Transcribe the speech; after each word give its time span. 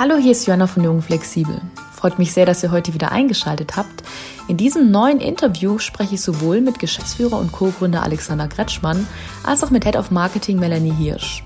Hallo, 0.00 0.16
hier 0.16 0.32
ist 0.32 0.46
Joanna 0.46 0.66
von 0.66 0.82
Jung 0.82 1.02
Flexibel. 1.02 1.60
Freut 1.92 2.18
mich 2.18 2.32
sehr, 2.32 2.46
dass 2.46 2.62
ihr 2.62 2.70
heute 2.70 2.94
wieder 2.94 3.12
eingeschaltet 3.12 3.76
habt. 3.76 4.02
In 4.48 4.56
diesem 4.56 4.90
neuen 4.90 5.20
Interview 5.20 5.78
spreche 5.78 6.14
ich 6.14 6.22
sowohl 6.22 6.62
mit 6.62 6.78
Geschäftsführer 6.78 7.38
und 7.38 7.52
Co-Gründer 7.52 8.02
Alexander 8.02 8.48
Kretschmann 8.48 9.06
als 9.42 9.62
auch 9.62 9.68
mit 9.68 9.84
Head 9.84 9.96
of 9.96 10.10
Marketing 10.10 10.58
Melanie 10.58 10.94
Hirsch. 10.94 11.44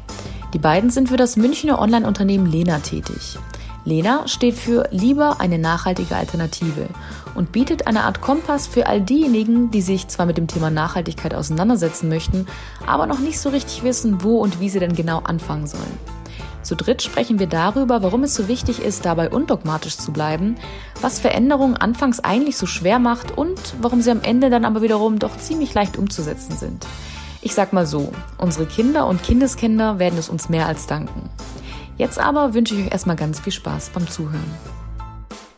Die 0.53 0.61
beiden 0.61 0.91
sind 0.91 1.09
für 1.09 1.17
das 1.17 1.37
Münchner 1.37 1.81
Online-Unternehmen 1.81 2.47
Lena 2.47 2.79
tätig. 2.79 3.39
Lena 3.85 4.29
steht 4.29 4.55
für 4.55 4.87
lieber 4.93 5.41
eine 5.41 5.59
nachhaltige 5.59 6.15
Alternative 6.15 6.87
und 7.35 7.51
bietet 7.51 7.89
eine 7.89 8.05
Art 8.05 8.21
Kompass 8.21 8.69
für 8.69 8.87
all 8.87 9.01
diejenigen, 9.01 9.73
die 9.73 9.83
sich 9.83 10.07
zwar 10.07 10.27
mit 10.27 10.39
dem 10.39 10.47
Thema 10.47 10.71
Nachhaltigkeit 10.71 11.35
auseinandersetzen 11.35 12.09
möchten, 12.09 12.47
aber 12.87 13.07
noch 13.09 13.19
nicht 13.19 13.41
so 13.41 13.49
richtig 13.49 13.83
wissen, 13.83 14.23
wo 14.23 14.39
und 14.39 14.61
wie 14.61 14.69
sie 14.69 14.79
denn 14.79 14.95
genau 14.95 15.19
anfangen 15.25 15.67
sollen. 15.67 15.99
Zu 16.65 16.77
dritt 16.77 17.03
sprechen 17.03 17.39
wir 17.39 17.47
darüber, 17.47 18.03
warum 18.03 18.25
es 18.25 18.35
so 18.35 18.49
wichtig 18.49 18.81
ist, 18.81 19.05
dabei 19.05 19.29
undogmatisch 19.29 19.99
zu 19.99 20.13
bleiben, 20.13 20.57
was 21.03 21.21
Veränderungen 21.21 21.77
anfangs 21.77 22.21
eigentlich 22.21 22.57
so 22.57 22.65
schwer 22.65 22.99
macht 22.99 23.37
und 23.37 23.61
warum 23.83 24.01
sie 24.01 24.11
am 24.11 24.23
Ende 24.23 24.49
dann 24.49 24.65
aber 24.65 24.81
wiederum 24.81 25.19
doch 25.19 25.37
ziemlich 25.37 25.75
leicht 25.75 25.99
umzusetzen 25.99 26.57
sind. 26.57 26.87
Ich 27.43 27.55
sag 27.55 27.75
mal 27.75 27.87
so, 27.87 28.11
unsere 28.39 28.65
Kinder 28.65 29.07
und 29.07 29.23
Kindeskinder 29.23 29.99
werden 29.99 30.19
es 30.19 30.31
uns 30.31 30.49
mehr 30.49 30.67
als 30.67 30.87
danken. 30.87 31.29
Jetzt 31.99 32.19
aber 32.19 32.55
wünsche 32.55 32.75
ich 32.75 32.87
euch 32.87 32.93
erstmal 32.93 33.17
ganz 33.17 33.41
viel 33.41 33.53
Spaß 33.53 33.91
beim 33.91 34.09
Zuhören. 34.09 34.74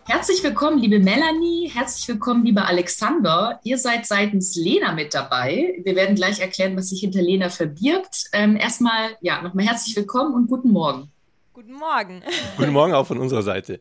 Herzlich 0.08 0.40
willkommen, 0.44 0.78
liebe 0.78 1.00
Melanie. 1.00 1.68
Herzlich 1.68 2.06
willkommen, 2.06 2.44
lieber 2.44 2.68
Alexander. 2.68 3.58
Ihr 3.64 3.76
seid 3.76 4.06
seitens 4.06 4.54
Lena 4.54 4.92
mit 4.92 5.12
dabei. 5.14 5.80
Wir 5.82 5.96
werden 5.96 6.14
gleich 6.14 6.38
erklären, 6.38 6.76
was 6.76 6.90
sich 6.90 7.00
hinter 7.00 7.20
Lena 7.20 7.50
verbirgt. 7.50 8.26
Ähm, 8.32 8.56
erstmal, 8.56 9.16
ja, 9.20 9.42
nochmal 9.42 9.66
herzlich 9.66 9.96
willkommen 9.96 10.32
und 10.32 10.46
guten 10.46 10.70
Morgen. 10.70 11.10
Guten 11.52 11.72
Morgen. 11.72 12.22
Guten 12.56 12.72
Morgen 12.72 12.94
auch 12.94 13.04
von 13.04 13.18
unserer 13.18 13.42
Seite. 13.42 13.80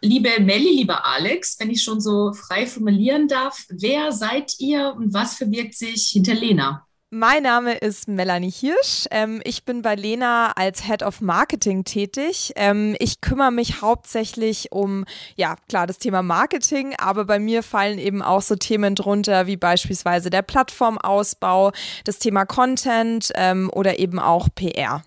Liebe 0.00 0.40
Melli, 0.40 0.70
lieber 0.70 1.06
Alex, 1.06 1.56
wenn 1.60 1.70
ich 1.70 1.84
schon 1.84 2.00
so 2.00 2.32
frei 2.32 2.66
formulieren 2.66 3.28
darf, 3.28 3.64
wer 3.68 4.10
seid 4.10 4.58
ihr 4.58 4.92
und 4.96 5.14
was 5.14 5.36
verbirgt 5.36 5.74
sich 5.74 6.08
hinter 6.08 6.34
Lena? 6.34 6.84
Mein 7.12 7.42
Name 7.42 7.74
ist 7.74 8.06
Melanie 8.06 8.52
Hirsch. 8.52 9.06
Ähm, 9.10 9.40
ich 9.42 9.64
bin 9.64 9.82
bei 9.82 9.96
Lena 9.96 10.52
als 10.52 10.86
Head 10.86 11.02
of 11.02 11.20
Marketing 11.20 11.82
tätig. 11.82 12.52
Ähm, 12.54 12.94
ich 13.00 13.20
kümmere 13.20 13.50
mich 13.50 13.82
hauptsächlich 13.82 14.70
um, 14.70 15.04
ja, 15.34 15.56
klar, 15.68 15.88
das 15.88 15.98
Thema 15.98 16.22
Marketing, 16.22 16.94
aber 16.96 17.24
bei 17.24 17.40
mir 17.40 17.64
fallen 17.64 17.98
eben 17.98 18.22
auch 18.22 18.42
so 18.42 18.54
Themen 18.54 18.94
drunter 18.94 19.48
wie 19.48 19.56
beispielsweise 19.56 20.30
der 20.30 20.42
Plattformausbau, 20.42 21.72
das 22.04 22.20
Thema 22.20 22.44
Content 22.44 23.32
ähm, 23.34 23.72
oder 23.74 23.98
eben 23.98 24.20
auch 24.20 24.48
PR. 24.54 25.02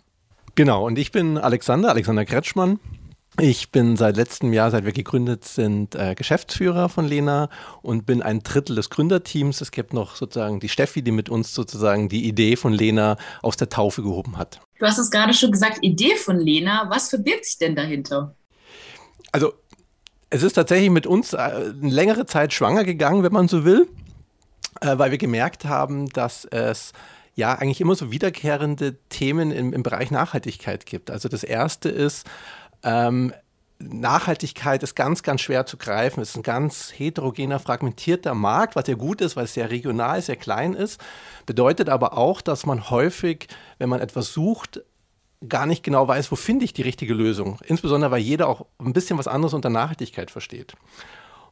Genau, 0.55 0.85
und 0.85 0.99
ich 0.99 1.13
bin 1.13 1.37
Alexander, 1.37 1.87
Alexander 1.87 2.25
Kretschmann. 2.25 2.81
Ich 3.39 3.71
bin 3.71 3.97
seit 3.97 4.15
letztem 4.15 4.53
Jahr, 4.53 4.69
seit 4.69 4.85
wir 4.85 4.91
gegründet 4.91 5.43
sind, 5.43 5.95
äh, 5.95 6.13
Geschäftsführer 6.13 6.87
von 6.87 7.07
Lena 7.07 7.49
und 7.81 8.05
bin 8.05 8.21
ein 8.21 8.43
Drittel 8.43 8.75
des 8.75 8.91
Gründerteams. 8.91 9.59
Es 9.59 9.71
gibt 9.71 9.91
noch 9.91 10.15
sozusagen 10.15 10.59
die 10.59 10.69
Steffi, 10.69 11.01
die 11.01 11.11
mit 11.11 11.29
uns 11.29 11.53
sozusagen 11.53 12.09
die 12.09 12.27
Idee 12.27 12.55
von 12.55 12.73
Lena 12.73 13.17
aus 13.41 13.57
der 13.57 13.69
Taufe 13.69 14.03
gehoben 14.03 14.37
hat. 14.37 14.59
Du 14.77 14.85
hast 14.85 14.99
es 14.99 15.09
gerade 15.09 15.33
schon 15.33 15.51
gesagt, 15.51 15.79
Idee 15.81 16.15
von 16.15 16.37
Lena. 16.37 16.85
Was 16.89 17.09
verbirgt 17.09 17.45
sich 17.45 17.57
denn 17.57 17.75
dahinter? 17.75 18.35
Also 19.31 19.53
es 20.29 20.43
ist 20.43 20.53
tatsächlich 20.53 20.91
mit 20.91 21.07
uns 21.07 21.33
äh, 21.33 21.37
eine 21.37 21.89
längere 21.89 22.27
Zeit 22.27 22.53
schwanger 22.53 22.83
gegangen, 22.83 23.23
wenn 23.23 23.33
man 23.33 23.47
so 23.47 23.65
will, 23.65 23.87
äh, 24.81 24.97
weil 24.99 25.09
wir 25.09 25.17
gemerkt 25.17 25.65
haben, 25.65 26.07
dass 26.09 26.45
es 26.45 26.93
ja 27.35 27.55
eigentlich 27.55 27.81
immer 27.81 27.95
so 27.95 28.11
wiederkehrende 28.11 28.95
Themen 29.09 29.51
im, 29.51 29.73
im 29.73 29.81
Bereich 29.81 30.11
Nachhaltigkeit 30.11 30.85
gibt. 30.85 31.09
Also 31.09 31.29
das 31.29 31.43
erste 31.43 31.89
ist, 31.89 32.27
ähm, 32.83 33.33
Nachhaltigkeit 33.79 34.83
ist 34.83 34.95
ganz, 34.95 35.23
ganz 35.23 35.41
schwer 35.41 35.65
zu 35.65 35.77
greifen. 35.77 36.21
Es 36.21 36.29
ist 36.29 36.37
ein 36.37 36.43
ganz 36.43 36.93
heterogener, 36.95 37.59
fragmentierter 37.59 38.33
Markt, 38.33 38.75
was 38.75 38.87
ja 38.87 38.95
gut 38.95 39.21
ist, 39.21 39.35
weil 39.35 39.45
es 39.45 39.53
sehr 39.53 39.69
regional, 39.71 40.21
sehr 40.21 40.35
klein 40.35 40.73
ist. 40.73 41.01
Bedeutet 41.45 41.89
aber 41.89 42.17
auch, 42.17 42.41
dass 42.41 42.65
man 42.65 42.89
häufig, 42.89 43.47
wenn 43.79 43.89
man 43.89 43.99
etwas 43.99 44.33
sucht, 44.33 44.81
gar 45.47 45.65
nicht 45.65 45.83
genau 45.83 46.07
weiß, 46.07 46.31
wo 46.31 46.35
finde 46.35 46.65
ich 46.65 46.73
die 46.73 46.83
richtige 46.83 47.13
Lösung. 47.13 47.59
Insbesondere, 47.65 48.11
weil 48.11 48.21
jeder 48.21 48.47
auch 48.47 48.65
ein 48.79 48.93
bisschen 48.93 49.17
was 49.17 49.27
anderes 49.27 49.53
unter 49.53 49.69
Nachhaltigkeit 49.69 50.31
versteht. 50.31 50.73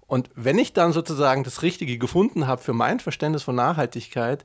Und 0.08 0.30
wenn 0.36 0.58
ich 0.58 0.74
dann 0.74 0.94
sozusagen 0.94 1.44
das 1.44 1.62
Richtige 1.62 1.98
gefunden 1.98 2.48
habe 2.48 2.62
für 2.62 2.74
mein 2.74 3.00
Verständnis 3.00 3.44
von 3.44 3.56
Nachhaltigkeit, 3.56 4.44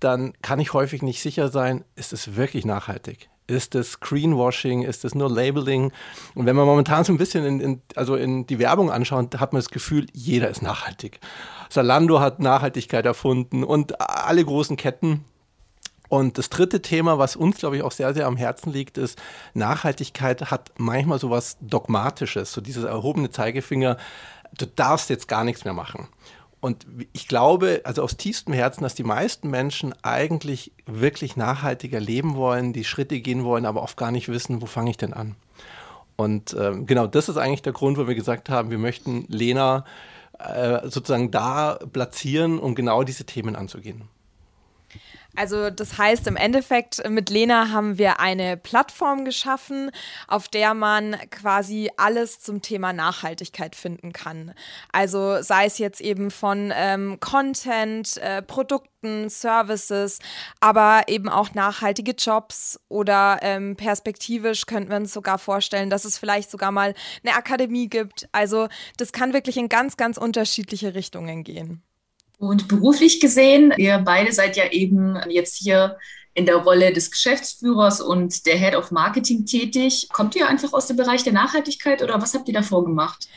dann 0.00 0.32
kann 0.42 0.60
ich 0.60 0.72
häufig 0.72 1.02
nicht 1.02 1.22
sicher 1.22 1.48
sein, 1.48 1.84
ist 1.96 2.12
es 2.12 2.36
wirklich 2.36 2.64
nachhaltig? 2.64 3.30
Ist 3.46 3.74
es 3.74 4.00
Greenwashing? 4.00 4.82
Ist 4.82 5.04
es 5.04 5.14
nur 5.14 5.30
Labeling? 5.30 5.92
Und 6.34 6.46
wenn 6.46 6.56
man 6.56 6.64
momentan 6.64 7.04
so 7.04 7.12
ein 7.12 7.18
bisschen 7.18 7.44
in, 7.44 7.60
in, 7.60 7.82
also 7.94 8.16
in 8.16 8.46
die 8.46 8.58
Werbung 8.58 8.90
anschaut, 8.90 9.38
hat 9.38 9.52
man 9.52 9.60
das 9.60 9.68
Gefühl, 9.68 10.06
jeder 10.12 10.48
ist 10.48 10.62
nachhaltig. 10.62 11.20
Salando 11.68 12.20
hat 12.20 12.40
Nachhaltigkeit 12.40 13.04
erfunden 13.04 13.62
und 13.62 14.00
alle 14.00 14.44
großen 14.44 14.76
Ketten. 14.76 15.24
Und 16.08 16.38
das 16.38 16.48
dritte 16.48 16.80
Thema, 16.80 17.18
was 17.18 17.34
uns, 17.36 17.58
glaube 17.58 17.76
ich, 17.76 17.82
auch 17.82 17.92
sehr, 17.92 18.14
sehr 18.14 18.26
am 18.26 18.36
Herzen 18.36 18.72
liegt, 18.72 18.98
ist, 18.98 19.20
Nachhaltigkeit 19.52 20.50
hat 20.50 20.70
manchmal 20.78 21.18
so 21.18 21.30
was 21.30 21.56
Dogmatisches, 21.60 22.52
so 22.52 22.60
dieses 22.60 22.84
erhobene 22.84 23.30
Zeigefinger, 23.30 23.96
du 24.56 24.66
darfst 24.66 25.10
jetzt 25.10 25.28
gar 25.28 25.44
nichts 25.44 25.64
mehr 25.64 25.74
machen. 25.74 26.08
Und 26.64 26.86
ich 27.12 27.28
glaube, 27.28 27.82
also 27.84 28.02
aus 28.02 28.16
tiefstem 28.16 28.54
Herzen, 28.54 28.84
dass 28.84 28.94
die 28.94 29.04
meisten 29.04 29.50
Menschen 29.50 29.94
eigentlich 30.00 30.72
wirklich 30.86 31.36
nachhaltiger 31.36 32.00
leben 32.00 32.36
wollen, 32.36 32.72
die 32.72 32.84
Schritte 32.84 33.20
gehen 33.20 33.44
wollen, 33.44 33.66
aber 33.66 33.82
oft 33.82 33.98
gar 33.98 34.10
nicht 34.10 34.30
wissen, 34.30 34.62
wo 34.62 34.64
fange 34.64 34.88
ich 34.88 34.96
denn 34.96 35.12
an. 35.12 35.36
Und 36.16 36.56
ähm, 36.58 36.86
genau 36.86 37.06
das 37.06 37.28
ist 37.28 37.36
eigentlich 37.36 37.60
der 37.60 37.74
Grund, 37.74 37.98
wo 37.98 38.06
wir 38.08 38.14
gesagt 38.14 38.48
haben, 38.48 38.70
wir 38.70 38.78
möchten 38.78 39.26
Lena 39.28 39.84
äh, 40.38 40.88
sozusagen 40.88 41.30
da 41.30 41.78
platzieren, 41.92 42.58
um 42.58 42.74
genau 42.74 43.02
diese 43.02 43.24
Themen 43.24 43.56
anzugehen. 43.56 44.08
Also 45.36 45.70
das 45.70 45.98
heißt, 45.98 46.26
im 46.26 46.36
Endeffekt 46.36 47.08
mit 47.08 47.28
Lena 47.28 47.70
haben 47.70 47.98
wir 47.98 48.20
eine 48.20 48.56
Plattform 48.56 49.24
geschaffen, 49.24 49.90
auf 50.28 50.48
der 50.48 50.74
man 50.74 51.16
quasi 51.30 51.90
alles 51.96 52.40
zum 52.40 52.62
Thema 52.62 52.92
Nachhaltigkeit 52.92 53.74
finden 53.74 54.12
kann. 54.12 54.54
Also 54.92 55.42
sei 55.42 55.66
es 55.66 55.78
jetzt 55.78 56.00
eben 56.00 56.30
von 56.30 56.72
ähm, 56.74 57.18
Content, 57.20 58.16
äh, 58.18 58.42
Produkten, 58.42 59.28
Services, 59.28 60.20
aber 60.60 61.02
eben 61.08 61.28
auch 61.28 61.52
nachhaltige 61.52 62.12
Jobs 62.12 62.80
oder 62.88 63.38
ähm, 63.42 63.76
perspektivisch 63.76 64.66
könnten 64.66 64.90
wir 64.90 64.96
uns 64.96 65.12
sogar 65.12 65.38
vorstellen, 65.38 65.90
dass 65.90 66.04
es 66.04 66.16
vielleicht 66.16 66.50
sogar 66.50 66.70
mal 66.70 66.94
eine 67.24 67.36
Akademie 67.36 67.88
gibt. 67.88 68.28
Also 68.32 68.68
das 68.96 69.12
kann 69.12 69.32
wirklich 69.32 69.56
in 69.56 69.68
ganz, 69.68 69.96
ganz 69.96 70.16
unterschiedliche 70.16 70.94
Richtungen 70.94 71.44
gehen. 71.44 71.82
Und 72.38 72.68
beruflich 72.68 73.20
gesehen, 73.20 73.72
ihr 73.76 73.98
beide 73.98 74.32
seid 74.32 74.56
ja 74.56 74.70
eben 74.70 75.18
jetzt 75.28 75.56
hier 75.56 75.98
in 76.34 76.46
der 76.46 76.56
Rolle 76.56 76.92
des 76.92 77.10
Geschäftsführers 77.10 78.00
und 78.00 78.44
der 78.46 78.58
Head 78.58 78.74
of 78.74 78.90
Marketing 78.90 79.46
tätig. 79.46 80.08
Kommt 80.12 80.34
ihr 80.34 80.48
einfach 80.48 80.72
aus 80.72 80.88
dem 80.88 80.96
Bereich 80.96 81.22
der 81.22 81.32
Nachhaltigkeit 81.32 82.02
oder 82.02 82.20
was 82.20 82.34
habt 82.34 82.48
ihr 82.48 82.54
davor 82.54 82.84
gemacht? 82.84 83.28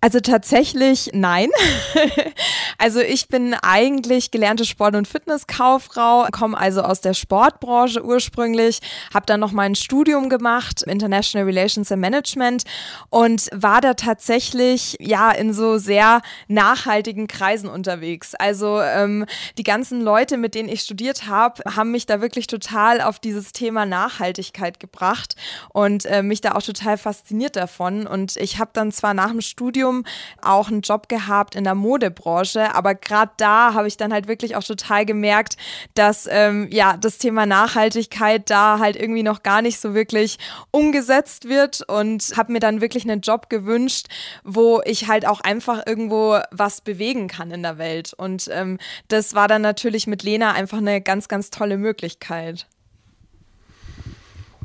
Also 0.00 0.20
tatsächlich 0.20 1.10
nein. 1.12 1.48
also 2.78 3.00
ich 3.00 3.26
bin 3.26 3.54
eigentlich 3.54 4.30
gelernte 4.30 4.64
Sport- 4.64 4.94
und 4.94 5.08
Fitnesskauffrau, 5.08 6.28
komme 6.30 6.56
also 6.56 6.82
aus 6.82 7.00
der 7.00 7.14
Sportbranche 7.14 8.04
ursprünglich, 8.04 8.78
habe 9.12 9.26
dann 9.26 9.40
noch 9.40 9.50
mein 9.50 9.74
Studium 9.74 10.28
gemacht, 10.28 10.82
International 10.82 11.46
Relations 11.46 11.90
and 11.90 12.00
Management 12.00 12.62
und 13.10 13.48
war 13.52 13.80
da 13.80 13.94
tatsächlich 13.94 14.96
ja 15.00 15.32
in 15.32 15.52
so 15.52 15.78
sehr 15.78 16.22
nachhaltigen 16.46 17.26
Kreisen 17.26 17.68
unterwegs. 17.68 18.36
Also 18.36 18.80
ähm, 18.80 19.26
die 19.58 19.64
ganzen 19.64 20.00
Leute, 20.00 20.36
mit 20.36 20.54
denen 20.54 20.68
ich 20.68 20.82
studiert 20.82 21.26
habe, 21.26 21.60
haben 21.74 21.90
mich 21.90 22.06
da 22.06 22.20
wirklich 22.20 22.46
total 22.46 23.00
auf 23.00 23.18
dieses 23.18 23.50
Thema 23.50 23.84
Nachhaltigkeit 23.84 24.78
gebracht 24.78 25.34
und 25.70 26.06
äh, 26.06 26.22
mich 26.22 26.40
da 26.40 26.52
auch 26.52 26.62
total 26.62 26.98
fasziniert 26.98 27.56
davon. 27.56 28.06
Und 28.06 28.36
ich 28.36 28.60
habe 28.60 28.70
dann 28.72 28.92
zwar 28.92 29.12
nach 29.12 29.30
dem 29.30 29.40
Studium 29.40 29.87
Studium 29.88 30.04
auch 30.42 30.68
einen 30.68 30.82
Job 30.82 31.08
gehabt 31.08 31.54
in 31.54 31.64
der 31.64 31.74
Modebranche, 31.74 32.74
aber 32.74 32.94
gerade 32.94 33.32
da 33.36 33.74
habe 33.74 33.88
ich 33.88 33.96
dann 33.96 34.12
halt 34.12 34.28
wirklich 34.28 34.56
auch 34.56 34.62
total 34.62 35.04
gemerkt, 35.04 35.56
dass 35.94 36.28
ähm, 36.30 36.68
ja 36.70 36.96
das 36.96 37.18
Thema 37.18 37.46
Nachhaltigkeit 37.46 38.48
da 38.50 38.78
halt 38.78 38.96
irgendwie 38.96 39.22
noch 39.22 39.42
gar 39.42 39.62
nicht 39.62 39.80
so 39.80 39.94
wirklich 39.94 40.38
umgesetzt 40.70 41.48
wird 41.48 41.82
und 41.88 42.32
habe 42.36 42.52
mir 42.52 42.60
dann 42.60 42.80
wirklich 42.80 43.04
einen 43.04 43.20
Job 43.20 43.50
gewünscht, 43.50 44.06
wo 44.44 44.80
ich 44.84 45.08
halt 45.08 45.26
auch 45.26 45.40
einfach 45.40 45.82
irgendwo 45.86 46.38
was 46.50 46.80
bewegen 46.80 47.28
kann 47.28 47.50
in 47.50 47.62
der 47.62 47.78
Welt. 47.78 48.14
Und 48.14 48.48
ähm, 48.52 48.78
das 49.08 49.34
war 49.34 49.48
dann 49.48 49.62
natürlich 49.62 50.06
mit 50.06 50.22
Lena 50.22 50.52
einfach 50.52 50.78
eine 50.78 51.00
ganz, 51.00 51.28
ganz 51.28 51.50
tolle 51.50 51.78
Möglichkeit. 51.78 52.66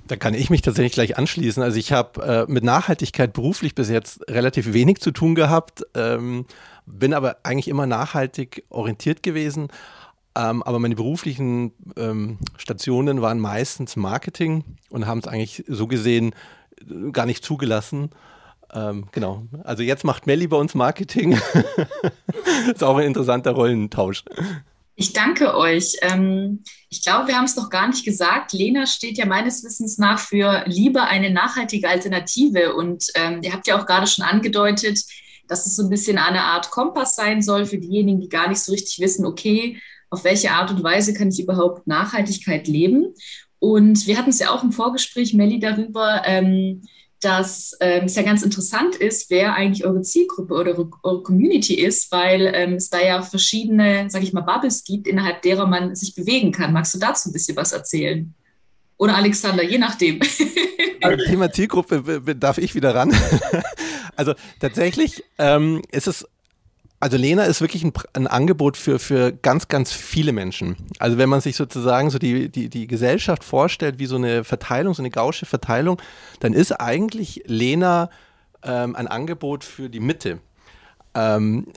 Da 0.07 0.15
kann 0.17 0.33
ich 0.33 0.49
mich 0.49 0.61
tatsächlich 0.61 0.93
gleich 0.93 1.17
anschließen. 1.17 1.63
Also 1.63 1.77
ich 1.77 1.91
habe 1.91 2.45
äh, 2.47 2.51
mit 2.51 2.63
Nachhaltigkeit 2.63 3.31
beruflich 3.33 3.73
bis 3.73 3.89
jetzt 3.89 4.21
relativ 4.29 4.73
wenig 4.73 4.99
zu 4.99 5.11
tun 5.11 5.33
gehabt, 5.33 5.83
ähm, 5.95 6.45
bin 6.85 7.13
aber 7.13 7.37
eigentlich 7.43 7.69
immer 7.69 7.85
nachhaltig 7.85 8.65
orientiert 8.69 9.23
gewesen. 9.23 9.69
Ähm, 10.35 10.63
aber 10.63 10.79
meine 10.79 10.95
beruflichen 10.95 11.71
ähm, 11.95 12.39
Stationen 12.57 13.21
waren 13.21 13.39
meistens 13.39 13.95
Marketing 13.95 14.63
und 14.89 15.05
haben 15.05 15.19
es 15.19 15.27
eigentlich 15.27 15.63
so 15.67 15.87
gesehen 15.87 16.33
äh, 16.81 17.11
gar 17.11 17.25
nicht 17.25 17.45
zugelassen. 17.45 18.09
Ähm, 18.73 19.05
genau. 19.11 19.43
Also 19.63 19.83
jetzt 19.83 20.03
macht 20.03 20.25
Melli 20.25 20.47
bei 20.47 20.57
uns 20.57 20.73
Marketing. 20.73 21.33
ist 22.73 22.83
auch 22.83 22.97
ein 22.97 23.05
interessanter 23.05 23.51
Rollentausch. 23.51 24.23
Ich 24.95 25.13
danke 25.13 25.55
euch. 25.55 25.95
Ähm, 26.01 26.63
ich 26.89 27.03
glaube, 27.03 27.27
wir 27.27 27.35
haben 27.35 27.45
es 27.45 27.55
noch 27.55 27.69
gar 27.69 27.87
nicht 27.87 28.05
gesagt. 28.05 28.53
Lena 28.53 28.85
steht 28.85 29.17
ja 29.17 29.25
meines 29.25 29.63
Wissens 29.63 29.97
nach 29.97 30.19
für 30.19 30.63
lieber 30.67 31.07
eine 31.07 31.31
nachhaltige 31.31 31.89
Alternative. 31.89 32.75
Und 32.75 33.05
ähm, 33.15 33.41
ihr 33.41 33.53
habt 33.53 33.67
ja 33.67 33.79
auch 33.79 33.87
gerade 33.87 34.05
schon 34.05 34.23
angedeutet, 34.23 34.99
dass 35.47 35.65
es 35.65 35.75
so 35.75 35.83
ein 35.83 35.89
bisschen 35.89 36.17
eine 36.17 36.43
Art 36.43 36.69
Kompass 36.69 37.15
sein 37.15 37.41
soll 37.41 37.65
für 37.65 37.79
diejenigen, 37.79 38.21
die 38.21 38.29
gar 38.29 38.47
nicht 38.47 38.61
so 38.61 38.71
richtig 38.71 38.99
wissen, 38.99 39.25
okay, 39.25 39.79
auf 40.09 40.23
welche 40.23 40.51
Art 40.51 40.69
und 40.69 40.83
Weise 40.83 41.13
kann 41.13 41.29
ich 41.29 41.39
überhaupt 41.39 41.87
Nachhaltigkeit 41.87 42.67
leben? 42.67 43.15
Und 43.57 44.05
wir 44.05 44.17
hatten 44.17 44.29
es 44.29 44.39
ja 44.39 44.51
auch 44.51 44.63
im 44.63 44.71
Vorgespräch, 44.71 45.33
Melli, 45.33 45.59
darüber, 45.59 46.21
ähm, 46.25 46.83
dass 47.23 47.75
ähm, 47.79 48.05
es 48.05 48.15
ja 48.15 48.23
ganz 48.23 48.43
interessant 48.43 48.95
ist, 48.95 49.29
wer 49.29 49.55
eigentlich 49.55 49.85
eure 49.85 50.01
Zielgruppe 50.01 50.53
oder 50.53 50.71
eure, 50.71 50.89
eure 51.03 51.23
Community 51.23 51.75
ist, 51.75 52.11
weil 52.11 52.51
ähm, 52.53 52.73
es 52.73 52.89
da 52.89 53.01
ja 53.01 53.21
verschiedene, 53.21 54.09
sage 54.09 54.25
ich 54.25 54.33
mal, 54.33 54.41
Bubbles 54.41 54.83
gibt, 54.83 55.07
innerhalb 55.07 55.41
derer 55.41 55.67
man 55.67 55.95
sich 55.95 56.15
bewegen 56.15 56.51
kann. 56.51 56.73
Magst 56.73 56.93
du 56.93 56.99
dazu 56.99 57.29
ein 57.29 57.33
bisschen 57.33 57.55
was 57.55 57.71
erzählen? 57.71 58.33
Oder 58.97 59.15
Alexander, 59.15 59.63
je 59.63 59.77
nachdem. 59.77 60.19
Also 61.01 61.25
Thema 61.25 61.51
Zielgruppe 61.51 62.21
darf 62.33 62.57
ich 62.57 62.75
wieder 62.75 62.95
ran. 62.95 63.13
Also 64.15 64.35
tatsächlich 64.59 65.23
ähm, 65.39 65.81
ist 65.91 66.07
es 66.07 66.27
also 67.03 67.17
Lena 67.17 67.43
ist 67.43 67.59
wirklich 67.59 67.83
ein, 67.83 67.91
ein, 68.13 68.27
Angebot 68.27 68.77
für, 68.77 68.97
für 68.97 69.33
ganz, 69.33 69.67
ganz 69.67 69.91
viele 69.91 70.31
Menschen. 70.31 70.77
Also 70.99 71.17
wenn 71.17 71.27
man 71.27 71.41
sich 71.41 71.57
sozusagen 71.57 72.09
so 72.09 72.17
die, 72.17 72.47
die, 72.47 72.69
die 72.69 72.87
Gesellschaft 72.87 73.43
vorstellt, 73.43 73.99
wie 73.99 74.05
so 74.05 74.15
eine 74.15 74.45
Verteilung, 74.45 74.93
so 74.93 75.01
eine 75.01 75.09
gausche 75.09 75.45
Verteilung, 75.45 76.01
dann 76.39 76.53
ist 76.53 76.71
eigentlich 76.71 77.43
Lena 77.45 78.09
ähm, 78.63 78.95
ein 78.95 79.07
Angebot 79.07 79.65
für 79.65 79.89
die 79.89 79.99
Mitte. 79.99 80.39
Ähm, 81.13 81.67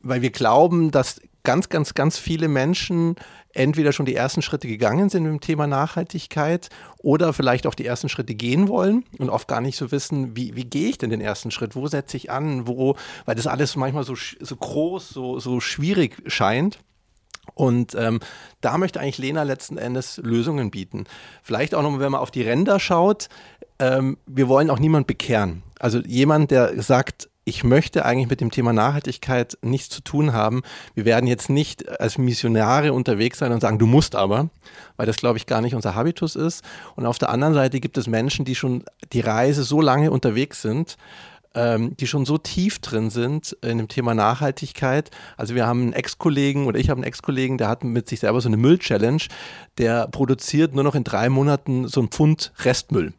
weil 0.00 0.22
wir 0.22 0.30
glauben, 0.30 0.90
dass 0.90 1.20
ganz, 1.44 1.68
ganz, 1.68 1.94
ganz 1.94 2.18
viele 2.18 2.48
Menschen 2.48 3.16
entweder 3.52 3.92
schon 3.92 4.06
die 4.06 4.16
ersten 4.16 4.42
Schritte 4.42 4.66
gegangen 4.66 5.10
sind 5.10 5.24
dem 5.24 5.40
Thema 5.40 5.66
Nachhaltigkeit 5.66 6.70
oder 6.98 7.32
vielleicht 7.32 7.66
auch 7.66 7.74
die 7.74 7.86
ersten 7.86 8.08
Schritte 8.08 8.34
gehen 8.34 8.66
wollen 8.66 9.04
und 9.18 9.30
oft 9.30 9.46
gar 9.46 9.60
nicht 9.60 9.76
so 9.76 9.92
wissen, 9.92 10.36
wie, 10.36 10.56
wie 10.56 10.64
gehe 10.64 10.88
ich 10.88 10.98
denn 10.98 11.10
den 11.10 11.20
ersten 11.20 11.50
Schritt, 11.50 11.76
wo 11.76 11.86
setze 11.86 12.16
ich 12.16 12.30
an, 12.30 12.66
wo, 12.66 12.96
weil 13.26 13.36
das 13.36 13.46
alles 13.46 13.76
manchmal 13.76 14.04
so, 14.04 14.14
so 14.16 14.56
groß, 14.56 15.10
so, 15.10 15.38
so 15.38 15.60
schwierig 15.60 16.22
scheint. 16.26 16.78
Und 17.52 17.94
ähm, 17.94 18.20
da 18.62 18.78
möchte 18.78 18.98
eigentlich 18.98 19.18
Lena 19.18 19.42
letzten 19.42 19.76
Endes 19.76 20.16
Lösungen 20.16 20.70
bieten. 20.70 21.04
Vielleicht 21.42 21.74
auch 21.74 21.82
nochmal, 21.82 22.00
wenn 22.00 22.12
man 22.12 22.22
auf 22.22 22.30
die 22.30 22.42
Ränder 22.42 22.80
schaut, 22.80 23.28
ähm, 23.78 24.16
wir 24.26 24.48
wollen 24.48 24.70
auch 24.70 24.78
niemand 24.78 25.06
bekehren. 25.06 25.62
Also 25.78 25.98
jemand, 26.00 26.50
der 26.50 26.82
sagt, 26.82 27.28
ich 27.44 27.62
möchte 27.62 28.04
eigentlich 28.04 28.30
mit 28.30 28.40
dem 28.40 28.50
Thema 28.50 28.72
Nachhaltigkeit 28.72 29.58
nichts 29.62 29.90
zu 29.90 30.00
tun 30.02 30.32
haben. 30.32 30.62
Wir 30.94 31.04
werden 31.04 31.26
jetzt 31.26 31.50
nicht 31.50 32.00
als 32.00 32.16
Missionare 32.16 32.92
unterwegs 32.92 33.38
sein 33.38 33.52
und 33.52 33.60
sagen, 33.60 33.78
du 33.78 33.86
musst 33.86 34.14
aber, 34.14 34.48
weil 34.96 35.06
das, 35.06 35.16
glaube 35.16 35.36
ich, 35.36 35.46
gar 35.46 35.60
nicht 35.60 35.74
unser 35.74 35.94
Habitus 35.94 36.36
ist. 36.36 36.64
Und 36.96 37.06
auf 37.06 37.18
der 37.18 37.28
anderen 37.28 37.54
Seite 37.54 37.80
gibt 37.80 37.98
es 37.98 38.06
Menschen, 38.06 38.44
die 38.44 38.54
schon 38.54 38.84
die 39.12 39.20
Reise 39.20 39.62
so 39.62 39.82
lange 39.82 40.10
unterwegs 40.10 40.62
sind, 40.62 40.96
ähm, 41.54 41.94
die 41.98 42.06
schon 42.06 42.24
so 42.24 42.38
tief 42.38 42.78
drin 42.78 43.10
sind 43.10 43.56
in 43.60 43.76
dem 43.76 43.88
Thema 43.88 44.14
Nachhaltigkeit. 44.14 45.10
Also 45.36 45.54
wir 45.54 45.66
haben 45.66 45.82
einen 45.82 45.92
Ex-Kollegen 45.92 46.66
oder 46.66 46.78
ich 46.78 46.88
habe 46.88 46.98
einen 46.98 47.06
Ex-Kollegen, 47.06 47.58
der 47.58 47.68
hat 47.68 47.84
mit 47.84 48.08
sich 48.08 48.20
selber 48.20 48.40
so 48.40 48.48
eine 48.48 48.56
Müll-Challenge, 48.56 49.22
der 49.76 50.08
produziert 50.08 50.74
nur 50.74 50.84
noch 50.84 50.94
in 50.94 51.04
drei 51.04 51.28
Monaten 51.28 51.88
so 51.88 52.00
ein 52.00 52.08
Pfund 52.08 52.52
Restmüll 52.64 53.12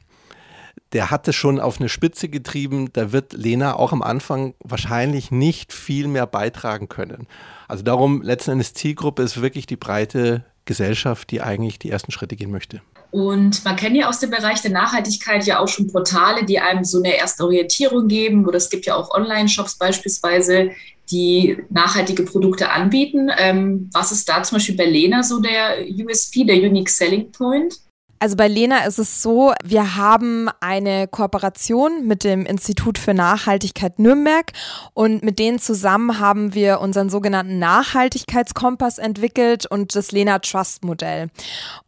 der 0.95 1.11
hatte 1.11 1.33
schon 1.33 1.59
auf 1.59 1.81
eine 1.81 1.89
Spitze 1.89 2.29
getrieben, 2.29 2.89
da 2.93 3.11
wird 3.11 3.33
Lena 3.33 3.75
auch 3.75 3.91
am 3.91 4.01
Anfang 4.01 4.53
wahrscheinlich 4.63 5.29
nicht 5.29 5.73
viel 5.73 6.07
mehr 6.07 6.25
beitragen 6.25 6.87
können. 6.87 7.27
Also 7.67 7.83
darum, 7.83 8.21
letzten 8.21 8.51
Endes 8.51 8.73
Zielgruppe 8.73 9.21
ist 9.21 9.41
wirklich 9.41 9.65
die 9.65 9.75
breite 9.75 10.45
Gesellschaft, 10.63 11.31
die 11.31 11.41
eigentlich 11.41 11.79
die 11.79 11.89
ersten 11.91 12.13
Schritte 12.13 12.37
gehen 12.37 12.49
möchte. 12.49 12.79
Und 13.11 13.65
man 13.65 13.75
kennt 13.75 13.97
ja 13.97 14.07
aus 14.07 14.19
dem 14.19 14.29
Bereich 14.29 14.61
der 14.61 14.71
Nachhaltigkeit 14.71 15.45
ja 15.45 15.59
auch 15.59 15.67
schon 15.67 15.91
Portale, 15.91 16.45
die 16.45 16.59
einem 16.59 16.85
so 16.85 16.99
eine 16.99 17.17
erste 17.17 17.43
Orientierung 17.43 18.07
geben. 18.07 18.47
Oder 18.47 18.55
es 18.55 18.69
gibt 18.69 18.85
ja 18.85 18.95
auch 18.95 19.13
Online-Shops 19.13 19.75
beispielsweise, 19.75 20.71
die 21.11 21.57
nachhaltige 21.69 22.23
Produkte 22.23 22.71
anbieten. 22.71 23.29
Ähm, 23.37 23.89
was 23.91 24.13
ist 24.13 24.29
da 24.29 24.41
zum 24.43 24.57
Beispiel 24.57 24.77
bei 24.77 24.85
Lena 24.85 25.23
so 25.23 25.41
der 25.41 25.85
USP, 25.87 26.45
der 26.45 26.55
Unique 26.55 26.89
Selling 26.89 27.33
Point? 27.33 27.75
Also 28.17 28.37
bei 28.37 28.47
Lena 28.47 28.85
ist 28.85 28.97
es 28.97 29.21
so, 29.21 29.53
wir 29.61 29.97
haben 29.97 30.49
eine 30.61 31.05
Kooperation 31.07 32.07
mit 32.07 32.23
dem 32.23 32.45
Institut 32.45 32.97
für 32.97 33.13
Nachhaltigkeit 33.13 33.99
Nürnberg 33.99 34.53
und 34.93 35.21
mit 35.21 35.37
denen 35.37 35.59
zusammen 35.59 36.17
haben 36.17 36.53
wir 36.53 36.79
unseren 36.79 37.09
sogenannten 37.09 37.59
Nachhaltigkeitskompass 37.59 38.99
entwickelt 38.99 39.65
und 39.65 39.95
das 39.97 40.13
Lena 40.13 40.39
Trust 40.39 40.85
Modell. 40.85 41.29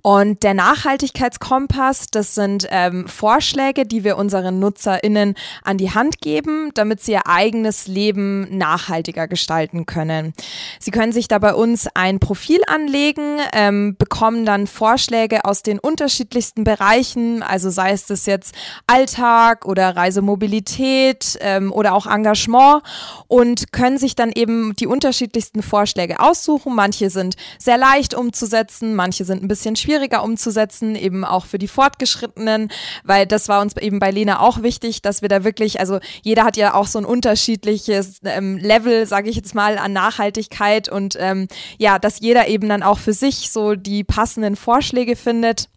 Und 0.02 0.44
der 0.44 0.54
Nachhaltigkeitskompass, 0.54 2.08
das 2.12 2.36
sind 2.36 2.68
ähm, 2.72 3.08
Vorschläge, 3.08 3.86
die 3.86 4.04
wir 4.04 4.18
unseren 4.18 4.60
NutzerInnen 4.60 5.36
an 5.64 5.78
die 5.78 5.92
Hand 5.92 6.20
geben, 6.20 6.72
damit 6.74 7.02
sie 7.02 7.14
ihr 7.14 7.28
eigenes 7.28 7.88
Leben 7.88 8.58
nachhaltiger 8.58 9.30
gestalten 9.30 9.86
können. 9.86 10.34
Sie 10.80 10.92
können 10.92 11.14
sich 11.14 11.30
da 11.30 11.40
bei 11.40 11.54
uns 11.54 11.88
ein 11.94 12.20
Profil 12.20 12.60
anlegen, 12.68 13.40
ähm, 13.54 13.96
bekommen 13.98 14.46
dann 14.46 14.68
Vorschläge 14.68 15.46
aus 15.46 15.64
den 15.64 15.80
unterschiedlichen 15.80 16.17
unterschiedlichsten 16.18 16.64
Bereichen, 16.64 17.44
also 17.44 17.70
sei 17.70 17.92
es 17.92 18.08
das 18.08 18.26
jetzt 18.26 18.56
Alltag 18.88 19.66
oder 19.66 19.96
Reisemobilität 19.96 21.38
ähm, 21.42 21.72
oder 21.72 21.94
auch 21.94 22.08
Engagement 22.08 22.82
und 23.28 23.72
können 23.72 24.00
sich 24.00 24.16
dann 24.16 24.32
eben 24.32 24.76
die 24.76 24.88
unterschiedlichsten 24.88 25.62
Vorschläge 25.62 26.20
aussuchen. 26.20 26.74
Manche 26.74 27.12
sind 27.12 27.36
sehr 27.60 27.78
leicht 27.78 28.16
umzusetzen, 28.16 28.96
manche 28.96 29.26
sind 29.26 29.44
ein 29.44 29.48
bisschen 29.48 29.76
schwieriger 29.76 30.24
umzusetzen, 30.24 30.96
eben 30.96 31.24
auch 31.24 31.46
für 31.46 31.60
die 31.60 31.68
Fortgeschrittenen, 31.68 32.70
weil 33.04 33.28
das 33.28 33.48
war 33.48 33.62
uns 33.62 33.78
eben 33.78 34.00
bei 34.00 34.10
Lena 34.10 34.40
auch 34.40 34.64
wichtig, 34.64 35.04
dass 35.04 35.22
wir 35.22 35.30
da 35.30 35.44
wirklich, 35.44 35.80
also 35.80 36.00
jeder 36.24 36.46
hat 36.46 36.58
ja 36.58 36.74
auch 36.74 36.88
so 36.88 36.98
ein 36.98 37.06
unterschiedliches 37.06 38.22
ähm, 38.24 38.58
Level, 38.58 39.06
sage 39.06 39.30
ich 39.30 39.36
jetzt 39.36 39.54
mal, 39.54 39.78
an 39.78 39.94
Nachhaltigkeit 39.94 40.90
und 40.90 41.16
ähm, 41.20 41.48
ja, 41.78 42.00
dass 42.00 42.20
jeder 42.20 42.48
eben 42.48 42.70
dann 42.70 42.82
auch 42.82 42.98
für 42.98 43.14
sich 43.14 43.52
so 43.52 43.76
die 43.76 44.04
passenden 44.04 44.56
Vorschläge 44.56 45.16
findet. 45.16 45.70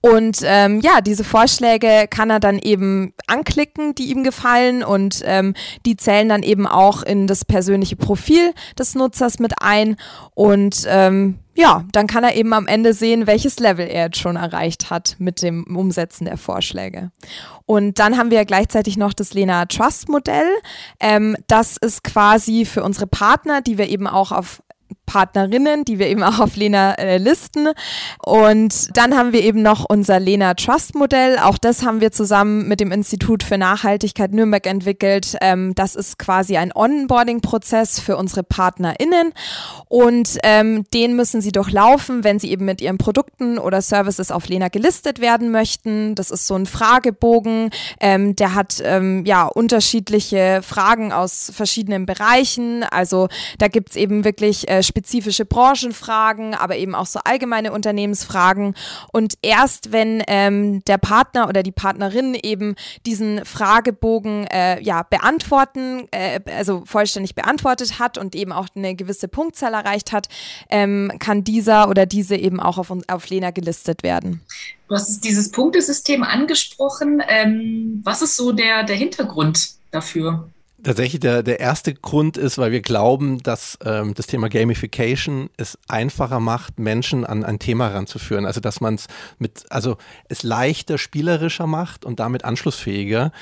Und 0.00 0.38
ähm, 0.44 0.80
ja, 0.80 1.00
diese 1.00 1.24
Vorschläge 1.24 2.06
kann 2.08 2.30
er 2.30 2.40
dann 2.40 2.58
eben 2.58 3.12
anklicken, 3.26 3.94
die 3.94 4.10
ihm 4.10 4.22
gefallen 4.24 4.84
und 4.84 5.22
ähm, 5.24 5.54
die 5.84 5.96
zählen 5.96 6.28
dann 6.28 6.42
eben 6.42 6.66
auch 6.66 7.02
in 7.02 7.26
das 7.26 7.44
persönliche 7.44 7.96
Profil 7.96 8.52
des 8.78 8.94
Nutzers 8.94 9.38
mit 9.38 9.54
ein 9.60 9.96
und 10.34 10.84
ähm, 10.86 11.38
ja, 11.56 11.84
dann 11.92 12.06
kann 12.06 12.22
er 12.22 12.36
eben 12.36 12.52
am 12.52 12.66
Ende 12.66 12.92
sehen, 12.92 13.26
welches 13.26 13.58
Level 13.58 13.88
er 13.88 14.04
jetzt 14.04 14.18
schon 14.18 14.36
erreicht 14.36 14.90
hat 14.90 15.16
mit 15.18 15.40
dem 15.40 15.64
Umsetzen 15.74 16.26
der 16.26 16.36
Vorschläge. 16.36 17.10
Und 17.64 17.98
dann 17.98 18.18
haben 18.18 18.30
wir 18.30 18.44
gleichzeitig 18.44 18.98
noch 18.98 19.14
das 19.14 19.32
Lena 19.32 19.64
Trust 19.64 20.10
Modell. 20.10 20.48
Ähm, 21.00 21.34
das 21.46 21.78
ist 21.78 22.04
quasi 22.04 22.66
für 22.66 22.84
unsere 22.84 23.06
Partner, 23.06 23.62
die 23.62 23.78
wir 23.78 23.88
eben 23.88 24.06
auch 24.06 24.32
auf 24.32 24.62
Partnerinnen, 25.06 25.84
die 25.84 25.98
wir 25.98 26.08
eben 26.08 26.22
auch 26.22 26.40
auf 26.40 26.56
Lena 26.56 26.94
äh, 26.94 27.18
listen. 27.18 27.68
Und 28.24 28.96
dann 28.96 29.16
haben 29.16 29.32
wir 29.32 29.42
eben 29.42 29.62
noch 29.62 29.86
unser 29.88 30.20
Lena 30.20 30.54
Trust 30.54 30.94
Modell. 30.94 31.38
Auch 31.38 31.58
das 31.58 31.84
haben 31.84 32.00
wir 32.00 32.12
zusammen 32.12 32.68
mit 32.68 32.80
dem 32.80 32.92
Institut 32.92 33.42
für 33.42 33.56
Nachhaltigkeit 33.56 34.32
Nürnberg 34.32 34.66
entwickelt. 34.66 35.36
Ähm, 35.40 35.74
das 35.74 35.94
ist 35.94 36.18
quasi 36.18 36.56
ein 36.56 36.72
Onboarding-Prozess 36.74 38.00
für 38.00 38.16
unsere 38.16 38.42
PartnerInnen. 38.42 39.32
Und 39.88 40.38
ähm, 40.42 40.84
den 40.92 41.16
müssen 41.16 41.40
sie 41.40 41.52
durchlaufen, 41.52 42.24
wenn 42.24 42.38
sie 42.38 42.50
eben 42.50 42.64
mit 42.64 42.80
ihren 42.80 42.98
Produkten 42.98 43.58
oder 43.58 43.80
Services 43.80 44.30
auf 44.30 44.48
Lena 44.48 44.68
gelistet 44.68 45.20
werden 45.20 45.50
möchten. 45.50 46.14
Das 46.14 46.30
ist 46.30 46.46
so 46.46 46.54
ein 46.54 46.66
Fragebogen. 46.66 47.70
Ähm, 48.00 48.36
der 48.36 48.54
hat 48.54 48.82
ähm, 48.84 49.24
ja 49.24 49.46
unterschiedliche 49.46 50.60
Fragen 50.62 51.12
aus 51.12 51.52
verschiedenen 51.54 52.06
Bereichen. 52.06 52.84
Also 52.84 53.28
da 53.58 53.68
gibt's 53.68 53.96
eben 53.96 54.24
wirklich 54.24 54.68
äh, 54.68 54.82
spezifische 54.96 55.44
Branchenfragen, 55.44 56.54
aber 56.54 56.76
eben 56.76 56.94
auch 56.94 57.04
so 57.04 57.20
allgemeine 57.22 57.72
Unternehmensfragen. 57.72 58.74
Und 59.12 59.34
erst 59.42 59.92
wenn 59.92 60.22
ähm, 60.26 60.82
der 60.86 60.96
Partner 60.96 61.50
oder 61.50 61.62
die 61.62 61.72
Partnerin 61.72 62.34
eben 62.34 62.76
diesen 63.04 63.44
Fragebogen 63.44 64.46
äh, 64.46 64.80
ja, 64.82 65.02
beantworten, 65.02 66.08
äh, 66.12 66.40
also 66.56 66.82
vollständig 66.86 67.34
beantwortet 67.34 67.98
hat 67.98 68.16
und 68.16 68.34
eben 68.34 68.52
auch 68.52 68.68
eine 68.74 68.94
gewisse 68.94 69.28
Punktzahl 69.28 69.74
erreicht 69.74 70.12
hat, 70.12 70.28
ähm, 70.70 71.12
kann 71.18 71.44
dieser 71.44 71.90
oder 71.90 72.06
diese 72.06 72.36
eben 72.36 72.58
auch 72.58 72.78
auf, 72.78 72.90
auf 73.06 73.28
Lena 73.28 73.50
gelistet 73.50 74.02
werden. 74.02 74.40
Du 74.88 74.94
hast 74.94 75.20
dieses 75.24 75.50
Punktesystem 75.50 76.22
angesprochen. 76.22 77.22
Ähm, 77.28 78.00
was 78.02 78.22
ist 78.22 78.36
so 78.36 78.52
der, 78.52 78.84
der 78.84 78.96
Hintergrund 78.96 79.72
dafür? 79.90 80.48
Tatsächlich 80.82 81.20
der, 81.20 81.42
der 81.42 81.58
erste 81.58 81.94
Grund 81.94 82.36
ist, 82.36 82.58
weil 82.58 82.70
wir 82.70 82.82
glauben, 82.82 83.42
dass 83.42 83.78
ähm, 83.84 84.12
das 84.14 84.26
Thema 84.26 84.48
Gamification 84.50 85.48
es 85.56 85.78
einfacher 85.88 86.38
macht, 86.38 86.78
Menschen 86.78 87.24
an 87.24 87.44
ein 87.44 87.58
Thema 87.58 87.88
ranzuführen. 87.88 88.44
Also 88.44 88.60
dass 88.60 88.82
man 88.82 88.96
es 88.96 89.06
mit, 89.38 89.64
also 89.70 89.96
es 90.28 90.42
leichter 90.42 90.98
spielerischer 90.98 91.66
macht 91.66 92.04
und 92.04 92.20
damit 92.20 92.44
anschlussfähiger. 92.44 93.32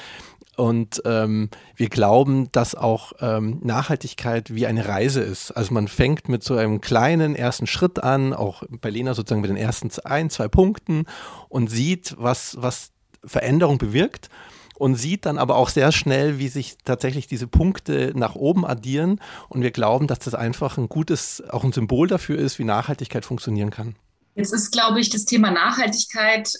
Und 0.56 1.02
ähm, 1.04 1.50
wir 1.74 1.88
glauben, 1.88 2.52
dass 2.52 2.76
auch 2.76 3.12
ähm, 3.20 3.58
Nachhaltigkeit 3.64 4.54
wie 4.54 4.68
eine 4.68 4.86
Reise 4.86 5.20
ist. 5.20 5.50
Also 5.50 5.74
man 5.74 5.88
fängt 5.88 6.28
mit 6.28 6.44
so 6.44 6.56
einem 6.56 6.80
kleinen 6.80 7.34
ersten 7.34 7.66
Schritt 7.66 8.00
an, 8.00 8.32
auch 8.32 8.62
bei 8.80 8.90
Lena 8.90 9.14
sozusagen 9.14 9.40
mit 9.40 9.50
den 9.50 9.56
ersten 9.56 9.90
ein, 10.04 10.30
zwei 10.30 10.46
Punkten 10.46 11.06
und 11.48 11.68
sieht, 11.68 12.14
was, 12.16 12.56
was 12.60 12.92
Veränderung 13.24 13.78
bewirkt 13.78 14.30
und 14.76 14.97
sieht 14.97 15.26
dann 15.26 15.38
aber 15.38 15.57
auch 15.57 15.69
sehr 15.69 15.93
schnell, 15.93 16.38
wie 16.38 16.49
sich 16.49 16.76
tatsächlich 16.85 17.26
diese 17.26 17.47
Punkte 17.47 18.12
nach 18.14 18.35
oben 18.35 18.66
addieren. 18.66 19.21
Und 19.49 19.62
wir 19.62 19.71
glauben, 19.71 20.07
dass 20.07 20.19
das 20.19 20.35
einfach 20.35 20.78
ein 20.78 20.88
gutes, 20.88 21.43
auch 21.49 21.64
ein 21.64 21.73
Symbol 21.73 22.09
dafür 22.09 22.38
ist, 22.38 22.59
wie 22.59 22.64
Nachhaltigkeit 22.64 23.25
funktionieren 23.25 23.71
kann. 23.71 23.97
Jetzt 24.35 24.52
ist, 24.52 24.73
glaube 24.73 25.00
ich, 25.00 25.11
das 25.11 25.25
Thema 25.25 25.50
Nachhaltigkeit 25.50 26.52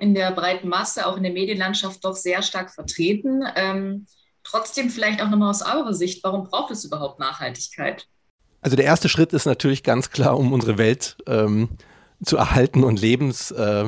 in 0.00 0.14
der 0.14 0.32
breiten 0.32 0.68
Masse, 0.68 1.06
auch 1.06 1.16
in 1.16 1.22
der 1.22 1.32
Medienlandschaft, 1.32 2.04
doch 2.04 2.16
sehr 2.16 2.42
stark 2.42 2.72
vertreten. 2.72 3.42
Ähm, 3.54 4.06
trotzdem 4.42 4.90
vielleicht 4.90 5.22
auch 5.22 5.28
nochmal 5.28 5.50
aus 5.50 5.62
eurer 5.62 5.94
Sicht, 5.94 6.24
warum 6.24 6.44
braucht 6.44 6.72
es 6.72 6.84
überhaupt 6.84 7.20
Nachhaltigkeit? 7.20 8.06
Also 8.62 8.76
der 8.76 8.84
erste 8.84 9.08
Schritt 9.08 9.32
ist 9.32 9.46
natürlich 9.46 9.82
ganz 9.82 10.10
klar, 10.10 10.38
um 10.38 10.52
unsere 10.52 10.76
Welt 10.76 11.16
ähm, 11.26 11.70
zu 12.22 12.36
erhalten 12.36 12.84
und 12.84 13.00
lebens, 13.00 13.50
äh, 13.50 13.84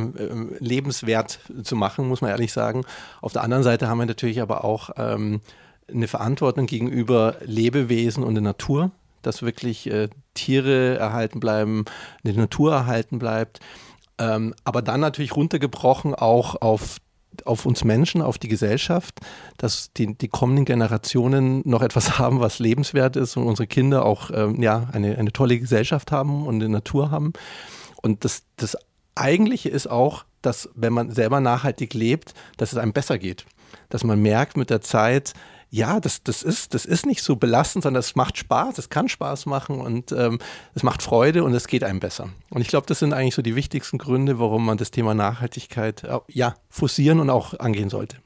lebenswert 0.59 1.41
zu 1.63 1.77
machen, 1.77 2.09
muss 2.09 2.21
man 2.21 2.31
ehrlich 2.31 2.53
sagen. 2.53 2.85
Auf 3.21 3.33
der 3.33 3.43
anderen 3.43 3.63
Seite 3.63 3.89
haben 3.89 3.99
wir 3.99 4.07
natürlich 4.07 4.41
aber 4.41 4.65
auch 4.65 4.91
ähm, 4.97 5.41
eine 5.93 6.09
Verantwortung 6.09 6.67
gegenüber 6.67 7.37
Lebewesen 7.45 8.25
und 8.25 8.35
der 8.35 8.43
Natur, 8.43 8.91
dass 9.21 9.43
wirklich 9.43 9.91
äh, 9.91 10.09
Tiere 10.35 10.97
erhalten 10.97 11.41
bleiben, 11.41 11.85
die 12.23 12.33
Natur 12.33 12.73
erhalten 12.73 13.19
bleibt. 13.19 13.61
Ähm, 14.19 14.55
aber 14.65 14.83
dann 14.83 15.01
natürlich 15.01 15.37
runtergebrochen 15.37 16.15
auch 16.15 16.61
auf 16.61 16.99
auf 17.47 17.65
uns 17.65 17.83
Menschen, 17.83 18.21
auf 18.21 18.37
die 18.39 18.49
Gesellschaft, 18.49 19.21
dass 19.57 19.91
die, 19.95 20.15
die 20.15 20.29
kommenden 20.29 20.67
Generationen 20.67 21.63
noch 21.65 21.81
etwas 21.81 22.19
haben, 22.19 22.41
was 22.41 22.59
lebenswert 22.59 23.17
ist 23.17 23.37
und 23.37 23.45
unsere 23.45 23.67
Kinder 23.67 24.05
auch 24.05 24.31
ähm, 24.35 24.61
ja, 24.61 24.89
eine, 24.93 25.17
eine 25.17 25.33
tolle 25.33 25.59
Gesellschaft 25.59 26.13
haben 26.13 26.47
und 26.47 26.57
eine 26.57 26.69
Natur 26.69 27.11
haben. 27.11 27.33
Und 28.03 28.25
das, 28.25 28.43
das 28.57 28.77
Eigentliche 29.15 29.69
ist 29.69 29.89
auch, 29.89 30.25
dass 30.43 30.69
wenn 30.75 30.93
man 30.93 31.11
selber 31.11 31.41
nachhaltig 31.41 31.95
lebt, 31.95 32.35
dass 32.57 32.73
es 32.73 32.79
einem 32.79 32.93
besser 32.93 33.19
geht. 33.19 33.47
Dass 33.89 34.05
man 34.05 34.21
merkt 34.21 34.57
mit 34.57 34.71
der 34.71 34.81
Zeit, 34.81 35.35
ja, 35.71 36.01
das, 36.01 36.23
das, 36.23 36.43
ist, 36.43 36.75
das 36.75 36.85
ist 36.85 37.07
nicht 37.07 37.23
so 37.23 37.37
belastend, 37.37 37.85
sondern 37.85 38.01
es 38.01 38.15
macht 38.15 38.37
Spaß, 38.37 38.77
es 38.77 38.91
kann 38.91 39.09
Spaß 39.09 39.47
machen 39.47 39.81
und 39.81 40.13
ähm, 40.13 40.39
es 40.75 40.83
macht 40.83 41.03
Freude 41.03 41.45
und 41.45 41.55
es 41.55 41.67
geht 41.67 41.83
einem 41.83 41.99
besser. 41.99 42.29
Und 42.51 42.61
ich 42.61 42.69
glaube, 42.69 42.87
das 42.87 42.99
sind 42.99 43.15
eigentlich 43.15 43.35
so 43.35 43.41
die 43.41 43.57
wichtigsten 43.57 43.97
Gründe, 43.97 44.39
warum 44.39 44.67
man 44.67 44.77
das 44.77 44.91
Thema 44.91 45.15
Nachhaltigkeit 45.15 46.05
äh, 46.05 46.19
ja, 46.29 46.57
forcieren 46.69 47.21
und 47.21 47.31
auch 47.31 47.59
angehen 47.59 47.89
sollte. 47.89 48.19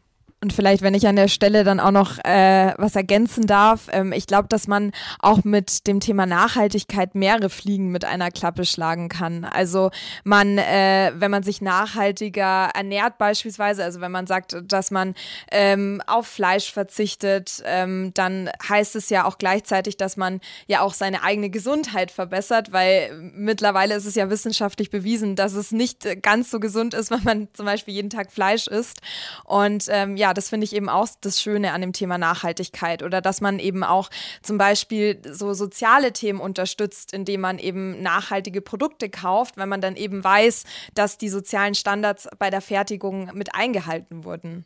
Und 0.42 0.52
vielleicht, 0.52 0.82
wenn 0.82 0.92
ich 0.92 1.06
an 1.08 1.16
der 1.16 1.28
Stelle 1.28 1.64
dann 1.64 1.80
auch 1.80 1.90
noch 1.90 2.18
äh, 2.18 2.74
was 2.76 2.94
ergänzen 2.94 3.46
darf, 3.46 3.88
ähm, 3.90 4.12
ich 4.12 4.26
glaube, 4.26 4.48
dass 4.48 4.68
man 4.68 4.92
auch 5.18 5.44
mit 5.44 5.86
dem 5.86 5.98
Thema 5.98 6.26
Nachhaltigkeit 6.26 7.14
mehrere 7.14 7.48
Fliegen 7.48 7.90
mit 7.90 8.04
einer 8.04 8.30
Klappe 8.30 8.66
schlagen 8.66 9.08
kann. 9.08 9.46
Also 9.46 9.90
man, 10.24 10.58
äh, 10.58 11.12
wenn 11.14 11.30
man 11.30 11.42
sich 11.42 11.62
nachhaltiger 11.62 12.68
ernährt 12.74 13.16
beispielsweise, 13.16 13.82
also 13.82 14.02
wenn 14.02 14.12
man 14.12 14.26
sagt, 14.26 14.58
dass 14.64 14.90
man 14.90 15.14
ähm, 15.50 16.02
auf 16.06 16.26
Fleisch 16.26 16.70
verzichtet, 16.70 17.62
ähm, 17.64 18.12
dann 18.12 18.50
heißt 18.68 18.94
es 18.94 19.08
ja 19.08 19.24
auch 19.24 19.38
gleichzeitig, 19.38 19.96
dass 19.96 20.18
man 20.18 20.40
ja 20.66 20.82
auch 20.82 20.92
seine 20.92 21.22
eigene 21.22 21.48
Gesundheit 21.48 22.10
verbessert, 22.10 22.72
weil 22.72 23.32
mittlerweile 23.34 23.94
ist 23.94 24.04
es 24.04 24.14
ja 24.14 24.28
wissenschaftlich 24.28 24.90
bewiesen, 24.90 25.34
dass 25.34 25.54
es 25.54 25.72
nicht 25.72 26.22
ganz 26.22 26.50
so 26.50 26.60
gesund 26.60 26.92
ist, 26.92 27.10
wenn 27.10 27.24
man 27.24 27.48
zum 27.54 27.64
Beispiel 27.64 27.94
jeden 27.94 28.10
Tag 28.10 28.30
Fleisch 28.30 28.66
isst. 28.66 29.00
Und 29.44 29.86
ähm, 29.88 30.18
ja, 30.18 30.25
ja, 30.26 30.34
das 30.34 30.48
finde 30.48 30.64
ich 30.64 30.74
eben 30.74 30.88
auch 30.88 31.06
das 31.20 31.40
Schöne 31.40 31.72
an 31.72 31.80
dem 31.80 31.92
Thema 31.92 32.18
Nachhaltigkeit 32.18 33.04
oder 33.04 33.20
dass 33.20 33.40
man 33.40 33.60
eben 33.60 33.84
auch 33.84 34.10
zum 34.42 34.58
Beispiel 34.58 35.20
so 35.24 35.54
soziale 35.54 36.12
Themen 36.12 36.40
unterstützt, 36.40 37.12
indem 37.12 37.42
man 37.42 37.60
eben 37.60 38.02
nachhaltige 38.02 38.60
Produkte 38.60 39.08
kauft, 39.08 39.56
wenn 39.56 39.68
man 39.68 39.80
dann 39.80 39.94
eben 39.94 40.24
weiß, 40.24 40.64
dass 40.94 41.16
die 41.16 41.28
sozialen 41.28 41.76
Standards 41.76 42.28
bei 42.40 42.50
der 42.50 42.60
Fertigung 42.60 43.30
mit 43.34 43.54
eingehalten 43.54 44.24
wurden. 44.24 44.64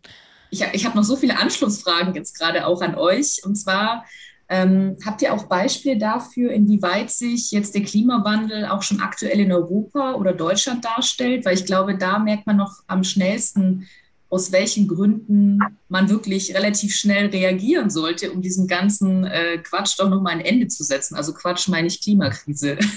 Ich, 0.48 0.62
ich 0.72 0.86
habe 0.86 0.96
noch 0.96 1.04
so 1.04 1.16
viele 1.16 1.38
Anschlussfragen 1.38 2.14
jetzt 2.14 2.38
gerade 2.38 2.66
auch 2.66 2.80
an 2.80 2.94
euch. 2.94 3.42
Und 3.44 3.56
zwar, 3.56 4.06
ähm, 4.48 4.96
habt 5.04 5.20
ihr 5.20 5.34
auch 5.34 5.44
Beispiele 5.44 5.98
dafür, 5.98 6.52
inwieweit 6.52 7.10
sich 7.10 7.50
jetzt 7.50 7.74
der 7.74 7.82
Klimawandel 7.82 8.64
auch 8.64 8.82
schon 8.82 9.00
aktuell 9.00 9.40
in 9.40 9.52
Europa 9.52 10.14
oder 10.14 10.32
Deutschland 10.32 10.86
darstellt? 10.86 11.44
Weil 11.44 11.54
ich 11.54 11.66
glaube, 11.66 11.98
da 11.98 12.18
merkt 12.18 12.46
man 12.46 12.56
noch 12.56 12.80
am 12.86 13.04
schnellsten, 13.04 13.86
aus 14.30 14.52
welchen 14.52 14.88
Gründen 14.88 15.58
man 15.90 16.08
wirklich 16.08 16.54
relativ 16.54 16.94
schnell 16.94 17.26
reagieren 17.26 17.90
sollte, 17.90 18.32
um 18.32 18.42
diesen 18.42 18.66
ganzen 18.66 19.24
äh, 19.24 19.58
Quatsch 19.58 19.98
doch 19.98 20.08
nochmal 20.08 20.34
ein 20.34 20.40
Ende 20.40 20.68
zu 20.68 20.84
setzen. 20.84 21.14
Also 21.14 21.34
Quatsch 21.34 21.68
meine 21.68 21.88
ich 21.88 22.00
Klimakrise. 22.00 22.78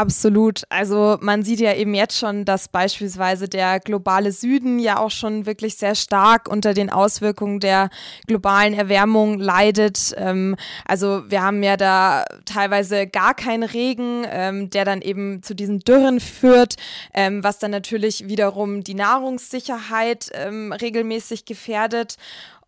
Absolut. 0.00 0.62
Also 0.70 1.18
man 1.20 1.42
sieht 1.42 1.58
ja 1.58 1.74
eben 1.74 1.94
jetzt 1.94 2.16
schon, 2.16 2.44
dass 2.44 2.68
beispielsweise 2.68 3.48
der 3.48 3.80
globale 3.80 4.30
Süden 4.30 4.78
ja 4.78 4.98
auch 4.98 5.10
schon 5.10 5.46
wirklich 5.46 5.76
sehr 5.76 5.96
stark 5.96 6.48
unter 6.48 6.74
den 6.74 6.90
Auswirkungen 6.90 7.58
der 7.58 7.90
globalen 8.26 8.72
Erwärmung 8.72 9.40
leidet. 9.40 10.14
Ähm, 10.16 10.56
also 10.86 11.28
wir 11.28 11.42
haben 11.42 11.62
ja 11.64 11.76
da 11.76 12.24
teilweise 12.46 13.08
gar 13.08 13.34
keinen 13.34 13.64
Regen, 13.64 14.24
ähm, 14.30 14.70
der 14.70 14.84
dann 14.84 15.02
eben 15.02 15.42
zu 15.42 15.54
diesen 15.54 15.80
Dürren 15.80 16.20
führt, 16.20 16.76
ähm, 17.12 17.42
was 17.42 17.58
dann 17.58 17.72
natürlich 17.72 18.28
wiederum 18.28 18.82
die 18.84 18.94
Nahrungssicherheit 18.94 20.30
regelmäßig 20.32 21.44
gefährdet. 21.44 21.89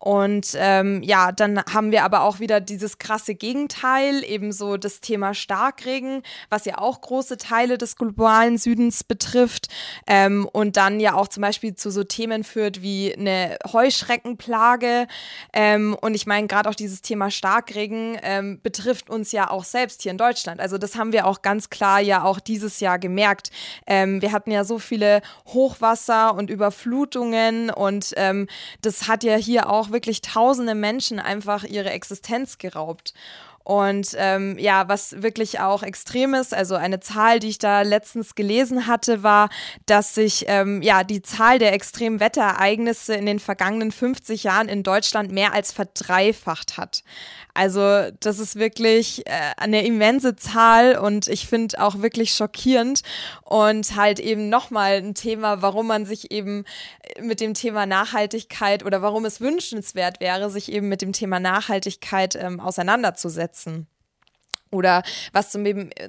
Und 0.03 0.57
ähm, 0.57 1.01
ja, 1.01 1.31
dann 1.31 1.63
haben 1.73 1.93
wir 1.93 2.03
aber 2.03 2.23
auch 2.23 2.41
wieder 2.41 2.59
dieses 2.59 2.97
krasse 2.97 3.35
Gegenteil, 3.35 4.21
ebenso 4.25 4.75
das 4.75 4.99
Thema 4.99 5.33
Starkregen, 5.33 6.23
was 6.49 6.65
ja 6.65 6.77
auch 6.77 6.99
große 6.99 7.37
Teile 7.37 7.77
des 7.77 7.95
globalen 7.95 8.57
Südens 8.57 9.05
betrifft 9.05 9.69
ähm, 10.05 10.45
und 10.51 10.75
dann 10.75 10.99
ja 10.99 11.13
auch 11.13 11.29
zum 11.29 11.39
Beispiel 11.39 11.75
zu 11.75 11.89
so 11.89 12.03
Themen 12.03 12.43
führt 12.43 12.81
wie 12.81 13.15
eine 13.15 13.57
Heuschreckenplage. 13.71 15.07
Ähm, 15.53 15.95
und 16.01 16.15
ich 16.15 16.27
meine, 16.27 16.47
gerade 16.47 16.69
auch 16.69 16.75
dieses 16.75 17.01
Thema 17.01 17.31
Starkregen 17.31 18.17
ähm, 18.23 18.59
betrifft 18.61 19.09
uns 19.09 19.31
ja 19.31 19.49
auch 19.49 19.63
selbst 19.63 20.01
hier 20.01 20.11
in 20.11 20.17
Deutschland. 20.17 20.59
Also 20.59 20.77
das 20.77 20.97
haben 20.97 21.13
wir 21.13 21.25
auch 21.25 21.41
ganz 21.41 21.69
klar 21.69 22.01
ja 22.01 22.25
auch 22.25 22.41
dieses 22.41 22.81
Jahr 22.81 22.99
gemerkt. 22.99 23.51
Ähm, 23.87 24.21
wir 24.21 24.33
hatten 24.33 24.51
ja 24.51 24.65
so 24.65 24.79
viele 24.79 25.21
Hochwasser 25.47 26.35
und 26.35 26.49
Überflutungen 26.49 27.69
und 27.69 28.13
ähm, 28.17 28.47
das 28.81 29.07
hat 29.13 29.23
ja 29.23 29.35
hier 29.35 29.69
auch 29.69 29.91
wirklich 29.91 30.21
tausende 30.21 30.73
Menschen 30.73 31.19
einfach 31.19 31.63
ihre 31.63 31.91
Existenz 31.91 32.57
geraubt. 32.57 33.13
Und 33.63 34.15
ähm, 34.17 34.57
ja, 34.59 34.89
was 34.89 35.21
wirklich 35.21 35.59
auch 35.61 35.83
extrem 35.83 36.33
ist, 36.33 36.53
also 36.53 36.75
eine 36.75 36.99
Zahl, 36.99 37.39
die 37.39 37.49
ich 37.49 37.59
da 37.59 37.81
letztens 37.81 38.35
gelesen 38.35 38.87
hatte, 38.87 39.23
war, 39.23 39.49
dass 39.85 40.13
sich 40.13 40.45
ähm, 40.47 40.81
ja 40.81 41.03
die 41.03 41.21
Zahl 41.21 41.59
der 41.59 41.73
extremen 41.73 42.19
Wetterereignisse 42.19 43.15
in 43.15 43.25
den 43.25 43.39
vergangenen 43.39 43.91
50 43.91 44.43
Jahren 44.43 44.67
in 44.67 44.83
Deutschland 44.83 45.31
mehr 45.31 45.53
als 45.53 45.71
verdreifacht 45.71 46.77
hat. 46.77 47.03
Also 47.53 48.09
das 48.19 48.39
ist 48.39 48.55
wirklich 48.55 49.27
äh, 49.27 49.31
eine 49.57 49.85
immense 49.85 50.35
Zahl 50.35 50.97
und 50.97 51.27
ich 51.27 51.47
finde 51.47 51.79
auch 51.81 52.01
wirklich 52.01 52.33
schockierend 52.33 53.03
und 53.43 53.95
halt 53.95 54.19
eben 54.19 54.49
nochmal 54.49 54.93
ein 54.93 55.13
Thema, 55.13 55.61
warum 55.61 55.87
man 55.87 56.05
sich 56.05 56.31
eben 56.31 56.65
mit 57.21 57.39
dem 57.39 57.53
Thema 57.53 57.85
Nachhaltigkeit 57.85 58.83
oder 58.83 59.03
warum 59.03 59.25
es 59.25 59.39
wünschenswert 59.39 60.19
wäre, 60.19 60.49
sich 60.49 60.71
eben 60.71 60.89
mit 60.89 61.03
dem 61.03 61.13
Thema 61.13 61.39
Nachhaltigkeit 61.39 62.35
ähm, 62.35 62.59
auseinanderzusetzen. 62.59 63.52
Oder 64.73 65.03
was 65.31 65.51
zum, 65.51 65.65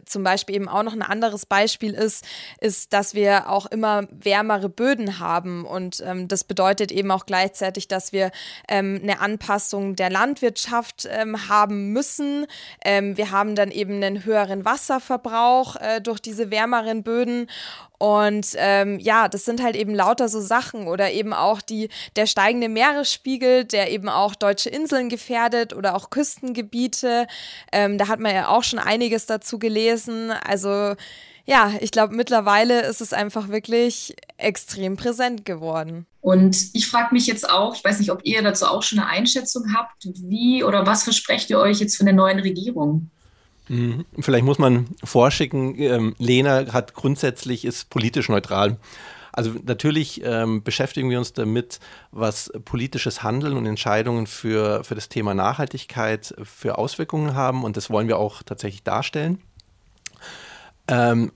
zum 0.07 0.25
Beispiel 0.25 0.57
eben 0.57 0.69
auch 0.69 0.83
noch 0.83 0.95
ein 0.95 1.03
anderes 1.03 1.47
Beispiel 1.47 1.93
ist, 1.93 2.25
ist, 2.61 2.93
dass 2.93 3.15
wir 3.15 3.51
auch 3.51 3.67
immer 3.67 4.09
wärmere 4.11 4.69
Böden 4.69 5.19
haben. 5.19 5.65
Und 5.67 6.03
ähm, 6.05 6.29
das 6.29 6.45
bedeutet 6.45 6.91
eben 6.91 7.11
auch 7.11 7.27
gleichzeitig, 7.27 7.89
dass 7.89 8.13
wir 8.13 8.31
ähm, 8.69 9.01
eine 9.03 9.21
Anpassung 9.21 9.97
der 9.97 10.11
Landwirtschaft 10.11 11.07
ähm, 11.11 11.49
haben 11.49 11.93
müssen. 11.93 12.47
Ähm, 12.85 13.17
wir 13.17 13.31
haben 13.31 13.55
dann 13.55 13.71
eben 13.71 14.03
einen 14.03 14.25
höheren 14.25 14.65
Wasserverbrauch 14.65 15.77
äh, 15.77 16.01
durch 16.01 16.21
diese 16.21 16.51
wärmeren 16.51 17.03
Böden. 17.03 17.49
Und 17.99 18.49
ähm, 18.57 18.99
ja, 18.99 19.29
das 19.29 19.45
sind 19.45 19.63
halt 19.63 19.77
eben 19.77 19.95
lauter 19.95 20.29
so 20.29 20.41
Sachen 20.41 20.89
oder 20.89 21.13
eben 21.13 21.33
auch 21.33 21.63
die, 21.63 21.89
der 22.17 22.27
steigende 22.27 22.69
Meeresspiegel, 22.69 23.65
der 23.65 23.91
eben 23.91 24.09
auch 24.09 24.35
deutsche 24.35 24.69
Inseln 24.69 25.09
gefährdet 25.09 25.73
oder 25.75 25.95
auch 25.95 26.11
Küstengebiete. 26.11 27.27
Ähm, 27.73 27.99
da 27.99 28.09
hat 28.09 28.21
man 28.21 28.35
ja 28.35 28.49
auch 28.49 28.65
schon 28.65 28.79
einiges 28.79 29.27
dazu 29.27 29.59
gelesen. 29.59 30.33
Also 30.33 30.95
ja, 31.47 31.73
ich 31.81 31.91
glaube, 31.91 32.15
mittlerweile 32.15 32.83
ist 32.83 33.01
es 33.01 33.13
einfach 33.13 33.49
wirklich 33.49 34.17
extrem 34.39 34.97
präsent 34.97 35.45
geworden. 35.45 36.07
Und 36.23 36.57
ich 36.73 36.87
frage 36.87 37.15
mich 37.15 37.27
jetzt 37.27 37.49
auch, 37.49 37.75
ich 37.75 37.85
weiß 37.85 37.99
nicht, 37.99 38.11
ob 38.11 38.21
ihr 38.25 38.43
dazu 38.43 38.67
auch 38.67 38.83
schon 38.83 38.99
eine 38.99 39.09
Einschätzung 39.09 39.75
habt, 39.77 40.05
wie 40.05 40.65
oder 40.65 40.87
was 40.87 41.05
versprecht 41.05 41.51
ihr 41.51 41.59
euch 41.59 41.81
jetzt 41.81 41.97
von 41.97 42.07
der 42.07 42.15
neuen 42.15 42.41
Regierung? 42.41 43.11
Mhm. 43.68 44.04
Vielleicht 44.21 44.44
muss 44.44 44.59
man 44.59 44.88
vorschicken, 45.02 45.75
ähm, 45.78 46.14
Lena 46.18 46.73
hat 46.73 46.94
grundsätzlich 46.94 47.64
ist 47.64 47.90
politisch 47.90 48.28
neutral. 48.28 48.78
Also 49.33 49.52
natürlich 49.64 50.23
ähm, 50.25 50.62
beschäftigen 50.62 51.11
wir 51.11 51.18
uns 51.18 51.33
damit, 51.33 51.80
was 52.12 52.52
politisches 52.64 53.25
Handeln 53.25 53.56
und 53.56 53.66
Entscheidungen 53.66 54.28
für, 54.28 54.85
für 54.85 54.94
das 54.94 55.09
Thema 55.09 55.35
Nachhaltigkeit 55.35 56.35
für 56.44 56.78
Auswirkungen 56.78 57.35
haben 57.35 57.64
und 57.64 57.76
das 57.76 57.90
wollen 57.90 58.06
wir 58.06 58.18
auch 58.18 58.44
tatsächlich 58.44 58.85
darstellen. 58.85 59.40
Ähm, 60.87 61.33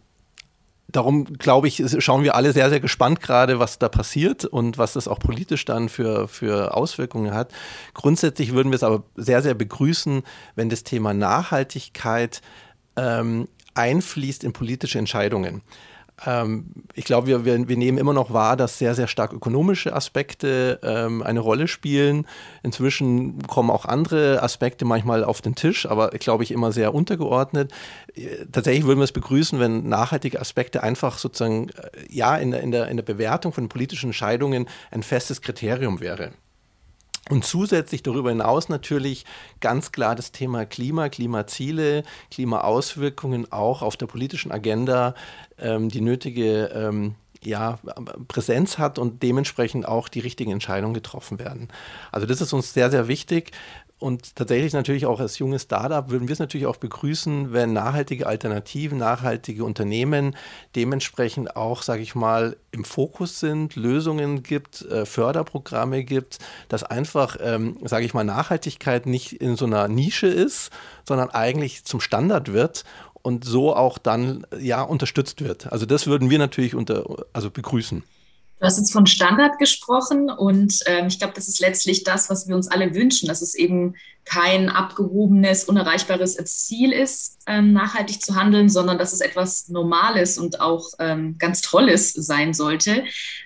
darum 0.88 1.24
glaube 1.24 1.68
ich, 1.68 1.82
schauen 1.98 2.24
wir 2.24 2.34
alle 2.34 2.52
sehr, 2.52 2.70
sehr 2.70 2.80
gespannt 2.80 3.20
gerade, 3.20 3.58
was 3.58 3.78
da 3.78 3.88
passiert 3.88 4.44
und 4.44 4.78
was 4.78 4.94
das 4.94 5.06
auch 5.06 5.18
politisch 5.18 5.64
dann 5.64 5.88
für, 5.88 6.28
für 6.28 6.74
Auswirkungen 6.74 7.34
hat. 7.34 7.52
Grundsätzlich 7.94 8.52
würden 8.52 8.72
wir 8.72 8.76
es 8.76 8.82
aber 8.82 9.04
sehr, 9.14 9.42
sehr 9.42 9.54
begrüßen, 9.54 10.22
wenn 10.54 10.70
das 10.70 10.84
Thema 10.84 11.12
Nachhaltigkeit 11.12 12.40
ähm, 12.96 13.48
einfließt 13.74 14.44
in 14.44 14.52
politische 14.52 14.98
Entscheidungen. 14.98 15.62
Ähm, 16.26 16.66
ich 16.94 17.04
glaube, 17.04 17.26
wir, 17.26 17.44
wir, 17.44 17.68
wir, 17.68 17.76
nehmen 17.76 17.98
immer 17.98 18.12
noch 18.12 18.32
wahr, 18.32 18.56
dass 18.56 18.78
sehr, 18.78 18.94
sehr 18.94 19.06
stark 19.06 19.32
ökonomische 19.32 19.94
Aspekte 19.94 20.80
ähm, 20.82 21.22
eine 21.22 21.40
Rolle 21.40 21.68
spielen. 21.68 22.26
Inzwischen 22.62 23.42
kommen 23.46 23.70
auch 23.70 23.84
andere 23.84 24.42
Aspekte 24.42 24.84
manchmal 24.84 25.24
auf 25.24 25.40
den 25.40 25.54
Tisch, 25.54 25.86
aber 25.86 26.10
glaube 26.10 26.42
ich 26.42 26.50
immer 26.50 26.72
sehr 26.72 26.94
untergeordnet. 26.94 27.72
Äh, 28.14 28.46
tatsächlich 28.50 28.84
würden 28.84 28.98
wir 28.98 29.04
es 29.04 29.12
begrüßen, 29.12 29.60
wenn 29.60 29.88
nachhaltige 29.88 30.40
Aspekte 30.40 30.82
einfach 30.82 31.18
sozusagen 31.18 31.68
äh, 31.68 31.72
ja 32.08 32.36
in 32.36 32.50
der, 32.50 32.60
in, 32.62 32.72
der, 32.72 32.88
in 32.88 32.96
der 32.96 33.04
Bewertung 33.04 33.52
von 33.52 33.68
politischen 33.68 34.08
Entscheidungen 34.08 34.68
ein 34.90 35.02
festes 35.02 35.40
Kriterium 35.40 36.00
wäre. 36.00 36.32
Und 37.28 37.44
zusätzlich 37.44 38.02
darüber 38.02 38.30
hinaus 38.30 38.68
natürlich 38.68 39.24
ganz 39.60 39.92
klar 39.92 40.14
das 40.14 40.32
Thema 40.32 40.64
Klima, 40.64 41.08
Klimaziele, 41.08 42.02
Klimaauswirkungen 42.30 43.52
auch 43.52 43.82
auf 43.82 43.96
der 43.96 44.06
politischen 44.06 44.52
Agenda 44.52 45.14
ähm, 45.58 45.88
die 45.88 46.00
nötige 46.00 46.66
ähm, 46.74 47.14
ja, 47.42 47.78
Präsenz 48.26 48.78
hat 48.78 48.98
und 48.98 49.22
dementsprechend 49.22 49.86
auch 49.86 50.08
die 50.08 50.20
richtigen 50.20 50.50
Entscheidungen 50.50 50.94
getroffen 50.94 51.38
werden. 51.38 51.68
Also 52.10 52.26
das 52.26 52.40
ist 52.40 52.52
uns 52.52 52.72
sehr, 52.72 52.90
sehr 52.90 53.08
wichtig. 53.08 53.52
Und 54.00 54.36
tatsächlich 54.36 54.72
natürlich 54.74 55.06
auch 55.06 55.18
als 55.18 55.38
junges 55.38 55.62
Startup 55.62 56.08
würden 56.08 56.28
wir 56.28 56.32
es 56.32 56.38
natürlich 56.38 56.68
auch 56.68 56.76
begrüßen, 56.76 57.52
wenn 57.52 57.72
nachhaltige 57.72 58.28
Alternativen, 58.28 58.96
nachhaltige 58.96 59.64
Unternehmen 59.64 60.36
dementsprechend 60.76 61.56
auch, 61.56 61.82
sage 61.82 62.02
ich 62.02 62.14
mal, 62.14 62.56
im 62.70 62.84
Fokus 62.84 63.40
sind, 63.40 63.74
Lösungen 63.74 64.44
gibt, 64.44 64.82
äh, 64.82 65.04
Förderprogramme 65.04 66.04
gibt, 66.04 66.38
dass 66.68 66.84
einfach, 66.84 67.38
ähm, 67.40 67.76
sage 67.82 68.04
ich 68.04 68.14
mal, 68.14 68.22
Nachhaltigkeit 68.22 69.06
nicht 69.06 69.32
in 69.32 69.56
so 69.56 69.64
einer 69.64 69.88
Nische 69.88 70.28
ist, 70.28 70.70
sondern 71.04 71.30
eigentlich 71.30 71.84
zum 71.84 72.00
Standard 72.00 72.52
wird 72.52 72.84
und 73.22 73.44
so 73.44 73.74
auch 73.74 73.98
dann 73.98 74.46
ja 74.60 74.82
unterstützt 74.82 75.42
wird. 75.42 75.72
Also 75.72 75.86
das 75.86 76.06
würden 76.06 76.30
wir 76.30 76.38
natürlich 76.38 76.76
unter, 76.76 77.04
also 77.32 77.50
begrüßen. 77.50 78.04
Du 78.58 78.66
hast 78.66 78.78
jetzt 78.78 78.92
von 78.92 79.06
Standard 79.06 79.58
gesprochen 79.58 80.30
und 80.30 80.80
ähm, 80.86 81.06
ich 81.06 81.18
glaube, 81.18 81.34
das 81.34 81.46
ist 81.46 81.60
letztlich 81.60 82.02
das, 82.02 82.28
was 82.28 82.48
wir 82.48 82.56
uns 82.56 82.66
alle 82.66 82.92
wünschen, 82.92 83.28
dass 83.28 83.40
es 83.40 83.54
eben 83.54 83.94
kein 84.24 84.68
abgehobenes, 84.68 85.64
unerreichbares 85.64 86.36
Ziel 86.44 86.92
ist, 86.92 87.38
ähm, 87.46 87.72
nachhaltig 87.72 88.20
zu 88.20 88.34
handeln, 88.34 88.68
sondern 88.68 88.98
dass 88.98 89.12
es 89.12 89.20
etwas 89.20 89.68
Normales 89.68 90.38
und 90.38 90.60
auch 90.60 90.90
ähm, 90.98 91.36
ganz 91.38 91.62
Tolles 91.62 92.12
sein 92.12 92.52
sollte. 92.52 93.04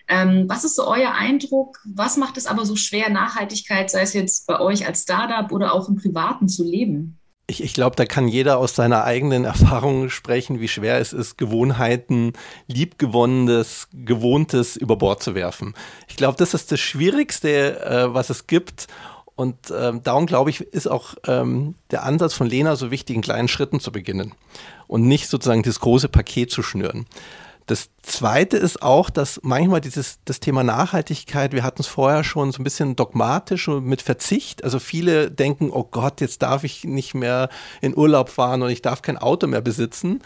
Ähm, 0.08 0.46
was 0.48 0.64
ist 0.64 0.76
so 0.76 0.86
euer 0.86 1.12
Eindruck? 1.12 1.78
Was 1.84 2.16
macht 2.16 2.38
es 2.38 2.46
aber 2.46 2.64
so 2.64 2.74
schwer, 2.74 3.10
Nachhaltigkeit, 3.10 3.90
sei 3.90 4.00
es 4.00 4.14
jetzt 4.14 4.46
bei 4.46 4.60
euch 4.60 4.86
als 4.86 5.02
Startup 5.02 5.52
oder 5.52 5.74
auch 5.74 5.88
im 5.88 5.96
Privaten 5.96 6.48
zu 6.48 6.64
leben? 6.64 7.18
Ich, 7.46 7.62
ich 7.62 7.74
glaube, 7.74 7.96
da 7.96 8.04
kann 8.04 8.28
jeder 8.28 8.58
aus 8.58 8.74
seiner 8.74 9.04
eigenen 9.04 9.44
Erfahrung 9.44 10.10
sprechen, 10.10 10.60
wie 10.60 10.68
schwer 10.68 10.98
es 10.98 11.12
ist, 11.12 11.38
Gewohnheiten, 11.38 12.32
liebgewonnenes, 12.66 13.88
gewohntes 13.92 14.76
über 14.76 14.96
Bord 14.96 15.22
zu 15.22 15.34
werfen. 15.34 15.74
Ich 16.08 16.16
glaube, 16.16 16.38
das 16.38 16.54
ist 16.54 16.72
das 16.72 16.80
Schwierigste, 16.80 17.80
äh, 17.80 18.14
was 18.14 18.30
es 18.30 18.46
gibt. 18.46 18.86
Und 19.34 19.56
ähm, 19.76 20.02
darum 20.02 20.26
glaube 20.26 20.50
ich, 20.50 20.60
ist 20.60 20.86
auch 20.86 21.14
ähm, 21.26 21.74
der 21.90 22.04
Ansatz 22.04 22.34
von 22.34 22.46
Lena 22.46 22.76
so 22.76 22.90
wichtig, 22.90 23.16
in 23.16 23.22
kleinen 23.22 23.48
Schritten 23.48 23.80
zu 23.80 23.90
beginnen 23.90 24.32
und 24.86 25.08
nicht 25.08 25.28
sozusagen 25.28 25.62
das 25.62 25.80
große 25.80 26.08
Paket 26.08 26.50
zu 26.50 26.62
schnüren. 26.62 27.06
Das 27.66 27.90
Zweite 28.02 28.56
ist 28.56 28.82
auch, 28.82 29.08
dass 29.08 29.40
manchmal 29.42 29.80
dieses 29.80 30.18
das 30.24 30.40
Thema 30.40 30.64
Nachhaltigkeit, 30.64 31.52
wir 31.52 31.62
hatten 31.62 31.82
es 31.82 31.86
vorher 31.86 32.24
schon 32.24 32.50
so 32.50 32.60
ein 32.60 32.64
bisschen 32.64 32.96
dogmatisch 32.96 33.68
und 33.68 33.84
mit 33.84 34.02
Verzicht. 34.02 34.64
Also 34.64 34.78
viele 34.78 35.30
denken, 35.30 35.70
oh 35.70 35.84
Gott, 35.84 36.20
jetzt 36.20 36.42
darf 36.42 36.64
ich 36.64 36.84
nicht 36.84 37.14
mehr 37.14 37.48
in 37.80 37.96
Urlaub 37.96 38.30
fahren 38.30 38.62
und 38.62 38.70
ich 38.70 38.82
darf 38.82 39.02
kein 39.02 39.16
Auto 39.16 39.46
mehr 39.46 39.60
besitzen. 39.60 40.22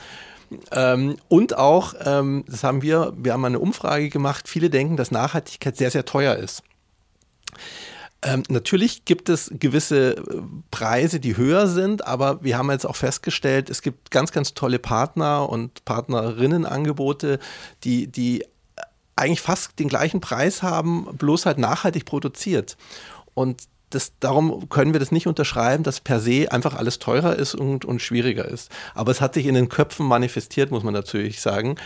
Ähm, 0.73 1.17
und 1.29 1.57
auch, 1.59 1.95
ähm, 2.05 2.45
das 2.49 2.65
haben 2.65 2.83
wir, 2.83 3.13
wir 3.17 3.33
haben 3.33 3.45
eine 3.45 3.59
Umfrage 3.59 4.09
gemacht, 4.09 4.49
viele 4.49 4.71
denken, 4.71 4.97
dass 4.97 5.11
Nachhaltigkeit 5.11 5.77
sehr, 5.77 5.91
sehr 5.91 6.05
teuer 6.05 6.37
ist. 6.37 6.63
Ähm, 8.27 8.43
natürlich 8.49 9.05
gibt 9.05 9.29
es 9.29 9.53
gewisse 9.55 10.17
äh, 10.17 10.23
Preise, 10.73 11.21
die 11.21 11.37
höher 11.37 11.69
sind, 11.69 12.05
aber 12.05 12.43
wir 12.43 12.59
haben 12.59 12.71
jetzt 12.73 12.85
auch 12.85 12.97
festgestellt, 12.97 13.71
es 13.71 13.83
gibt 13.83 14.11
ganz, 14.11 14.33
ganz 14.33 14.53
tolle 14.53 14.81
Partner 14.81 15.49
und 15.49 15.85
Partnerinnenangebote, 15.85 17.39
die, 17.85 18.09
die 18.09 18.45
eigentlich 19.15 19.41
fast 19.41 19.79
den 19.79 19.89
gleichen 19.89 20.21
Preis 20.21 20.65
haben, 20.65 21.07
bloß 21.17 21.47
halt 21.47 21.59
nachhaltig 21.59 22.05
produziert. 22.05 22.77
Und 23.35 23.63
das, 23.91 24.13
darum 24.19 24.69
können 24.69 24.93
wir 24.93 24.99
das 24.99 25.13
nicht 25.13 25.29
unterschreiben, 25.29 25.85
dass 25.85 26.01
per 26.01 26.19
se 26.19 26.51
einfach 26.51 26.75
alles 26.75 26.99
teurer 26.99 27.37
ist 27.37 27.55
und, 27.55 27.85
und 27.85 28.03
schwieriger 28.03 28.45
ist. 28.45 28.73
Aber 28.97 29.13
es 29.13 29.21
hat 29.21 29.35
sich 29.35 29.47
in 29.47 29.55
den 29.55 29.69
Köpfen 29.69 30.05
manifestiert, 30.05 30.73
muss 30.73 30.83
man 30.83 30.95
natürlich 30.95 31.41
sagen. 31.41 31.77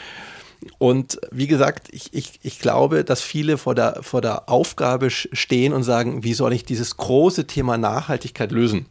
Und 0.78 1.18
wie 1.30 1.46
gesagt, 1.46 1.88
ich, 1.90 2.12
ich, 2.12 2.40
ich 2.42 2.58
glaube, 2.58 3.04
dass 3.04 3.22
viele 3.22 3.56
vor 3.56 3.74
der, 3.74 4.02
vor 4.02 4.20
der 4.20 4.48
Aufgabe 4.48 5.10
stehen 5.10 5.72
und 5.72 5.82
sagen, 5.82 6.22
wie 6.22 6.34
soll 6.34 6.52
ich 6.52 6.64
dieses 6.64 6.96
große 6.96 7.46
Thema 7.46 7.78
Nachhaltigkeit 7.78 8.52
lösen? 8.52 8.86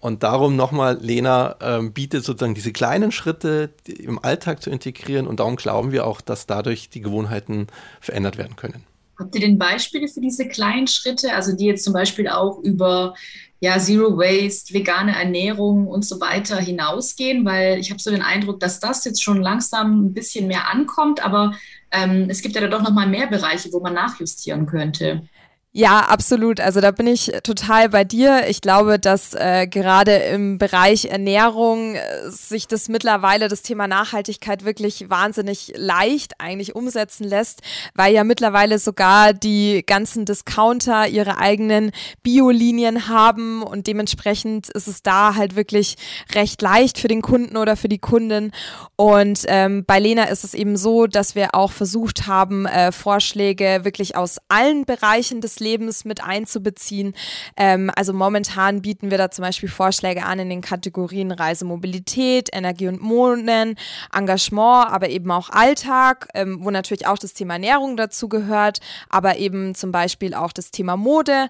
Und 0.00 0.22
darum 0.22 0.54
nochmal, 0.54 0.98
Lena 1.00 1.56
ähm, 1.60 1.92
bietet 1.92 2.24
sozusagen 2.24 2.54
diese 2.54 2.72
kleinen 2.72 3.10
Schritte 3.10 3.70
im 3.86 4.22
Alltag 4.22 4.62
zu 4.62 4.70
integrieren 4.70 5.26
und 5.26 5.40
darum 5.40 5.56
glauben 5.56 5.90
wir 5.90 6.06
auch, 6.06 6.20
dass 6.20 6.46
dadurch 6.46 6.88
die 6.88 7.00
Gewohnheiten 7.00 7.66
verändert 8.00 8.38
werden 8.38 8.54
können. 8.54 8.84
Habt 9.18 9.34
ihr 9.34 9.40
denn 9.40 9.58
Beispiele 9.58 10.08
für 10.08 10.20
diese 10.20 10.46
kleinen 10.46 10.86
Schritte, 10.86 11.34
also 11.34 11.56
die 11.56 11.66
jetzt 11.66 11.84
zum 11.84 11.92
Beispiel 11.92 12.28
auch 12.28 12.58
über 12.60 13.14
ja, 13.60 13.78
Zero 13.78 14.16
Waste, 14.16 14.72
vegane 14.72 15.16
Ernährung 15.16 15.88
und 15.88 16.04
so 16.04 16.20
weiter 16.20 16.58
hinausgehen, 16.58 17.44
weil 17.44 17.78
ich 17.78 17.90
habe 17.90 18.00
so 18.00 18.10
den 18.10 18.22
Eindruck, 18.22 18.60
dass 18.60 18.78
das 18.78 19.04
jetzt 19.04 19.22
schon 19.22 19.42
langsam 19.42 20.06
ein 20.06 20.14
bisschen 20.14 20.46
mehr 20.46 20.70
ankommt, 20.70 21.24
aber 21.24 21.54
ähm, 21.90 22.26
es 22.28 22.42
gibt 22.42 22.54
ja 22.54 22.60
da 22.60 22.68
doch 22.68 22.82
noch 22.82 22.92
mal 22.92 23.08
mehr 23.08 23.26
Bereiche, 23.26 23.72
wo 23.72 23.80
man 23.80 23.94
nachjustieren 23.94 24.66
könnte. 24.66 25.28
Ja, 25.72 26.00
absolut. 26.00 26.60
Also 26.60 26.80
da 26.80 26.90
bin 26.92 27.06
ich 27.06 27.30
total 27.42 27.90
bei 27.90 28.02
dir. 28.02 28.48
Ich 28.48 28.62
glaube, 28.62 28.98
dass 28.98 29.34
äh, 29.34 29.66
gerade 29.66 30.12
im 30.12 30.56
Bereich 30.56 31.04
Ernährung 31.04 31.94
äh, 31.94 32.30
sich 32.30 32.66
das 32.66 32.88
mittlerweile 32.88 33.48
das 33.48 33.60
Thema 33.60 33.86
Nachhaltigkeit 33.86 34.64
wirklich 34.64 35.10
wahnsinnig 35.10 35.74
leicht 35.76 36.40
eigentlich 36.40 36.74
umsetzen 36.74 37.24
lässt, 37.24 37.60
weil 37.94 38.14
ja 38.14 38.24
mittlerweile 38.24 38.78
sogar 38.78 39.34
die 39.34 39.84
ganzen 39.86 40.24
Discounter 40.24 41.06
ihre 41.06 41.36
eigenen 41.36 41.92
Biolinien 42.22 43.06
haben 43.08 43.62
und 43.62 43.86
dementsprechend 43.86 44.70
ist 44.70 44.88
es 44.88 45.02
da 45.02 45.34
halt 45.34 45.54
wirklich 45.54 45.96
recht 46.34 46.62
leicht 46.62 46.98
für 46.98 47.08
den 47.08 47.20
Kunden 47.20 47.58
oder 47.58 47.76
für 47.76 47.90
die 47.90 47.98
Kundin. 47.98 48.52
Und 48.96 49.44
ähm, 49.48 49.84
bei 49.86 49.98
Lena 49.98 50.24
ist 50.24 50.44
es 50.44 50.54
eben 50.54 50.78
so, 50.78 51.06
dass 51.06 51.34
wir 51.34 51.54
auch 51.54 51.72
versucht 51.72 52.26
haben, 52.26 52.64
äh, 52.64 52.90
Vorschläge 52.90 53.80
wirklich 53.82 54.16
aus 54.16 54.38
allen 54.48 54.86
Bereichen 54.86 55.42
des 55.42 55.57
Lebens 55.60 56.04
mit 56.04 56.22
einzubeziehen. 56.22 57.14
Ähm, 57.56 57.90
also 57.94 58.12
momentan 58.12 58.82
bieten 58.82 59.10
wir 59.10 59.18
da 59.18 59.30
zum 59.30 59.44
Beispiel 59.44 59.68
Vorschläge 59.68 60.24
an 60.24 60.38
in 60.38 60.50
den 60.50 60.60
Kategorien 60.60 61.32
Reisemobilität, 61.32 62.48
Energie 62.52 62.88
und 62.88 63.02
Wohnen, 63.02 63.76
Engagement, 64.12 64.90
aber 64.90 65.08
eben 65.08 65.30
auch 65.30 65.50
Alltag, 65.50 66.28
ähm, 66.34 66.58
wo 66.60 66.70
natürlich 66.70 67.06
auch 67.06 67.18
das 67.18 67.34
Thema 67.34 67.54
Ernährung 67.54 67.96
dazu 67.96 68.28
gehört, 68.28 68.80
aber 69.08 69.38
eben 69.38 69.74
zum 69.74 69.92
Beispiel 69.92 70.34
auch 70.34 70.52
das 70.52 70.70
Thema 70.70 70.96
Mode. 70.96 71.48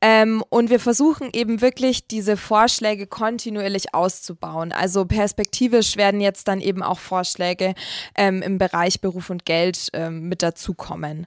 Ähm, 0.00 0.42
und 0.48 0.70
wir 0.70 0.80
versuchen 0.80 1.30
eben 1.32 1.60
wirklich 1.60 2.06
diese 2.06 2.36
Vorschläge 2.36 3.06
kontinuierlich 3.06 3.94
auszubauen. 3.94 4.72
Also 4.72 5.04
perspektivisch 5.04 5.96
werden 5.96 6.20
jetzt 6.20 6.48
dann 6.48 6.60
eben 6.60 6.82
auch 6.82 6.98
Vorschläge 6.98 7.74
ähm, 8.14 8.40
im 8.42 8.58
Bereich 8.58 9.00
Beruf 9.00 9.30
und 9.30 9.44
Geld 9.44 9.88
ähm, 9.92 10.28
mit 10.28 10.42
dazukommen. 10.42 11.26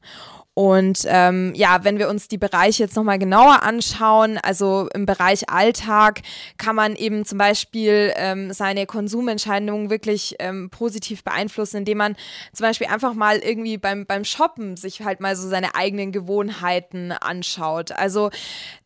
Und 0.55 1.05
ähm, 1.07 1.53
ja, 1.55 1.83
wenn 1.83 1.97
wir 1.97 2.09
uns 2.09 2.27
die 2.27 2.37
Bereiche 2.37 2.83
jetzt 2.83 2.95
nochmal 2.95 3.17
genauer 3.17 3.63
anschauen, 3.63 4.37
also 4.37 4.87
im 4.93 5.07
Bereich 5.07 5.49
Alltag 5.49 6.21
kann 6.57 6.75
man 6.75 6.95
eben 6.95 7.25
zum 7.25 7.39
Beispiel 7.39 8.13
ähm, 8.15 8.53
seine 8.53 8.85
Konsumentscheidungen 8.85 9.89
wirklich 9.89 10.35
ähm, 10.37 10.69
positiv 10.69 11.23
beeinflussen, 11.23 11.77
indem 11.77 11.97
man 11.97 12.15
zum 12.53 12.67
Beispiel 12.67 12.85
einfach 12.85 13.15
mal 13.15 13.39
irgendwie 13.39 13.79
beim, 13.79 14.05
beim 14.05 14.25
Shoppen 14.25 14.77
sich 14.77 15.01
halt 15.01 15.21
mal 15.21 15.35
so 15.35 15.49
seine 15.49 15.73
eigenen 15.73 16.11
Gewohnheiten 16.11 17.11
anschaut. 17.11 17.91
Also 17.91 18.29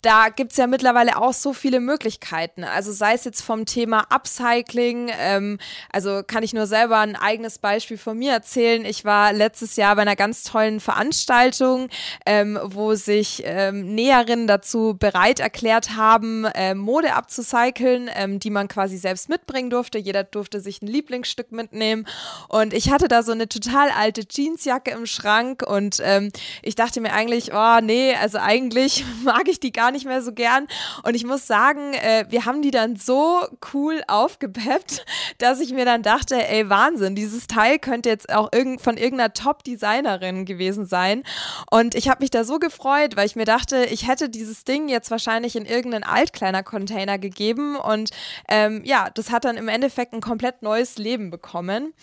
da 0.02 0.30
gibt 0.30 0.52
es 0.52 0.58
ja 0.58 0.68
mittlerweile 0.68 1.18
auch 1.18 1.34
so 1.34 1.54
viele 1.54 1.80
Möglichkeiten. 1.80 2.64
Also 2.64 2.92
sei 2.92 3.14
es 3.14 3.26
jetzt 3.26 3.42
vom 3.42 3.66
Thema 3.66 4.06
Upcycling, 4.10 5.12
ähm, 5.20 5.60
also 5.92 6.22
kann 6.26 6.44
ich 6.44 6.54
nur 6.54 6.68
selber 6.68 7.00
ein 7.00 7.16
eigenes 7.16 7.58
Beispiel 7.60 7.98
von 7.98 8.18
mir 8.18 8.32
erzählen. 8.32 8.86
Ich 8.86 9.06
war 9.06 9.34
letztes 9.34 9.76
Jahr 9.76 9.96
bei 9.96 10.04
einer 10.04 10.16
ganz 10.16 10.44
tollen 10.44 10.80
Veranstaltung, 10.80 11.90
ähm, 12.26 12.60
wo 12.64 12.96
sich 12.96 13.44
ähm, 13.46 13.96
Näherinnen 13.96 14.48
dazu 14.48 14.96
bereit 14.98 15.40
erklärt 15.40 15.96
haben, 15.96 16.46
äh, 16.46 16.74
Mode 16.74 17.14
abzucyceln, 17.14 18.10
ähm, 18.14 18.40
die 18.40 18.50
man 18.50 18.68
quasi 18.68 18.98
selbst 18.98 19.30
mitbringen 19.30 19.70
durfte. 19.70 19.98
Jeder 19.98 20.24
durfte 20.24 20.60
sich 20.62 20.82
ein 20.82 20.88
Lieblingsstück 20.88 21.52
mitnehmen. 21.52 22.08
Und 22.48 22.74
ich 22.74 22.92
hatte 22.92 23.08
da 23.08 23.24
so 23.24 23.32
eine 23.32 23.48
total 23.50 23.90
alte 23.90 24.24
Jeansjacke 24.28 24.92
im 24.92 25.06
Schrank 25.06 25.64
und 25.66 26.02
ähm, 26.04 26.32
ich 26.62 26.76
dachte 26.76 27.02
mir 27.02 27.14
eigentlich, 27.14 27.52
oh 27.54 27.80
nee, 27.82 28.16
also 28.16 28.38
eigentlich 28.38 29.06
mag 29.24 29.48
ich 29.48 29.60
die 29.60 29.67
gar 29.72 29.92
nicht 29.92 30.06
mehr 30.06 30.22
so 30.22 30.34
gern. 30.34 30.68
Und 31.04 31.16
ich 31.16 31.26
muss 31.26 31.48
sagen, 31.48 31.94
äh, 31.94 32.26
wir 32.30 32.46
haben 32.46 32.62
die 32.62 32.72
dann 32.72 32.96
so 32.96 33.42
cool 33.74 34.02
aufgepeppt, 34.08 35.06
dass 35.38 35.60
ich 35.60 35.74
mir 35.74 35.86
dann 35.86 36.04
dachte, 36.04 36.36
ey, 36.48 36.70
Wahnsinn, 36.70 37.16
dieses 37.16 37.48
Teil 37.48 37.80
könnte 37.80 38.10
jetzt 38.10 38.34
auch 38.34 38.50
irgend, 38.52 38.82
von 38.82 38.98
irgendeiner 38.98 39.34
Top-Designerin 39.34 40.46
gewesen 40.46 40.86
sein. 40.86 41.24
Und 41.70 41.96
ich 41.96 42.10
habe 42.10 42.24
mich 42.24 42.32
da 42.32 42.44
so 42.44 42.60
gefreut, 42.60 43.16
weil 43.16 43.26
ich 43.26 43.36
mir 43.36 43.46
dachte, 43.46 43.86
ich 43.86 44.08
hätte 44.08 44.30
dieses 44.30 44.64
Ding 44.64 44.90
jetzt 44.90 45.12
wahrscheinlich 45.12 45.56
in 45.56 45.66
irgendeinen 45.66 46.04
altkleiner 46.04 46.64
Container 46.64 47.18
gegeben. 47.18 47.76
Und 47.76 48.12
ähm, 48.48 48.82
ja, 48.86 49.10
das 49.14 49.32
hat 49.32 49.46
dann 49.46 49.58
im 49.58 49.68
Endeffekt 49.68 50.14
ein 50.14 50.22
komplett 50.22 50.62
neues 50.62 50.98
Leben 50.98 51.30
bekommen. 51.30 51.94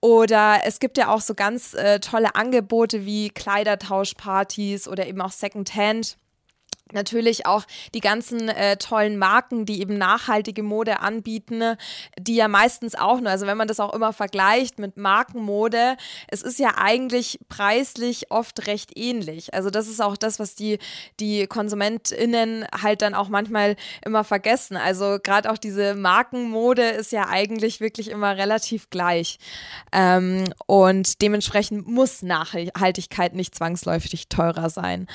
Oder 0.00 0.60
es 0.64 0.80
gibt 0.80 0.96
ja 0.96 1.08
auch 1.08 1.20
so 1.20 1.34
ganz 1.34 1.74
äh, 1.74 2.00
tolle 2.00 2.34
Angebote 2.34 3.04
wie 3.04 3.28
Kleidertauschpartys 3.30 4.88
oder 4.88 5.06
eben 5.06 5.20
auch 5.20 5.32
Secondhand. 5.32 6.16
Natürlich 6.92 7.46
auch 7.46 7.64
die 7.94 8.00
ganzen 8.00 8.48
äh, 8.48 8.76
tollen 8.76 9.18
Marken, 9.18 9.66
die 9.66 9.80
eben 9.80 9.98
nachhaltige 9.98 10.62
Mode 10.62 11.00
anbieten, 11.00 11.76
die 12.18 12.36
ja 12.36 12.48
meistens 12.48 12.94
auch 12.94 13.20
nur, 13.20 13.30
also 13.30 13.46
wenn 13.46 13.56
man 13.56 13.68
das 13.68 13.80
auch 13.80 13.94
immer 13.94 14.12
vergleicht 14.12 14.78
mit 14.78 14.96
Markenmode, 14.96 15.96
es 16.28 16.42
ist 16.42 16.58
ja 16.58 16.74
eigentlich 16.76 17.38
preislich 17.48 18.30
oft 18.30 18.66
recht 18.66 18.96
ähnlich. 18.96 19.54
Also 19.54 19.70
das 19.70 19.88
ist 19.88 20.00
auch 20.00 20.16
das, 20.16 20.38
was 20.38 20.54
die, 20.54 20.78
die 21.20 21.46
KonsumentInnen 21.46 22.66
halt 22.82 23.02
dann 23.02 23.14
auch 23.14 23.28
manchmal 23.28 23.76
immer 24.04 24.24
vergessen. 24.24 24.76
Also 24.76 25.18
gerade 25.22 25.50
auch 25.50 25.58
diese 25.58 25.94
Markenmode 25.94 26.82
ist 26.82 27.12
ja 27.12 27.28
eigentlich 27.28 27.80
wirklich 27.80 28.08
immer 28.08 28.36
relativ 28.36 28.90
gleich. 28.90 29.38
Ähm, 29.92 30.52
und 30.66 31.22
dementsprechend 31.22 31.86
muss 31.86 32.22
Nachhaltigkeit 32.22 33.34
nicht 33.34 33.54
zwangsläufig 33.54 34.28
teurer 34.28 34.70
sein. 34.70 35.06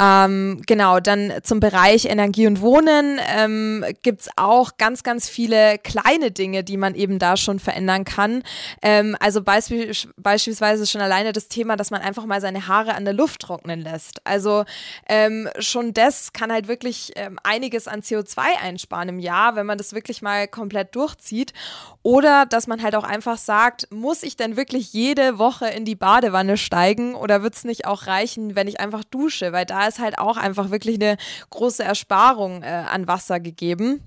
Ähm, 0.00 0.62
genau, 0.66 1.00
dann 1.00 1.11
dann 1.12 1.32
zum 1.42 1.60
Bereich 1.60 2.06
Energie 2.06 2.46
und 2.46 2.60
Wohnen 2.60 3.20
ähm, 3.28 3.84
gibt 4.02 4.22
es 4.22 4.30
auch 4.36 4.76
ganz, 4.78 5.02
ganz 5.02 5.28
viele 5.28 5.78
kleine 5.78 6.30
Dinge, 6.30 6.64
die 6.64 6.76
man 6.76 6.94
eben 6.94 7.18
da 7.18 7.36
schon 7.36 7.58
verändern 7.58 8.04
kann. 8.04 8.42
Ähm, 8.80 9.16
also 9.20 9.42
beispiel, 9.42 9.92
beispielsweise 10.16 10.86
schon 10.86 11.00
alleine 11.00 11.32
das 11.32 11.48
Thema, 11.48 11.76
dass 11.76 11.90
man 11.90 12.00
einfach 12.00 12.24
mal 12.24 12.40
seine 12.40 12.66
Haare 12.66 12.94
an 12.94 13.04
der 13.04 13.14
Luft 13.14 13.42
trocknen 13.42 13.80
lässt. 13.80 14.26
Also 14.26 14.64
ähm, 15.08 15.48
schon 15.58 15.92
das 15.92 16.32
kann 16.32 16.50
halt 16.50 16.68
wirklich 16.68 17.12
ähm, 17.16 17.38
einiges 17.42 17.88
an 17.88 18.00
CO2 18.00 18.40
einsparen 18.62 19.08
im 19.10 19.18
Jahr, 19.18 19.56
wenn 19.56 19.66
man 19.66 19.78
das 19.78 19.92
wirklich 19.92 20.22
mal 20.22 20.48
komplett 20.48 20.94
durchzieht. 20.94 21.52
Oder 22.02 22.46
dass 22.46 22.66
man 22.66 22.82
halt 22.82 22.96
auch 22.96 23.04
einfach 23.04 23.38
sagt, 23.38 23.86
muss 23.92 24.22
ich 24.22 24.36
denn 24.36 24.56
wirklich 24.56 24.92
jede 24.92 25.38
Woche 25.38 25.66
in 25.68 25.84
die 25.84 25.94
Badewanne 25.94 26.56
steigen 26.56 27.14
oder 27.14 27.42
wird 27.42 27.54
es 27.54 27.64
nicht 27.64 27.86
auch 27.86 28.06
reichen, 28.06 28.56
wenn 28.56 28.66
ich 28.66 28.80
einfach 28.80 29.04
dusche? 29.04 29.52
Weil 29.52 29.66
da 29.66 29.86
ist 29.86 30.00
halt 30.00 30.18
auch 30.18 30.36
einfach 30.36 30.70
wirklich 30.70 30.98
eine 31.02 31.16
große 31.50 31.82
Ersparung 31.82 32.62
äh, 32.62 32.66
an 32.66 33.06
Wasser 33.06 33.40
gegeben. 33.40 34.02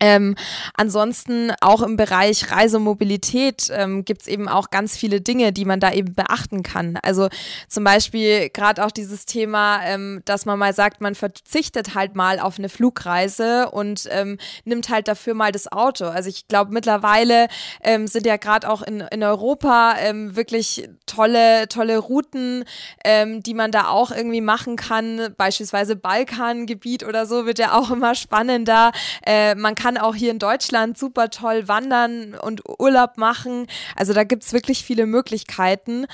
Ähm, 0.00 0.36
ansonsten 0.74 1.52
auch 1.60 1.82
im 1.82 1.96
Bereich 1.96 2.50
Reisemobilität 2.50 3.70
ähm, 3.72 4.04
gibt 4.04 4.22
es 4.22 4.28
eben 4.28 4.48
auch 4.48 4.70
ganz 4.70 4.96
viele 4.96 5.20
Dinge, 5.20 5.52
die 5.52 5.64
man 5.64 5.80
da 5.80 5.92
eben 5.92 6.14
beachten 6.14 6.62
kann. 6.62 6.98
Also 7.02 7.28
zum 7.68 7.84
Beispiel 7.84 8.50
gerade 8.50 8.84
auch 8.84 8.90
dieses 8.90 9.26
Thema, 9.26 9.80
ähm, 9.84 10.22
dass 10.24 10.46
man 10.46 10.58
mal 10.58 10.74
sagt, 10.74 11.00
man 11.00 11.14
verzichtet 11.14 11.94
halt 11.94 12.14
mal 12.14 12.38
auf 12.38 12.58
eine 12.58 12.68
Flugreise 12.68 13.70
und 13.70 14.08
ähm, 14.10 14.38
nimmt 14.64 14.88
halt 14.88 15.08
dafür 15.08 15.34
mal 15.34 15.52
das 15.52 15.70
Auto. 15.70 16.06
Also 16.06 16.28
ich 16.28 16.48
glaube 16.48 16.72
mittlerweile 16.72 17.48
ähm, 17.82 18.06
sind 18.06 18.26
ja 18.26 18.36
gerade 18.36 18.68
auch 18.68 18.82
in, 18.82 19.00
in 19.00 19.22
Europa 19.22 19.96
ähm, 19.98 20.36
wirklich 20.36 20.88
tolle, 21.06 21.68
tolle 21.68 21.98
Routen, 21.98 22.64
die 23.04 23.54
man 23.54 23.72
da 23.72 23.88
auch 23.88 24.10
irgendwie 24.10 24.40
machen 24.40 24.76
kann. 24.76 25.34
Beispielsweise 25.36 25.96
Balkangebiet 25.96 27.04
oder 27.04 27.26
so 27.26 27.46
wird 27.46 27.58
ja 27.58 27.78
auch 27.78 27.90
immer 27.90 28.14
spannender. 28.14 28.92
Äh, 29.26 29.54
man 29.54 29.74
kann 29.74 29.87
kann 29.88 29.96
auch 29.96 30.14
hier 30.14 30.30
in 30.30 30.38
Deutschland 30.38 30.98
super 30.98 31.30
toll 31.30 31.66
wandern 31.66 32.34
und 32.34 32.60
Urlaub 32.78 33.16
machen. 33.16 33.66
Also 33.96 34.12
da 34.12 34.22
gibt 34.22 34.44
es 34.44 34.52
wirklich 34.52 34.84
viele 34.84 35.06
Möglichkeiten. 35.06 36.04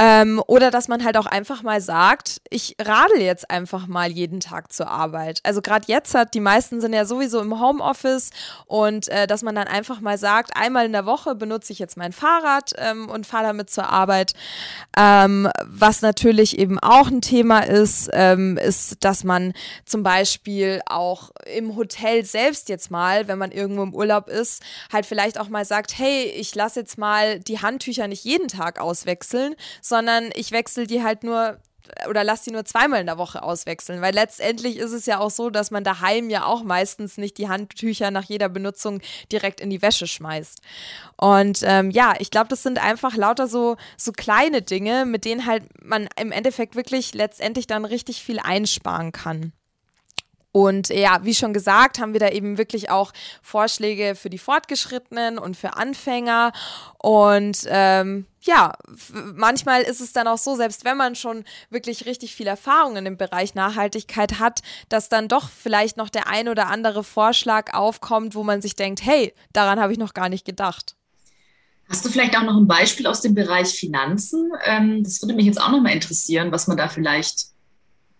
Ähm, 0.00 0.40
oder 0.46 0.70
dass 0.70 0.86
man 0.86 1.04
halt 1.04 1.16
auch 1.16 1.26
einfach 1.26 1.64
mal 1.64 1.80
sagt, 1.80 2.40
ich 2.50 2.76
radel 2.80 3.20
jetzt 3.20 3.50
einfach 3.50 3.88
mal 3.88 4.08
jeden 4.10 4.38
Tag 4.38 4.72
zur 4.72 4.88
Arbeit. 4.88 5.40
Also 5.42 5.60
gerade 5.60 5.86
jetzt 5.88 6.14
hat, 6.14 6.34
die 6.34 6.40
meisten 6.40 6.80
sind 6.80 6.92
ja 6.92 7.04
sowieso 7.04 7.40
im 7.40 7.60
Homeoffice 7.60 8.30
und 8.66 9.08
äh, 9.08 9.26
dass 9.26 9.42
man 9.42 9.56
dann 9.56 9.66
einfach 9.66 10.00
mal 10.00 10.16
sagt, 10.16 10.52
einmal 10.54 10.86
in 10.86 10.92
der 10.92 11.04
Woche 11.04 11.34
benutze 11.34 11.72
ich 11.72 11.80
jetzt 11.80 11.96
mein 11.96 12.12
Fahrrad 12.12 12.74
ähm, 12.78 13.08
und 13.08 13.26
fahre 13.26 13.48
damit 13.48 13.70
zur 13.70 13.88
Arbeit. 13.88 14.34
Ähm, 14.96 15.48
was 15.64 16.00
natürlich 16.00 16.60
eben 16.60 16.78
auch 16.78 17.08
ein 17.08 17.20
Thema 17.20 17.60
ist, 17.60 18.08
ähm, 18.12 18.56
ist, 18.56 19.04
dass 19.04 19.24
man 19.24 19.52
zum 19.84 20.04
Beispiel 20.04 20.80
auch 20.86 21.32
im 21.56 21.74
Hotel 21.74 22.24
selbst 22.24 22.68
jetzt 22.68 22.92
mal, 22.92 23.26
wenn 23.26 23.38
man 23.38 23.50
irgendwo 23.50 23.82
im 23.82 23.94
Urlaub 23.94 24.28
ist, 24.28 24.62
halt 24.92 25.06
vielleicht 25.06 25.40
auch 25.40 25.48
mal 25.48 25.64
sagt, 25.64 25.98
hey, 25.98 26.24
ich 26.24 26.54
lasse 26.54 26.78
jetzt 26.80 26.98
mal 26.98 27.40
die 27.40 27.60
Handtücher 27.60 28.06
nicht 28.06 28.22
jeden 28.22 28.46
Tag 28.46 28.80
auswechseln, 28.80 29.56
sondern 29.88 30.30
ich 30.34 30.52
wechsle 30.52 30.86
die 30.86 31.02
halt 31.02 31.24
nur 31.24 31.58
oder 32.08 32.24
lass 32.24 32.42
die 32.42 32.50
nur 32.50 32.64
zweimal 32.64 33.00
in 33.00 33.06
der 33.06 33.18
Woche 33.18 33.42
auswechseln, 33.42 34.00
weil 34.00 34.14
letztendlich 34.14 34.76
ist 34.76 34.92
es 34.92 35.06
ja 35.06 35.18
auch 35.18 35.30
so, 35.30 35.50
dass 35.50 35.70
man 35.70 35.84
daheim 35.84 36.30
ja 36.30 36.44
auch 36.44 36.62
meistens 36.62 37.16
nicht 37.16 37.38
die 37.38 37.48
Handtücher 37.48 38.10
nach 38.10 38.24
jeder 38.24 38.48
Benutzung 38.48 39.00
direkt 39.32 39.60
in 39.60 39.70
die 39.70 39.82
Wäsche 39.82 40.06
schmeißt. 40.06 40.60
Und 41.16 41.60
ähm, 41.64 41.90
ja, 41.90 42.14
ich 42.18 42.30
glaube, 42.30 42.48
das 42.48 42.62
sind 42.62 42.82
einfach 42.82 43.16
lauter 43.16 43.48
so, 43.48 43.76
so 43.96 44.12
kleine 44.12 44.62
Dinge, 44.62 45.06
mit 45.06 45.24
denen 45.24 45.46
halt 45.46 45.64
man 45.82 46.08
im 46.20 46.32
Endeffekt 46.32 46.76
wirklich 46.76 47.14
letztendlich 47.14 47.66
dann 47.66 47.84
richtig 47.84 48.22
viel 48.22 48.38
einsparen 48.38 49.12
kann. 49.12 49.52
Und 50.50 50.88
ja, 50.88 51.20
wie 51.22 51.34
schon 51.34 51.52
gesagt, 51.52 51.98
haben 51.98 52.14
wir 52.14 52.20
da 52.20 52.30
eben 52.30 52.56
wirklich 52.56 52.90
auch 52.90 53.12
Vorschläge 53.42 54.14
für 54.14 54.30
die 54.30 54.38
Fortgeschrittenen 54.38 55.38
und 55.38 55.56
für 55.56 55.76
Anfänger. 55.76 56.52
Und 56.98 57.66
ähm, 57.66 58.26
ja, 58.40 58.72
manchmal 59.34 59.82
ist 59.82 60.00
es 60.00 60.12
dann 60.12 60.26
auch 60.26 60.38
so, 60.38 60.56
selbst 60.56 60.84
wenn 60.84 60.96
man 60.96 61.14
schon 61.14 61.44
wirklich 61.68 62.06
richtig 62.06 62.34
viel 62.34 62.46
Erfahrung 62.46 62.96
in 62.96 63.04
dem 63.04 63.18
Bereich 63.18 63.54
Nachhaltigkeit 63.54 64.38
hat, 64.38 64.60
dass 64.88 65.10
dann 65.10 65.28
doch 65.28 65.50
vielleicht 65.50 65.98
noch 65.98 66.08
der 66.08 66.28
ein 66.28 66.48
oder 66.48 66.68
andere 66.68 67.04
Vorschlag 67.04 67.74
aufkommt, 67.74 68.34
wo 68.34 68.42
man 68.42 68.62
sich 68.62 68.74
denkt, 68.74 69.04
hey, 69.04 69.34
daran 69.52 69.78
habe 69.78 69.92
ich 69.92 69.98
noch 69.98 70.14
gar 70.14 70.30
nicht 70.30 70.46
gedacht. 70.46 70.96
Hast 71.88 72.04
du 72.04 72.10
vielleicht 72.10 72.36
auch 72.36 72.42
noch 72.42 72.56
ein 72.56 72.66
Beispiel 72.66 73.06
aus 73.06 73.20
dem 73.20 73.34
Bereich 73.34 73.68
Finanzen? 73.68 74.50
Ähm, 74.64 75.02
das 75.02 75.22
würde 75.22 75.34
mich 75.34 75.46
jetzt 75.46 75.60
auch 75.60 75.70
noch 75.70 75.80
mal 75.80 75.92
interessieren, 75.92 76.52
was 76.52 76.66
man 76.66 76.76
da 76.76 76.88
vielleicht 76.88 77.46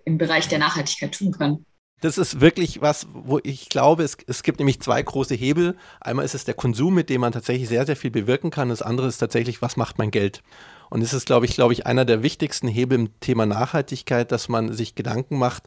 im 0.04 0.16
Bereich 0.18 0.48
der 0.48 0.58
Nachhaltigkeit 0.58 1.14
tun 1.14 1.32
kann. 1.32 1.64
Das 2.00 2.16
ist 2.16 2.40
wirklich 2.40 2.80
was, 2.80 3.08
wo 3.12 3.40
ich 3.42 3.68
glaube, 3.68 4.04
es, 4.04 4.16
es 4.26 4.44
gibt 4.44 4.60
nämlich 4.60 4.80
zwei 4.80 5.02
große 5.02 5.34
Hebel. 5.34 5.76
Einmal 6.00 6.24
ist 6.24 6.34
es 6.34 6.44
der 6.44 6.54
Konsum, 6.54 6.94
mit 6.94 7.10
dem 7.10 7.20
man 7.20 7.32
tatsächlich 7.32 7.68
sehr, 7.68 7.86
sehr 7.86 7.96
viel 7.96 8.12
bewirken 8.12 8.50
kann. 8.50 8.68
Das 8.68 8.82
andere 8.82 9.08
ist 9.08 9.18
tatsächlich, 9.18 9.62
was 9.62 9.76
macht 9.76 9.98
mein 9.98 10.12
Geld? 10.12 10.42
Und 10.90 11.02
es 11.02 11.12
ist, 11.12 11.26
glaube 11.26 11.46
ich, 11.46 11.54
glaube 11.54 11.72
ich, 11.72 11.86
einer 11.86 12.04
der 12.04 12.22
wichtigsten 12.22 12.68
Hebel 12.68 12.98
im 12.98 13.20
Thema 13.20 13.46
Nachhaltigkeit, 13.46 14.30
dass 14.30 14.48
man 14.48 14.72
sich 14.72 14.94
Gedanken 14.94 15.38
macht, 15.38 15.64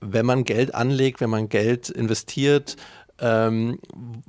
wenn 0.00 0.26
man 0.26 0.44
Geld 0.44 0.74
anlegt, 0.74 1.20
wenn 1.20 1.30
man 1.30 1.48
Geld 1.48 1.88
investiert, 1.88 2.76
ähm, 3.18 3.78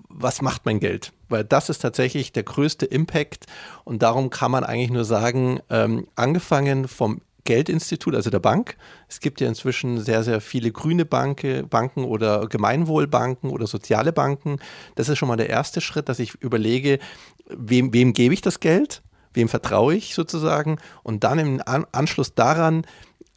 was 0.09 0.41
macht 0.41 0.65
mein 0.65 0.79
Geld? 0.79 1.13
Weil 1.29 1.43
das 1.43 1.69
ist 1.69 1.79
tatsächlich 1.79 2.31
der 2.31 2.43
größte 2.43 2.85
Impact 2.85 3.47
und 3.83 4.03
darum 4.03 4.29
kann 4.29 4.51
man 4.51 4.63
eigentlich 4.63 4.91
nur 4.91 5.05
sagen, 5.05 5.59
ähm, 5.69 6.07
angefangen 6.15 6.87
vom 6.87 7.21
Geldinstitut, 7.43 8.15
also 8.15 8.29
der 8.29 8.39
Bank. 8.39 8.77
Es 9.07 9.19
gibt 9.19 9.41
ja 9.41 9.47
inzwischen 9.47 9.99
sehr, 9.99 10.23
sehr 10.23 10.41
viele 10.41 10.71
grüne 10.71 11.05
Banke, 11.05 11.63
Banken 11.63 12.03
oder 12.03 12.47
Gemeinwohlbanken 12.47 13.49
oder 13.49 13.67
soziale 13.67 14.13
Banken. 14.13 14.59
Das 14.95 15.09
ist 15.09 15.17
schon 15.17 15.27
mal 15.27 15.37
der 15.37 15.49
erste 15.49 15.81
Schritt, 15.81 16.09
dass 16.09 16.19
ich 16.19 16.35
überlege, 16.35 16.99
wem, 17.47 17.93
wem 17.93 18.13
gebe 18.13 18.33
ich 18.33 18.41
das 18.41 18.59
Geld? 18.59 19.01
Wem 19.33 19.49
vertraue 19.49 19.95
ich 19.95 20.13
sozusagen? 20.13 20.77
Und 21.01 21.23
dann 21.23 21.39
im 21.39 21.61
An 21.65 21.85
Anschluss 21.91 22.35
daran, 22.35 22.85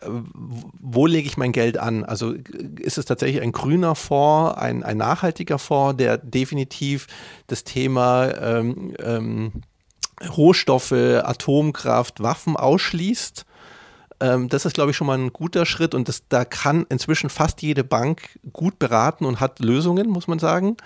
äh, 0.01 0.07
wo 0.09 1.07
lege 1.07 1.27
ich 1.27 1.37
mein 1.37 1.53
Geld 1.53 1.79
an? 1.79 2.05
Also 2.05 2.35
ist 2.79 2.99
es 2.99 3.07
tatsächlich 3.07 3.43
ein 3.43 3.53
grüner 3.53 3.95
Fonds, 3.95 4.57
ein, 4.59 4.83
ein 4.83 4.99
nachhaltiger 4.99 5.59
Fonds, 5.59 5.97
der 5.97 6.19
definitiv 6.19 7.07
das 7.47 7.65
Thema 7.65 8.29
ähm, 8.41 8.95
ähm, 9.03 9.53
Rohstoffe, 10.37 10.93
Atomkraft, 10.93 12.23
Waffen 12.23 12.57
ausschließt? 12.57 13.47
Ähm, 14.21 14.49
das 14.49 14.65
ist, 14.65 14.75
glaube 14.75 14.91
ich, 14.91 14.97
schon 14.97 15.07
mal 15.07 15.19
ein 15.19 15.33
guter 15.33 15.67
Schritt 15.67 15.95
und 15.95 16.09
das, 16.09 16.23
da 16.29 16.45
kann 16.45 16.87
inzwischen 16.89 17.31
fast 17.31 17.63
jede 17.63 17.85
Bank 17.85 18.39
gut 18.53 18.79
beraten 18.79 19.25
und 19.25 19.41
hat 19.41 19.61
Lösungen, 19.61 20.09
muss 20.09 20.29
man 20.29 20.39
sagen. 20.39 20.77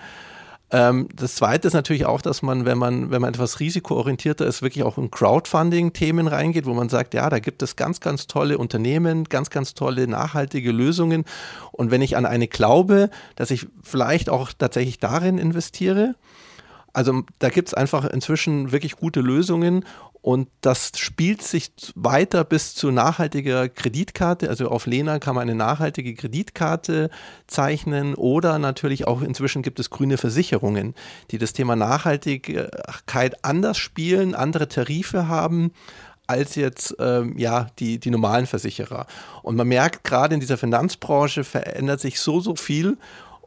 Ähm, 0.73 1.09
das 1.13 1.35
zweite 1.35 1.67
ist 1.67 1.73
natürlich 1.73 2.05
auch, 2.05 2.21
dass 2.21 2.41
man, 2.41 2.65
wenn 2.65 2.77
man, 2.77 3.11
wenn 3.11 3.21
man 3.21 3.33
etwas 3.33 3.59
risikoorientierter 3.59 4.45
ist, 4.45 4.61
wirklich 4.61 4.85
auch 4.85 4.97
in 4.97 5.11
Crowdfunding-Themen 5.11 6.27
reingeht, 6.27 6.65
wo 6.65 6.73
man 6.73 6.87
sagt, 6.87 7.13
ja, 7.13 7.29
da 7.29 7.39
gibt 7.39 7.61
es 7.61 7.75
ganz, 7.75 7.99
ganz 7.99 8.27
tolle 8.27 8.57
Unternehmen, 8.57 9.25
ganz, 9.25 9.49
ganz 9.49 9.73
tolle 9.73 10.07
nachhaltige 10.07 10.71
Lösungen. 10.71 11.25
Und 11.73 11.91
wenn 11.91 12.01
ich 12.01 12.15
an 12.15 12.25
eine 12.25 12.47
glaube, 12.47 13.09
dass 13.35 13.51
ich 13.51 13.67
vielleicht 13.83 14.29
auch 14.29 14.51
tatsächlich 14.57 14.99
darin 14.99 15.37
investiere, 15.37 16.15
also 16.93 17.23
da 17.39 17.49
gibt 17.49 17.69
es 17.69 17.73
einfach 17.73 18.05
inzwischen 18.05 18.71
wirklich 18.71 18.95
gute 18.95 19.21
Lösungen 19.21 19.85
und 20.21 20.49
das 20.61 20.91
spielt 20.97 21.41
sich 21.41 21.71
weiter 21.95 22.43
bis 22.43 22.75
zu 22.75 22.91
nachhaltiger 22.91 23.69
Kreditkarte. 23.69 24.49
Also 24.49 24.69
auf 24.69 24.85
Lena 24.85 25.17
kann 25.17 25.33
man 25.33 25.43
eine 25.43 25.55
nachhaltige 25.55 26.13
Kreditkarte 26.13 27.09
zeichnen 27.47 28.13
oder 28.13 28.59
natürlich 28.59 29.07
auch 29.07 29.23
inzwischen 29.23 29.63
gibt 29.63 29.79
es 29.79 29.89
grüne 29.89 30.17
Versicherungen, 30.17 30.93
die 31.31 31.39
das 31.39 31.53
Thema 31.53 31.75
Nachhaltigkeit 31.75 33.43
anders 33.43 33.79
spielen, 33.79 34.35
andere 34.35 34.67
Tarife 34.67 35.27
haben 35.27 35.71
als 36.27 36.55
jetzt 36.55 36.95
ähm, 36.99 37.37
ja 37.37 37.67
die, 37.79 37.99
die 37.99 38.11
normalen 38.11 38.45
Versicherer. 38.45 39.07
Und 39.41 39.55
man 39.55 39.67
merkt 39.67 40.03
gerade 40.03 40.35
in 40.35 40.39
dieser 40.39 40.57
Finanzbranche 40.57 41.43
verändert 41.43 41.99
sich 41.99 42.19
so, 42.19 42.39
so 42.39 42.55
viel. 42.55 42.97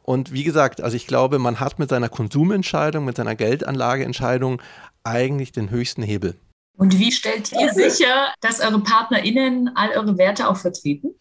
Und 0.03 0.33
wie 0.33 0.45
gesagt, 0.45 0.83
also 0.83 0.97
ich 0.97 1.07
glaube, 1.07 1.39
man 1.39 1.61
hat 1.61 1.79
mit 1.79 1.89
seiner 1.89 2.11
Konsumentscheidung, 2.11 3.07
mit 3.07 3.17
seiner 3.17 3.37
Geldanlageentscheidung 3.37 4.61
eigentlich 5.03 5.53
den 5.53 5.71
höchsten 5.71 6.03
Hebel. 6.03 6.35
Und 6.77 6.99
wie 6.99 7.13
stellt 7.13 7.53
ihr 7.53 7.73
sicher, 7.73 8.33
dass 8.41 8.61
eure 8.61 8.81
PartnerInnen 8.81 9.71
all 9.77 9.91
eure 9.91 10.19
Werte 10.19 10.49
auch 10.49 10.57
vertreten? 10.57 11.15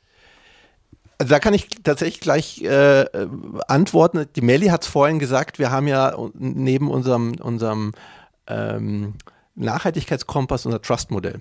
Also 1.19 1.29
da 1.29 1.39
kann 1.39 1.53
ich 1.53 1.69
tatsächlich 1.83 2.19
gleich 2.19 2.61
äh, 2.63 3.05
antworten. 3.67 4.25
Die 4.35 4.41
Melli 4.41 4.67
hat 4.67 4.83
es 4.83 4.89
vorhin 4.89 5.19
gesagt, 5.19 5.59
wir 5.59 5.71
haben 5.71 5.87
ja 5.87 6.17
neben 6.33 6.89
unserem, 6.89 7.35
unserem 7.39 7.93
ähm, 8.47 9.13
Nachhaltigkeitskompass 9.55 10.65
unser 10.65 10.81
Trust-Modell. 10.81 11.39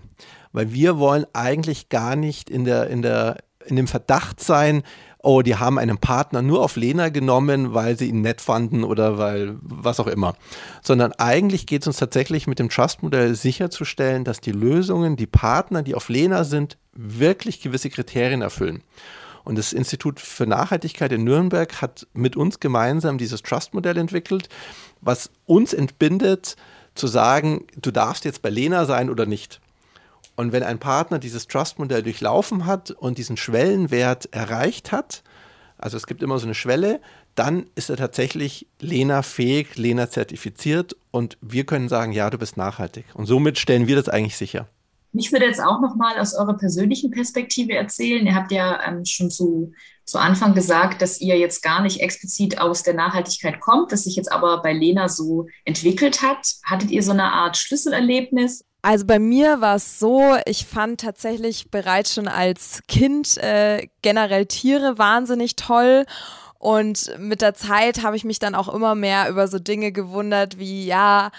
Weil 0.53 0.73
wir 0.73 0.99
wollen 0.99 1.27
eigentlich 1.33 1.89
gar 1.89 2.15
nicht 2.15 2.51
in, 2.51 2.65
der, 2.65 2.89
in, 2.89 3.01
der, 3.01 3.39
in 3.65 3.77
dem 3.77 3.89
Verdacht 3.89 4.41
sein, 4.41 4.83
oh, 5.23 5.43
die 5.43 5.57
haben 5.57 5.79
einen 5.79 5.99
Partner 5.99 6.43
nur 6.43 6.63
auf 6.63 6.77
Lena 6.77 7.09
genommen, 7.09 7.75
weil 7.75 7.97
sie 7.97 8.09
ihn 8.09 8.21
nett 8.21 8.41
fanden 8.41 8.85
oder 8.85 9.19
weil 9.19 9.57
was 9.63 10.01
auch 10.01 10.09
immer. 10.09 10.35
Sondern 10.83 11.13
eigentlich 11.13 11.67
geht 11.67 11.83
es 11.83 11.87
uns 11.87 11.97
tatsächlich 11.97 12.47
mit 12.47 12.59
dem 12.59 12.69
Trust-Modell 12.69 13.35
sicherzustellen, 13.35 14.25
dass 14.25 14.41
die 14.41 14.53
Lösungen, 14.53 15.17
die 15.17 15.27
Partner, 15.27 15.83
die 15.83 15.95
auf 15.95 16.09
Lena 16.09 16.45
sind, 16.45 16.77
wirklich 16.93 17.61
gewisse 17.61 17.89
Kriterien 17.89 18.43
erfüllen. 18.43 18.83
Und 19.45 19.59
das 19.59 19.73
Institut 19.73 20.21
für 20.21 20.47
Nachhaltigkeit 20.47 21.11
in 21.13 21.25
Nürnberg 21.25 21.81
hat 21.81 22.07
mit 22.13 22.37
uns 22.37 22.61
gemeinsam 22.61 23.19
dieses 23.19 23.43
Trust-Modell 23.43 23.97
entwickelt, 23.97 24.49
was 25.01 25.31
uns 25.47 25.73
entbindet, 25.73 26.57
zu 26.95 27.07
sagen, 27.07 27.65
du 27.81 27.91
darfst 27.91 28.25
jetzt 28.25 28.43
bei 28.43 28.51
Lena 28.51 28.85
sein 28.85 29.09
oder 29.09 29.25
nicht. 29.25 29.62
Und 30.43 30.51
wenn 30.51 30.65
ein 30.65 30.81
Partner 30.81 31.21
dieses 31.21 31.47
Trust-Modell 31.47 32.03
durchlaufen 32.03 32.67
hat 32.67 32.91
und 32.91 33.17
diesen 33.17 33.37
Schwellenwert 33.37 34.29
erreicht 34.35 34.91
hat, 34.91 35.23
also 35.79 35.97
es 35.97 36.09
gibt 36.09 36.21
immer 36.21 36.37
so 36.41 36.47
eine 36.47 36.57
Schwelle, 36.57 37.01
dann 37.37 37.67
ist 37.77 37.91
er 37.91 37.97
tatsächlich 37.97 38.67
Lena-fähig, 38.81 39.77
Lena-zertifiziert 39.77 40.97
und 41.13 41.39
wir 41.41 41.65
können 41.65 41.89
sagen, 41.89 42.11
ja, 42.11 42.29
du 42.29 42.39
bist 42.39 42.57
nachhaltig. 42.57 43.05
Und 43.15 43.27
somit 43.27 43.57
stellen 43.57 43.87
wir 43.87 43.95
das 43.95 44.09
eigentlich 44.09 44.37
sicher. 44.37 44.67
Mich 45.13 45.31
würde 45.31 45.45
jetzt 45.45 45.63
auch 45.63 45.81
noch 45.81 45.95
mal 45.95 46.19
aus 46.19 46.35
eurer 46.35 46.57
persönlichen 46.57 47.11
Perspektive 47.11 47.75
erzählen. 47.75 48.27
Ihr 48.27 48.35
habt 48.35 48.51
ja 48.51 48.81
ähm, 48.87 49.05
schon 49.05 49.31
zu, 49.31 49.73
zu 50.05 50.19
Anfang 50.19 50.55
gesagt, 50.55 51.03
dass 51.03 51.21
ihr 51.21 51.39
jetzt 51.39 51.63
gar 51.63 51.83
nicht 51.83 52.01
explizit 52.01 52.59
aus 52.59 52.83
der 52.83 52.95
Nachhaltigkeit 52.95 53.61
kommt, 53.61 53.93
das 53.93 54.05
sich 54.05 54.17
jetzt 54.17 54.33
aber 54.33 54.63
bei 54.63 54.73
Lena 54.73 55.09
so 55.09 55.47
entwickelt 55.65 56.23
hat. 56.23 56.55
Hattet 56.65 56.91
ihr 56.91 57.03
so 57.03 57.13
eine 57.13 57.31
Art 57.33 57.57
Schlüsselerlebnis? 57.59 58.65
Also 58.81 59.07
bei 59.07 59.21
mir 59.21 59.61
war 59.61 59.77
es 59.77 60.01
so, 60.01 60.37
ich 60.45 60.67
fand 60.67 61.01
tatsächlich 61.01 61.71
bereits 61.71 62.15
schon 62.15 62.27
als 62.27 62.81
Kind 62.89 63.37
äh, 63.39 63.87
generell 64.03 64.47
Tiere 64.47 64.99
wahnsinnig 64.99 65.55
toll. 65.55 66.05
Und 66.59 67.13
mit 67.19 67.43
der 67.43 67.55
Zeit 67.55 68.03
habe 68.03 68.17
ich 68.17 68.25
mich 68.25 68.39
dann 68.39 68.55
auch 68.55 68.73
immer 68.73 68.95
mehr 68.95 69.29
über 69.29 69.47
so 69.47 69.59
Dinge 69.59 69.93
gewundert 69.93 70.59
wie, 70.59 70.87
ja, 70.87 71.31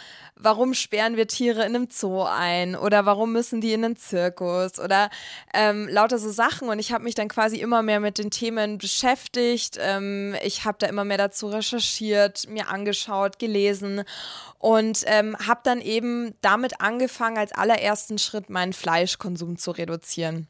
warum 0.44 0.74
sperren 0.74 1.16
wir 1.16 1.28
Tiere 1.28 1.62
in 1.62 1.76
einem 1.76 1.88
Zoo 1.90 2.24
ein 2.24 2.76
oder 2.76 3.06
warum 3.06 3.32
müssen 3.32 3.62
die 3.62 3.74
in 3.74 3.84
einen 3.84 3.96
Zirkus 3.96 4.80
oder 4.80 5.10
ähm, 5.54 5.88
lauter 5.88 6.20
so 6.20 6.32
Sachen. 6.32 6.70
Und 6.70 6.80
ich 6.80 6.92
habe 6.92 7.04
mich 7.04 7.16
dann 7.16 7.30
quasi 7.30 7.58
immer 7.58 7.82
mehr 7.82 8.00
mit 8.00 8.18
den 8.18 8.30
Themen 8.30 8.78
beschäftigt. 8.78 9.78
Ähm, 9.80 10.36
ich 10.44 10.66
habe 10.66 10.78
da 10.80 10.88
immer 10.88 11.06
mehr 11.06 11.18
dazu 11.18 11.48
recherchiert, 11.48 12.48
mir 12.50 12.70
angeschaut, 12.70 13.40
gelesen 13.40 14.04
und 14.60 15.04
ähm, 15.06 15.36
habe 15.46 15.62
dann 15.64 15.82
eben 15.82 16.36
damit 16.42 16.82
angefangen, 16.82 17.38
als 17.38 17.54
allerersten 17.54 18.18
Schritt 18.18 18.50
meinen 18.50 18.74
Fleischkonsum 18.74 19.58
zu 19.58 19.72
reduzieren. 19.72 20.48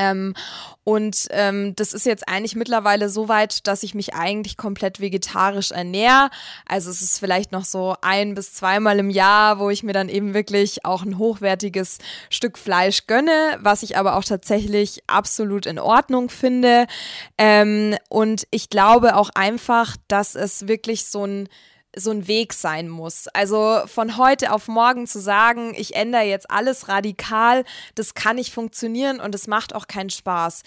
Ähm, 0.00 0.34
und 0.82 1.28
ähm, 1.30 1.76
das 1.76 1.92
ist 1.92 2.06
jetzt 2.06 2.26
eigentlich 2.26 2.56
mittlerweile 2.56 3.10
so 3.10 3.28
weit, 3.28 3.66
dass 3.66 3.82
ich 3.82 3.94
mich 3.94 4.14
eigentlich 4.14 4.56
komplett 4.56 4.98
vegetarisch 4.98 5.72
ernähre. 5.72 6.30
Also 6.66 6.90
es 6.90 7.02
ist 7.02 7.18
vielleicht 7.18 7.52
noch 7.52 7.64
so 7.64 7.96
ein 8.00 8.34
bis 8.34 8.54
zweimal 8.54 8.98
im 8.98 9.10
Jahr, 9.10 9.58
wo 9.58 9.68
ich 9.68 9.82
mir 9.82 9.92
dann 9.92 10.08
eben 10.08 10.32
wirklich 10.32 10.84
auch 10.84 11.02
ein 11.02 11.18
hochwertiges 11.18 11.98
Stück 12.30 12.56
Fleisch 12.56 13.06
gönne, 13.06 13.58
was 13.60 13.82
ich 13.82 13.98
aber 13.98 14.16
auch 14.16 14.24
tatsächlich 14.24 15.02
absolut 15.06 15.66
in 15.66 15.78
Ordnung 15.78 16.30
finde. 16.30 16.86
Ähm, 17.36 17.96
und 18.08 18.46
ich 18.50 18.70
glaube 18.70 19.16
auch 19.16 19.30
einfach, 19.34 19.96
dass 20.08 20.34
es 20.34 20.66
wirklich 20.66 21.04
so 21.04 21.26
ein 21.26 21.48
so 21.96 22.10
ein 22.10 22.28
Weg 22.28 22.52
sein 22.52 22.88
muss. 22.88 23.26
Also 23.28 23.82
von 23.86 24.16
heute 24.16 24.52
auf 24.52 24.68
morgen 24.68 25.06
zu 25.06 25.20
sagen, 25.20 25.74
ich 25.76 25.96
ändere 25.96 26.22
jetzt 26.22 26.50
alles 26.50 26.88
radikal, 26.88 27.64
das 27.94 28.14
kann 28.14 28.36
nicht 28.36 28.52
funktionieren 28.52 29.20
und 29.20 29.34
es 29.34 29.46
macht 29.46 29.74
auch 29.74 29.88
keinen 29.88 30.10
Spaß. 30.10 30.62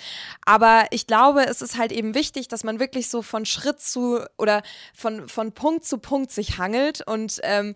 Aber 0.45 0.86
ich 0.91 1.07
glaube, 1.07 1.45
es 1.45 1.62
ist 1.62 1.77
halt 1.77 1.91
eben 1.91 2.13
wichtig, 2.13 2.47
dass 2.47 2.63
man 2.63 2.79
wirklich 2.79 3.09
so 3.09 3.21
von 3.21 3.45
Schritt 3.45 3.79
zu 3.79 4.19
oder 4.38 4.63
von, 4.93 5.29
von 5.29 5.53
Punkt 5.53 5.86
zu 5.86 5.97
Punkt 5.97 6.31
sich 6.31 6.57
hangelt 6.57 7.05
und 7.07 7.39
ähm, 7.43 7.75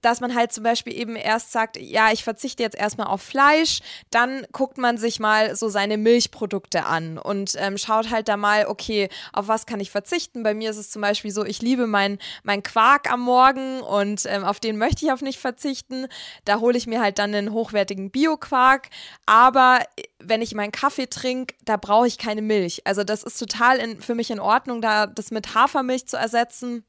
dass 0.00 0.20
man 0.20 0.34
halt 0.34 0.52
zum 0.52 0.64
Beispiel 0.64 0.94
eben 0.94 1.16
erst 1.16 1.52
sagt, 1.52 1.76
ja, 1.76 2.12
ich 2.12 2.24
verzichte 2.24 2.62
jetzt 2.62 2.76
erstmal 2.76 3.08
auf 3.08 3.22
Fleisch, 3.22 3.80
dann 4.10 4.46
guckt 4.52 4.78
man 4.78 4.96
sich 4.98 5.20
mal 5.20 5.56
so 5.56 5.68
seine 5.68 5.98
Milchprodukte 5.98 6.84
an 6.84 7.18
und 7.18 7.54
ähm, 7.58 7.78
schaut 7.78 8.10
halt 8.10 8.28
da 8.28 8.36
mal, 8.36 8.66
okay, 8.66 9.08
auf 9.32 9.48
was 9.48 9.66
kann 9.66 9.80
ich 9.80 9.90
verzichten? 9.90 10.42
Bei 10.42 10.54
mir 10.54 10.70
ist 10.70 10.76
es 10.76 10.90
zum 10.90 11.02
Beispiel 11.02 11.30
so, 11.30 11.44
ich 11.44 11.62
liebe 11.62 11.86
meinen 11.86 12.18
mein 12.42 12.62
Quark 12.62 13.10
am 13.10 13.20
Morgen 13.20 13.80
und 13.80 14.24
ähm, 14.26 14.44
auf 14.44 14.60
den 14.60 14.78
möchte 14.78 15.04
ich 15.04 15.12
auf 15.12 15.22
nicht 15.22 15.38
verzichten. 15.38 16.06
Da 16.44 16.60
hole 16.60 16.78
ich 16.78 16.86
mir 16.86 17.00
halt 17.00 17.18
dann 17.18 17.34
einen 17.34 17.52
hochwertigen 17.52 18.10
Bio-Quark, 18.10 18.88
aber 19.26 19.80
wenn 20.18 20.42
ich 20.42 20.54
meinen 20.54 20.72
Kaffee 20.72 21.06
trinke, 21.06 21.54
da 21.64 21.76
brauche 21.76 22.06
ich 22.06 22.18
keine 22.18 22.42
Milch. 22.42 22.82
Also 22.86 23.04
das 23.04 23.22
ist 23.22 23.38
total 23.38 23.78
in, 23.78 24.00
für 24.00 24.14
mich 24.14 24.30
in 24.30 24.40
Ordnung, 24.40 24.80
da 24.80 25.06
das 25.06 25.30
mit 25.30 25.54
Hafermilch 25.54 26.06
zu 26.06 26.16
ersetzen. 26.16 26.84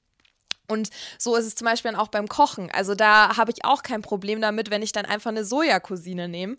Und 0.69 0.89
so 1.17 1.35
ist 1.35 1.45
es 1.45 1.55
zum 1.55 1.65
Beispiel 1.65 1.95
auch 1.95 2.07
beim 2.07 2.27
Kochen. 2.27 2.69
Also 2.71 2.95
da 2.95 3.35
habe 3.37 3.51
ich 3.51 3.65
auch 3.65 3.83
kein 3.83 4.01
Problem 4.01 4.39
damit, 4.39 4.69
wenn 4.69 4.81
ich 4.81 4.91
dann 4.91 5.05
einfach 5.05 5.31
eine 5.31 5.43
Sojacousine 5.43 6.27
nehme. 6.27 6.55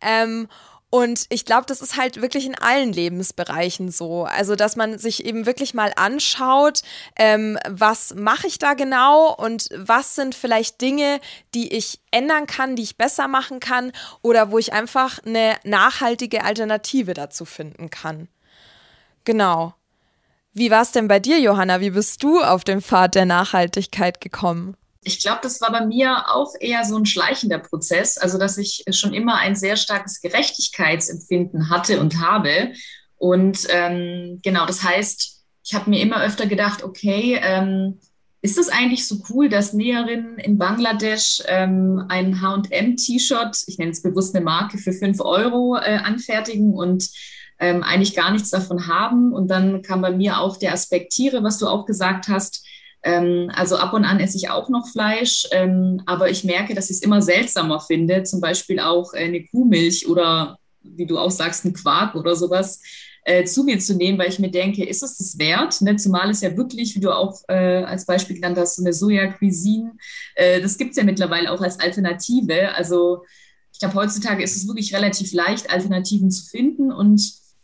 Ähm, 0.00 0.48
und 0.88 1.26
ich 1.30 1.44
glaube, 1.44 1.66
das 1.66 1.82
ist 1.82 1.96
halt 1.96 2.22
wirklich 2.22 2.46
in 2.46 2.54
allen 2.54 2.92
Lebensbereichen 2.92 3.90
so. 3.90 4.24
Also, 4.24 4.54
dass 4.54 4.76
man 4.76 4.98
sich 4.98 5.24
eben 5.24 5.44
wirklich 5.44 5.74
mal 5.74 5.92
anschaut, 5.96 6.82
ähm, 7.16 7.58
was 7.68 8.14
mache 8.14 8.46
ich 8.46 8.58
da 8.58 8.74
genau 8.74 9.34
und 9.34 9.68
was 9.74 10.14
sind 10.14 10.34
vielleicht 10.34 10.80
Dinge, 10.80 11.20
die 11.54 11.74
ich 11.74 12.00
ändern 12.12 12.46
kann, 12.46 12.76
die 12.76 12.84
ich 12.84 12.96
besser 12.96 13.26
machen 13.26 13.58
kann 13.58 13.92
oder 14.22 14.52
wo 14.52 14.58
ich 14.58 14.72
einfach 14.72 15.18
eine 15.24 15.56
nachhaltige 15.64 16.44
Alternative 16.44 17.14
dazu 17.14 17.44
finden 17.44 17.90
kann. 17.90 18.28
Genau. 19.24 19.74
Wie 20.58 20.70
war 20.70 20.80
es 20.80 20.90
denn 20.90 21.06
bei 21.06 21.20
dir, 21.20 21.38
Johanna? 21.38 21.82
Wie 21.82 21.90
bist 21.90 22.22
du 22.22 22.40
auf 22.40 22.64
den 22.64 22.80
Pfad 22.80 23.14
der 23.14 23.26
Nachhaltigkeit 23.26 24.22
gekommen? 24.22 24.74
Ich 25.04 25.20
glaube, 25.20 25.40
das 25.42 25.60
war 25.60 25.70
bei 25.70 25.84
mir 25.84 26.34
auch 26.34 26.54
eher 26.58 26.82
so 26.86 26.96
ein 26.96 27.04
schleichender 27.04 27.58
Prozess, 27.58 28.16
also 28.16 28.38
dass 28.38 28.56
ich 28.56 28.82
schon 28.92 29.12
immer 29.12 29.36
ein 29.36 29.54
sehr 29.54 29.76
starkes 29.76 30.22
Gerechtigkeitsempfinden 30.22 31.68
hatte 31.68 32.00
und 32.00 32.22
habe. 32.22 32.72
Und 33.18 33.66
ähm, 33.68 34.40
genau, 34.42 34.64
das 34.64 34.82
heißt, 34.82 35.42
ich 35.62 35.74
habe 35.74 35.90
mir 35.90 36.00
immer 36.00 36.24
öfter 36.24 36.46
gedacht, 36.46 36.82
okay, 36.82 37.38
ähm, 37.42 38.00
ist 38.40 38.56
es 38.56 38.70
eigentlich 38.70 39.06
so 39.06 39.18
cool, 39.28 39.50
dass 39.50 39.74
Näherinnen 39.74 40.38
in 40.38 40.56
Bangladesch 40.56 41.42
ähm, 41.48 42.06
ein 42.08 42.40
HM-T-Shirt, 42.40 43.62
ich 43.66 43.76
nenne 43.76 43.90
es 43.90 44.00
bewusst 44.00 44.34
eine 44.34 44.42
Marke, 44.42 44.78
für 44.78 44.94
5 44.94 45.20
Euro 45.20 45.76
äh, 45.76 45.98
anfertigen 46.02 46.72
und 46.72 47.10
ähm, 47.58 47.82
eigentlich 47.82 48.14
gar 48.14 48.30
nichts 48.32 48.50
davon 48.50 48.86
haben. 48.86 49.32
Und 49.32 49.48
dann 49.48 49.82
kam 49.82 50.02
bei 50.02 50.10
mir 50.10 50.40
auch 50.40 50.56
der 50.56 50.72
Aspekt 50.72 51.12
Tiere, 51.12 51.42
was 51.42 51.58
du 51.58 51.66
auch 51.66 51.86
gesagt 51.86 52.28
hast. 52.28 52.64
Ähm, 53.02 53.50
also 53.54 53.76
ab 53.76 53.92
und 53.92 54.04
an 54.04 54.20
esse 54.20 54.36
ich 54.36 54.50
auch 54.50 54.68
noch 54.68 54.88
Fleisch, 54.88 55.46
ähm, 55.52 56.02
aber 56.06 56.28
ich 56.28 56.42
merke, 56.44 56.74
dass 56.74 56.90
ich 56.90 56.96
es 56.96 57.02
immer 57.02 57.22
seltsamer 57.22 57.78
finde, 57.80 58.24
zum 58.24 58.40
Beispiel 58.40 58.80
auch 58.80 59.14
äh, 59.14 59.24
eine 59.24 59.44
Kuhmilch 59.44 60.08
oder 60.08 60.58
wie 60.82 61.06
du 61.06 61.18
auch 61.18 61.30
sagst, 61.30 61.64
einen 61.64 61.74
Quark 61.74 62.14
oder 62.14 62.34
sowas 62.34 62.80
äh, 63.24 63.44
zu 63.44 63.64
mir 63.64 63.78
zu 63.78 63.94
nehmen, 63.94 64.18
weil 64.18 64.28
ich 64.28 64.38
mir 64.38 64.50
denke, 64.50 64.84
ist 64.84 65.02
es 65.02 65.18
das 65.18 65.38
wert? 65.38 65.80
Ne? 65.82 65.96
Zumal 65.96 66.30
es 66.30 66.40
ja 66.40 66.56
wirklich, 66.56 66.94
wie 66.94 67.00
du 67.00 67.10
auch 67.10 67.40
äh, 67.48 67.82
als 67.82 68.06
Beispiel 68.06 68.36
genannt 68.36 68.58
hast, 68.58 68.76
so 68.76 68.82
eine 68.82 68.92
Soja-Cuisine, 68.92 69.92
äh, 70.34 70.60
das 70.60 70.78
gibt 70.78 70.90
es 70.92 70.96
ja 70.96 71.04
mittlerweile 71.04 71.50
auch 71.52 71.60
als 71.60 71.78
Alternative. 71.78 72.74
Also 72.74 73.24
ich 73.72 73.80
glaube, 73.80 73.94
heutzutage 73.94 74.42
ist 74.42 74.56
es 74.56 74.66
wirklich 74.66 74.94
relativ 74.94 75.32
leicht, 75.32 75.70
Alternativen 75.70 76.30
zu 76.30 76.46
finden 76.46 76.90
und 76.90 77.20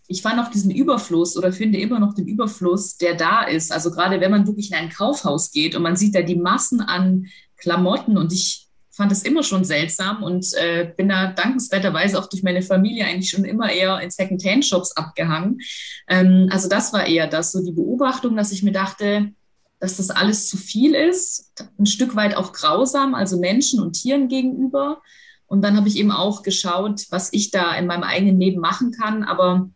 ich 0.09 0.23
fand 0.23 0.41
auch 0.41 0.51
diesen 0.51 0.71
Überfluss 0.71 1.37
oder 1.37 1.53
finde 1.53 1.79
immer 1.79 1.99
noch 1.99 2.15
den 2.15 2.27
Überfluss, 2.27 2.97
der 2.97 3.15
da 3.15 3.45
ist. 3.45 3.73
Also 3.73 3.91
gerade 3.91 4.21
wenn 4.21 4.31
man 4.31 4.47
wirklich 4.47 4.71
in 4.71 4.77
ein 4.77 4.91
Kaufhaus 4.91 5.51
geht 5.51 5.75
und 5.75 5.83
man 5.83 5.97
sieht 5.97 6.15
da 6.15 6.23
die 6.23 6.37
Massen 6.37 6.81
an 6.81 7.27
Klamotten 7.57 8.19
und 8.19 8.33
ich 8.33 8.69
fand 8.91 9.11
es 9.11 9.23
immer 9.23 9.43
schon 9.43 9.65
seltsam 9.65 10.23
und 10.23 10.53
äh, 10.55 10.93
bin 10.97 11.09
da 11.09 11.33
dankenswerterweise 11.33 12.19
auch 12.19 12.29
durch 12.29 12.43
meine 12.43 12.61
Familie 12.61 13.07
eigentlich 13.07 13.31
schon 13.31 13.45
immer 13.45 13.73
eher 13.73 14.01
in 14.01 14.11
Second-Hand-Shops 14.11 14.97
abgehangen. 14.97 15.61
Ähm, 16.09 16.49
also 16.51 16.69
das 16.69 16.93
war 16.93 17.07
eher 17.07 17.27
das, 17.27 17.53
so 17.53 17.65
die 17.65 17.73
Beobachtung, 17.73 18.37
dass 18.37 18.53
ich 18.53 18.63
mir 18.63 18.73
dachte, 18.73 19.33
dass 19.81 19.97
das 19.97 20.11
alles 20.11 20.47
zu 20.47 20.59
viel 20.59 20.95
ist, 20.95 21.53
ein 21.79 21.87
Stück 21.87 22.15
weit 22.15 22.37
auch 22.37 22.53
grausam, 22.53 23.15
also 23.15 23.39
Menschen 23.41 23.81
und 23.81 23.95
Tieren 23.95 24.29
gegenüber. 24.29 25.01
Und 25.47 25.63
dann 25.63 25.77
habe 25.77 25.89
ich 25.89 25.97
eben 25.97 26.13
auch 26.13 26.43
geschaut, 26.43 27.07
was 27.11 27.33
ich 27.33 27.51
da 27.51 27.75
in 27.75 27.87
meinem 27.87 28.05
eigenen 28.05 28.39
Leben 28.39 28.61
machen 28.61 28.93
kann. 28.93 29.25
Aber 29.25 29.71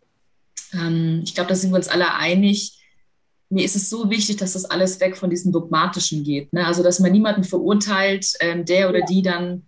ähm, 0.73 1.21
ich 1.23 1.35
glaube, 1.35 1.49
da 1.49 1.55
sind 1.55 1.71
wir 1.71 1.77
uns 1.77 1.87
alle 1.87 2.13
einig, 2.13 2.73
mir 3.49 3.63
ist 3.63 3.75
es 3.75 3.89
so 3.89 4.09
wichtig, 4.09 4.37
dass 4.37 4.53
das 4.53 4.65
alles 4.65 4.99
weg 4.99 5.15
von 5.15 5.29
diesem 5.29 5.51
Dogmatischen 5.51 6.23
geht. 6.23 6.51
Ne? 6.51 6.65
Also, 6.65 6.83
dass 6.83 6.99
man 6.99 7.11
niemanden 7.11 7.43
verurteilt, 7.43 8.33
ähm, 8.41 8.65
der 8.65 8.89
oder 8.89 9.01
die 9.01 9.21
dann 9.21 9.63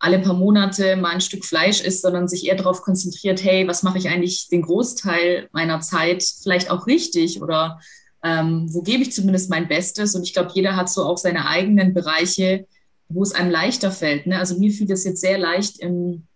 alle 0.00 0.18
paar 0.18 0.34
Monate 0.34 0.96
mal 0.96 1.10
ein 1.10 1.20
Stück 1.20 1.44
Fleisch 1.44 1.82
isst, 1.82 2.02
sondern 2.02 2.26
sich 2.26 2.46
eher 2.46 2.56
darauf 2.56 2.80
konzentriert, 2.80 3.44
hey, 3.44 3.68
was 3.68 3.82
mache 3.82 3.98
ich 3.98 4.08
eigentlich 4.08 4.48
den 4.48 4.62
Großteil 4.62 5.48
meiner 5.52 5.80
Zeit 5.80 6.24
vielleicht 6.42 6.70
auch 6.70 6.86
richtig 6.86 7.42
oder 7.42 7.78
ähm, 8.24 8.66
wo 8.70 8.82
gebe 8.82 9.02
ich 9.02 9.12
zumindest 9.12 9.50
mein 9.50 9.68
Bestes? 9.68 10.14
Und 10.14 10.22
ich 10.22 10.32
glaube, 10.32 10.52
jeder 10.54 10.74
hat 10.74 10.90
so 10.90 11.04
auch 11.04 11.18
seine 11.18 11.46
eigenen 11.46 11.92
Bereiche, 11.92 12.66
wo 13.08 13.22
es 13.22 13.32
einem 13.32 13.50
leichter 13.50 13.90
fällt. 13.90 14.26
Ne? 14.26 14.38
Also 14.38 14.58
mir 14.58 14.70
fiel 14.70 14.90
es 14.90 15.04
jetzt 15.04 15.20
sehr 15.20 15.38
leicht 15.38 15.78
im 15.80 16.26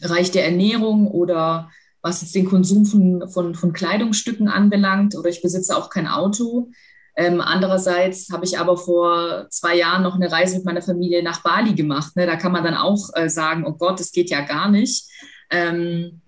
Bereich 0.00 0.30
der 0.30 0.46
Ernährung 0.46 1.06
oder 1.06 1.70
was 2.02 2.20
jetzt 2.20 2.34
den 2.34 2.46
Konsum 2.46 2.84
von, 2.84 3.28
von, 3.30 3.54
von 3.54 3.72
Kleidungsstücken 3.72 4.48
anbelangt 4.48 5.14
oder 5.16 5.30
ich 5.30 5.40
besitze 5.40 5.76
auch 5.76 5.88
kein 5.88 6.08
Auto. 6.08 6.70
Ähm, 7.14 7.40
andererseits 7.40 8.30
habe 8.32 8.44
ich 8.44 8.58
aber 8.58 8.76
vor 8.76 9.46
zwei 9.50 9.76
Jahren 9.76 10.02
noch 10.02 10.16
eine 10.16 10.32
Reise 10.32 10.56
mit 10.56 10.64
meiner 10.64 10.82
Familie 10.82 11.22
nach 11.22 11.42
Bali 11.42 11.74
gemacht. 11.74 12.16
Ne? 12.16 12.26
Da 12.26 12.36
kann 12.36 12.52
man 12.52 12.64
dann 12.64 12.74
auch 12.74 13.10
äh, 13.14 13.28
sagen, 13.28 13.64
oh 13.66 13.74
Gott, 13.74 14.00
das 14.00 14.12
geht 14.12 14.30
ja 14.30 14.40
gar 14.40 14.70
nicht. 14.70 15.04
Ähm, 15.50 16.22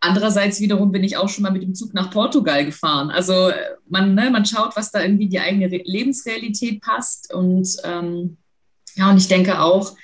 andererseits 0.00 0.60
wiederum 0.60 0.90
bin 0.90 1.04
ich 1.04 1.16
auch 1.16 1.28
schon 1.28 1.42
mal 1.42 1.52
mit 1.52 1.62
dem 1.62 1.74
Zug 1.74 1.92
nach 1.92 2.10
Portugal 2.10 2.64
gefahren. 2.64 3.10
Also 3.10 3.50
man, 3.88 4.14
ne, 4.14 4.30
man 4.30 4.46
schaut, 4.46 4.74
was 4.76 4.90
da 4.90 5.02
irgendwie 5.02 5.28
die 5.28 5.40
eigene 5.40 5.70
Re 5.70 5.82
Lebensrealität 5.84 6.80
passt. 6.80 7.32
Und 7.32 7.68
ähm, 7.84 8.38
ja, 8.94 9.10
und 9.10 9.18
ich 9.18 9.28
denke 9.28 9.60
auch, 9.60 9.94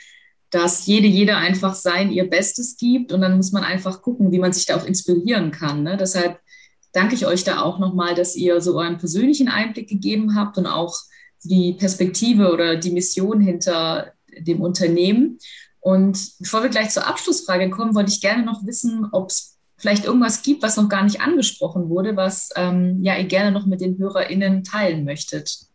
dass 0.53 0.87
jede, 0.87 1.07
jeder 1.07 1.39
einfach 1.39 1.75
sein, 1.75 2.13
ihr 2.13 2.29
Bestes 2.29 2.77
gibt 2.77 3.11
und 3.11 3.23
dann 3.23 3.37
muss 3.37 3.53
man 3.53 3.65
einfach 3.65 4.03
gucken, 4.03 4.31
wie 4.33 4.39
man 4.39 4.53
sich 4.53 4.67
da 4.67 4.77
auch 4.77 4.85
inspirieren 4.85 5.51
kann. 5.51 5.83
Ne? 5.83 5.97
Deshalb 5.97 6.39
danke 6.93 7.15
ich 7.15 7.27
euch 7.27 7.43
da 7.43 7.63
auch 7.63 7.79
nochmal, 7.79 8.15
dass 8.15 8.37
ihr 8.37 8.61
so 8.61 8.79
euren 8.79 8.99
persönlichen 8.99 9.49
Einblick 9.49 9.89
gegeben 9.89 10.37
habt 10.37 10.59
und 10.59 10.67
auch 10.67 10.95
die 11.43 11.73
Perspektive 11.73 12.53
oder 12.53 12.77
die 12.77 12.91
Mission 12.91 13.41
hinter 13.41 14.13
dem 14.39 14.61
Unternehmen. 14.61 15.39
Und 15.81 16.19
bevor 16.39 16.63
wir 16.63 16.69
gleich 16.69 16.91
zur 16.91 17.07
Abschlussfrage 17.07 17.71
kommen, 17.71 17.95
wollte 17.95 18.13
ich 18.13 18.21
gerne 18.21 18.45
noch 18.45 18.65
wissen, 18.67 19.09
ob 19.11 19.31
es 19.31 19.59
vielleicht 19.79 20.05
irgendwas 20.05 20.43
gibt, 20.43 20.63
was 20.63 20.77
noch 20.77 20.91
gar 20.91 21.03
nicht 21.03 21.23
angesprochen 21.23 21.89
wurde, 21.89 22.15
was 22.15 22.51
ähm, 22.57 23.03
ja 23.03 23.17
ihr 23.17 23.25
gerne 23.25 23.51
noch 23.51 23.65
mit 23.65 23.81
den 23.81 23.99
HörerInnen 23.99 24.65
teilen 24.65 25.05
möchtet. 25.05 25.72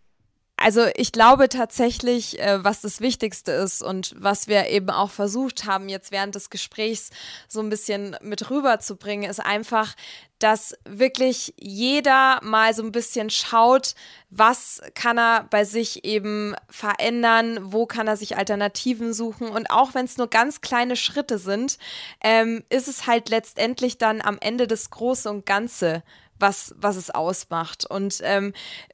Also 0.59 0.87
ich 0.95 1.11
glaube 1.11 1.49
tatsächlich, 1.49 2.39
äh, 2.39 2.63
was 2.63 2.81
das 2.81 2.99
Wichtigste 2.99 3.51
ist 3.51 3.83
und 3.83 4.15
was 4.17 4.47
wir 4.47 4.67
eben 4.69 4.89
auch 4.89 5.11
versucht 5.11 5.65
haben, 5.65 5.87
jetzt 5.87 6.11
während 6.11 6.33
des 6.33 6.49
Gesprächs 6.49 7.11
so 7.47 7.59
ein 7.59 7.69
bisschen 7.69 8.17
mit 8.21 8.49
rüberzubringen, 8.49 9.29
ist 9.29 9.39
einfach, 9.39 9.93
dass 10.39 10.75
wirklich 10.83 11.53
jeder 11.57 12.39
mal 12.41 12.73
so 12.73 12.81
ein 12.81 12.91
bisschen 12.91 13.29
schaut, 13.29 13.93
was 14.31 14.81
kann 14.95 15.19
er 15.19 15.43
bei 15.43 15.63
sich 15.63 16.05
eben 16.05 16.55
verändern, 16.69 17.59
wo 17.61 17.85
kann 17.85 18.07
er 18.07 18.17
sich 18.17 18.35
Alternativen 18.35 19.13
suchen. 19.13 19.49
Und 19.49 19.69
auch 19.69 19.93
wenn 19.93 20.05
es 20.05 20.17
nur 20.17 20.27
ganz 20.27 20.61
kleine 20.61 20.95
Schritte 20.95 21.37
sind, 21.37 21.77
ähm, 22.21 22.63
ist 22.69 22.87
es 22.87 23.05
halt 23.05 23.29
letztendlich 23.29 23.99
dann 23.99 24.21
am 24.21 24.37
Ende 24.41 24.65
das 24.65 24.89
Große 24.89 25.29
und 25.29 25.45
Ganze, 25.45 26.01
was, 26.39 26.75
was 26.77 26.95
es 26.95 27.09
ausmacht. 27.09 27.85
Und 27.85 28.19
ähm, 28.23 28.53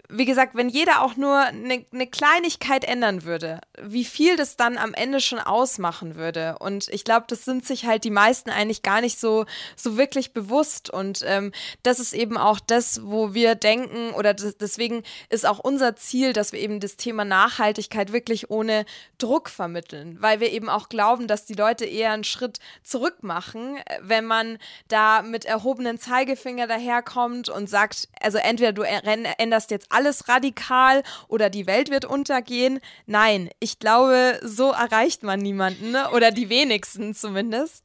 wie 0.10 0.26
gesagt, 0.26 0.56
wenn 0.56 0.70
jeder 0.70 1.02
auch 1.02 1.16
nur 1.16 1.38
eine 1.40 1.86
ne 1.92 2.08
Kleinigkeit 2.08 2.86
ändern 2.86 3.24
würde, 3.24 3.62
wie 3.82 4.06
viel 4.06 4.36
das 4.36 4.58
dann 4.58 4.78
am 4.78 4.94
Ende 4.94 5.20
schon 5.20 5.40
ausmachen 5.40 6.16
würde. 6.16 6.58
Und 6.60 6.88
ich 6.90 7.04
glaube, 7.04 7.26
das 7.28 7.46
sind 7.46 7.66
sich 7.66 7.86
halt 7.86 8.04
die 8.04 8.12
meisten 8.12 8.50
eigentlich 8.50 8.84
gar 8.84 9.02
nicht 9.02 9.20
so, 9.20 9.46
so 9.76 9.98
wirklich 9.98 10.34
bewusst. 10.34 10.90
Und 10.90 11.24
ähm, 11.26 11.52
das 11.82 12.00
ist 12.00 12.14
eben 12.14 12.38
auch 12.38 12.60
das, 12.60 13.02
wo 13.04 13.34
wir 13.34 13.56
denken, 13.56 14.12
oder 14.14 14.34
deswegen 14.34 15.04
ist 15.30 15.46
auch 15.46 15.60
unser 15.60 15.96
Ziel, 15.96 16.34
dass 16.34 16.52
wir 16.52 16.60
eben 16.60 16.80
das 16.80 16.96
Thema 16.96 17.26
Nachhaltigkeit 17.26 18.14
wirklich 18.14 18.50
ohne 18.50 18.86
Druck 19.18 19.50
vermitteln, 19.50 20.18
weil 20.20 20.40
wir 20.40 20.52
eben 20.52 20.70
auch 20.70 20.90
glauben, 20.90 21.28
dass 21.28 21.46
die 21.46 21.54
Leute 21.54 21.86
eher 21.86 22.12
einen 22.12 22.24
Schritt 22.24 22.60
zurück 22.84 23.24
machen, 23.24 23.78
wenn 24.02 24.26
man 24.26 24.58
da 24.88 25.22
mit 25.22 25.46
erhobenen 25.46 25.98
Zeigefinger 25.98 26.68
daherkommt 26.68 27.33
und 27.50 27.70
sagt, 27.70 28.08
also 28.22 28.38
entweder 28.38 28.74
du 28.74 28.84
änderst 28.84 29.72
jetzt 29.72 29.88
alles 29.90 30.28
radikal 30.28 31.04
oder 31.28 31.50
die 31.50 31.68
Welt 31.68 31.90
wird 31.90 32.06
untergehen. 32.06 32.80
Nein, 33.06 33.50
ich 33.60 33.80
glaube, 33.80 34.40
so 34.44 34.72
erreicht 34.72 35.24
man 35.24 35.40
niemanden 35.40 35.92
ne? 35.92 36.10
oder 36.12 36.32
die 36.32 36.50
wenigsten 36.50 37.14
zumindest. 37.14 37.84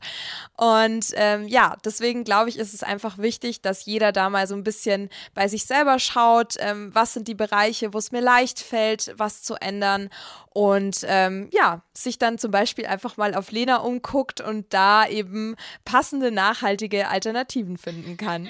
Und 0.56 1.06
ähm, 1.14 1.48
ja, 1.48 1.76
deswegen 1.84 2.24
glaube 2.24 2.50
ich, 2.50 2.58
ist 2.58 2.74
es 2.74 2.82
einfach 2.82 3.18
wichtig, 3.18 3.62
dass 3.62 3.84
jeder 3.84 4.12
da 4.12 4.30
mal 4.30 4.46
so 4.46 4.54
ein 4.54 4.64
bisschen 4.64 5.10
bei 5.34 5.48
sich 5.48 5.64
selber 5.64 5.98
schaut, 5.98 6.54
ähm, 6.58 6.94
was 6.94 7.14
sind 7.14 7.28
die 7.28 7.34
Bereiche, 7.34 7.94
wo 7.94 7.98
es 7.98 8.12
mir 8.12 8.20
leicht 8.20 8.60
fällt, 8.60 9.12
was 9.16 9.42
zu 9.42 9.54
ändern 9.54 10.10
und 10.58 11.06
ähm, 11.06 11.48
ja, 11.52 11.82
sich 11.94 12.18
dann 12.18 12.36
zum 12.36 12.50
Beispiel 12.50 12.86
einfach 12.86 13.16
mal 13.16 13.36
auf 13.36 13.52
Lena 13.52 13.76
umguckt 13.76 14.40
und 14.40 14.66
da 14.74 15.06
eben 15.06 15.54
passende, 15.84 16.32
nachhaltige 16.32 17.06
Alternativen 17.06 17.78
finden 17.78 18.16
kann, 18.16 18.48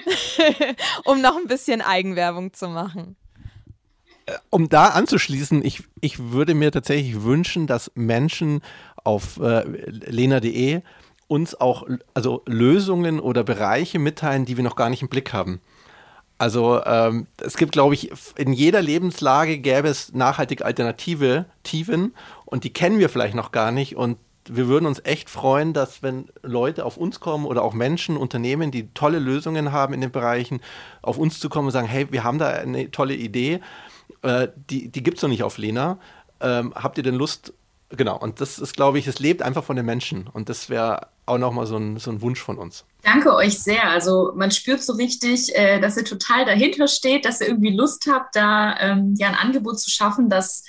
um 1.05 1.21
noch 1.21 1.37
ein 1.37 1.45
bisschen 1.45 1.83
Eigenwerbung 1.83 2.51
zu 2.53 2.67
machen 2.67 3.15
um 4.51 4.69
da 4.69 4.89
anzuschließen, 4.89 5.65
ich, 5.65 5.81
ich 6.01 6.19
würde 6.19 6.53
mir 6.53 6.71
tatsächlich 6.71 7.23
wünschen, 7.23 7.65
dass 7.65 7.91
Menschen 7.95 8.61
auf 9.03 9.39
äh, 9.39 9.63
lena.de 9.87 10.81
uns 11.27 11.59
auch 11.59 11.87
also 12.13 12.43
Lösungen 12.45 13.19
oder 13.19 13.43
Bereiche 13.43 13.97
mitteilen, 13.97 14.45
die 14.45 14.55
wir 14.55 14.63
noch 14.63 14.75
gar 14.75 14.91
nicht 14.91 15.01
im 15.01 15.09
Blick 15.09 15.33
haben. 15.33 15.61
Also 16.39 16.83
ähm, 16.83 17.27
es 17.37 17.57
gibt, 17.57 17.73
glaube 17.73 17.93
ich, 17.93 18.11
in 18.35 18.53
jeder 18.53 18.81
Lebenslage 18.81 19.59
gäbe 19.59 19.87
es 19.87 20.13
nachhaltige 20.13 20.65
Alternative, 20.65 21.45
Tiefen, 21.63 22.15
und 22.45 22.63
die 22.63 22.73
kennen 22.73 22.97
wir 22.97 23.09
vielleicht 23.09 23.35
noch 23.35 23.51
gar 23.51 23.71
nicht. 23.71 23.95
Und 23.95 24.17
wir 24.45 24.67
würden 24.67 24.87
uns 24.87 24.99
echt 25.03 25.29
freuen, 25.29 25.73
dass 25.73 26.01
wenn 26.01 26.29
Leute 26.41 26.83
auf 26.85 26.97
uns 26.97 27.19
kommen 27.19 27.45
oder 27.45 27.61
auch 27.61 27.73
Menschen, 27.73 28.17
Unternehmen, 28.17 28.71
die 28.71 28.87
tolle 28.95 29.19
Lösungen 29.19 29.71
haben 29.71 29.93
in 29.93 30.01
den 30.01 30.11
Bereichen, 30.11 30.61
auf 31.03 31.19
uns 31.19 31.39
zu 31.39 31.49
kommen 31.49 31.67
und 31.67 31.73
sagen, 31.73 31.87
hey, 31.87 32.07
wir 32.09 32.23
haben 32.23 32.39
da 32.39 32.47
eine 32.47 32.89
tolle 32.89 33.13
Idee 33.13 33.59
äh, 34.21 34.47
die 34.69 34.89
die 34.89 35.03
gibt 35.03 35.17
es 35.17 35.23
noch 35.23 35.29
nicht 35.29 35.43
auf 35.43 35.57
Lena. 35.57 35.99
Ähm, 36.41 36.73
habt 36.75 36.97
ihr 36.97 37.03
denn 37.03 37.15
Lust? 37.15 37.53
Genau, 37.89 38.17
und 38.17 38.39
das 38.39 38.59
ist, 38.59 38.75
glaube 38.75 38.99
ich, 38.99 39.07
es 39.07 39.19
lebt 39.19 39.41
einfach 39.41 39.63
von 39.63 39.75
den 39.75 39.85
Menschen. 39.85 40.27
Und 40.27 40.49
das 40.49 40.69
wäre 40.69 41.07
auch 41.29 41.37
nochmal 41.37 41.65
so 41.65 41.77
ein, 41.77 41.97
so 41.97 42.11
ein 42.11 42.21
Wunsch 42.21 42.41
von 42.41 42.57
uns. 42.57 42.85
Danke 43.03 43.33
euch 43.33 43.59
sehr. 43.59 43.89
Also 43.89 44.33
man 44.35 44.51
spürt 44.51 44.83
so 44.83 44.93
richtig, 44.93 45.55
äh, 45.55 45.79
dass 45.79 45.97
ihr 45.97 46.05
total 46.05 46.45
dahinter 46.45 46.87
steht, 46.87 47.25
dass 47.25 47.41
ihr 47.41 47.47
irgendwie 47.47 47.75
Lust 47.75 48.07
habt, 48.11 48.35
da 48.35 48.77
ähm, 48.79 49.15
ja 49.17 49.29
ein 49.29 49.35
Angebot 49.35 49.79
zu 49.79 49.89
schaffen, 49.89 50.29
dass 50.29 50.63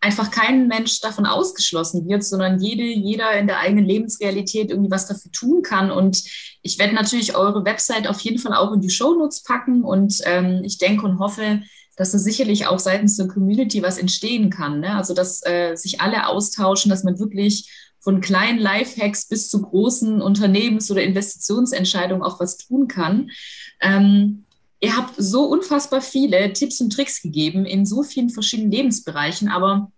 einfach 0.00 0.30
kein 0.30 0.68
Mensch 0.68 1.00
davon 1.00 1.26
ausgeschlossen 1.26 2.06
wird, 2.06 2.22
sondern 2.22 2.60
jede, 2.60 2.84
jeder 2.84 3.32
in 3.32 3.46
der 3.46 3.58
eigenen 3.58 3.84
Lebensrealität 3.84 4.70
irgendwie 4.70 4.90
was 4.90 5.06
dafür 5.06 5.32
tun 5.32 5.62
kann. 5.62 5.90
Und 5.90 6.22
ich 6.62 6.78
werde 6.78 6.94
natürlich 6.94 7.34
eure 7.34 7.64
Website 7.64 8.06
auf 8.06 8.20
jeden 8.20 8.38
Fall 8.38 8.54
auch 8.54 8.72
in 8.72 8.80
die 8.80 8.90
Shownotes 8.90 9.42
packen 9.42 9.82
und 9.82 10.20
ähm, 10.24 10.62
ich 10.64 10.78
denke 10.78 11.04
und 11.06 11.18
hoffe, 11.18 11.62
dass 11.96 12.12
da 12.12 12.18
sicherlich 12.18 12.66
auch 12.66 12.78
seitens 12.78 13.16
der 13.16 13.26
Community 13.26 13.82
was 13.82 13.98
entstehen 13.98 14.50
kann. 14.50 14.80
Ne? 14.80 14.94
Also 14.94 15.14
dass 15.14 15.44
äh, 15.44 15.74
sich 15.76 16.00
alle 16.00 16.26
austauschen, 16.28 16.90
dass 16.90 17.04
man 17.04 17.18
wirklich 17.18 17.70
von 18.06 18.20
kleinen 18.20 18.60
Lifehacks 18.60 19.26
bis 19.26 19.48
zu 19.48 19.62
großen 19.62 20.22
Unternehmens- 20.22 20.92
oder 20.92 21.02
Investitionsentscheidungen 21.02 22.22
auch 22.22 22.38
was 22.38 22.56
tun 22.56 22.86
kann. 22.86 23.32
Ähm, 23.80 24.44
ihr 24.78 24.96
habt 24.96 25.14
so 25.16 25.46
unfassbar 25.46 26.00
viele 26.00 26.52
Tipps 26.52 26.80
und 26.80 26.92
Tricks 26.92 27.20
gegeben 27.20 27.66
in 27.66 27.84
so 27.84 28.04
vielen 28.04 28.30
verschiedenen 28.30 28.70
Lebensbereichen, 28.70 29.48
aber 29.48 29.90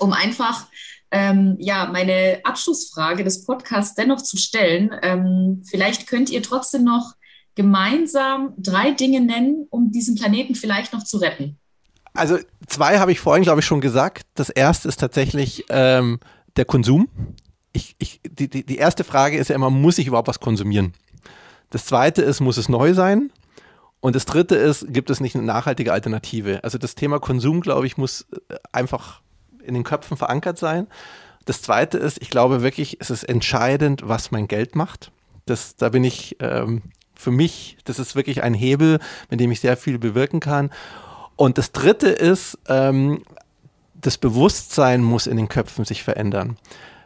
um 0.00 0.12
einfach 0.12 0.66
ähm, 1.12 1.54
ja, 1.60 1.86
meine 1.86 2.40
Abschlussfrage 2.42 3.22
des 3.22 3.44
Podcasts 3.44 3.94
dennoch 3.94 4.20
zu 4.20 4.36
stellen. 4.36 4.90
Ähm, 5.02 5.62
vielleicht 5.64 6.08
könnt 6.08 6.30
ihr 6.30 6.42
trotzdem 6.42 6.82
noch 6.82 7.14
gemeinsam 7.54 8.54
drei 8.58 8.90
Dinge 8.90 9.20
nennen, 9.20 9.68
um 9.70 9.92
diesen 9.92 10.16
Planeten 10.16 10.56
vielleicht 10.56 10.92
noch 10.92 11.04
zu 11.04 11.18
retten. 11.18 11.56
Also 12.14 12.36
zwei 12.66 12.98
habe 12.98 13.12
ich 13.12 13.20
vorhin, 13.20 13.44
glaube 13.44 13.60
ich, 13.60 13.66
schon 13.66 13.80
gesagt. 13.80 14.26
Das 14.34 14.50
erste 14.50 14.88
ist 14.88 14.98
tatsächlich 14.98 15.64
ähm, 15.68 16.18
der 16.56 16.64
Konsum. 16.64 17.08
Ich, 17.74 17.94
ich, 17.98 18.20
die, 18.26 18.48
die, 18.48 18.64
die 18.64 18.78
erste 18.78 19.04
Frage 19.04 19.36
ist 19.36 19.48
ja 19.48 19.54
immer, 19.54 19.68
muss 19.68 19.98
ich 19.98 20.06
überhaupt 20.06 20.28
was 20.28 20.40
konsumieren? 20.40 20.94
Das 21.68 21.84
zweite 21.84 22.22
ist, 22.22 22.40
muss 22.40 22.56
es 22.56 22.70
neu 22.70 22.94
sein? 22.94 23.30
Und 24.00 24.16
das 24.16 24.26
dritte 24.26 24.54
ist, 24.54 24.86
gibt 24.92 25.10
es 25.10 25.20
nicht 25.20 25.34
eine 25.34 25.44
nachhaltige 25.44 25.92
Alternative? 25.92 26.62
Also 26.62 26.78
das 26.78 26.94
Thema 26.94 27.18
Konsum, 27.20 27.60
glaube 27.60 27.86
ich, 27.86 27.96
muss 27.96 28.26
äh, 28.48 28.54
einfach 28.72 29.20
in 29.62 29.74
den 29.74 29.82
Köpfen 29.82 30.16
verankert 30.16 30.58
sein. 30.58 30.86
Das 31.46 31.62
Zweite 31.62 31.98
ist, 31.98 32.20
ich 32.22 32.30
glaube 32.30 32.62
wirklich, 32.62 32.98
es 33.00 33.10
ist 33.10 33.24
entscheidend, 33.24 34.02
was 34.04 34.30
mein 34.30 34.48
Geld 34.48 34.76
macht. 34.76 35.10
Das, 35.46 35.76
da 35.76 35.88
bin 35.90 36.04
ich 36.04 36.36
ähm, 36.40 36.82
für 37.14 37.30
mich, 37.30 37.76
das 37.84 37.98
ist 37.98 38.14
wirklich 38.14 38.42
ein 38.42 38.54
Hebel, 38.54 38.98
mit 39.30 39.40
dem 39.40 39.50
ich 39.50 39.60
sehr 39.60 39.76
viel 39.76 39.98
bewirken 39.98 40.40
kann. 40.40 40.70
Und 41.36 41.58
das 41.58 41.72
Dritte 41.72 42.08
ist, 42.08 42.58
ähm, 42.68 43.22
das 43.94 44.18
Bewusstsein 44.18 45.02
muss 45.02 45.26
in 45.26 45.36
den 45.36 45.48
Köpfen 45.48 45.84
sich 45.84 46.02
verändern. 46.02 46.58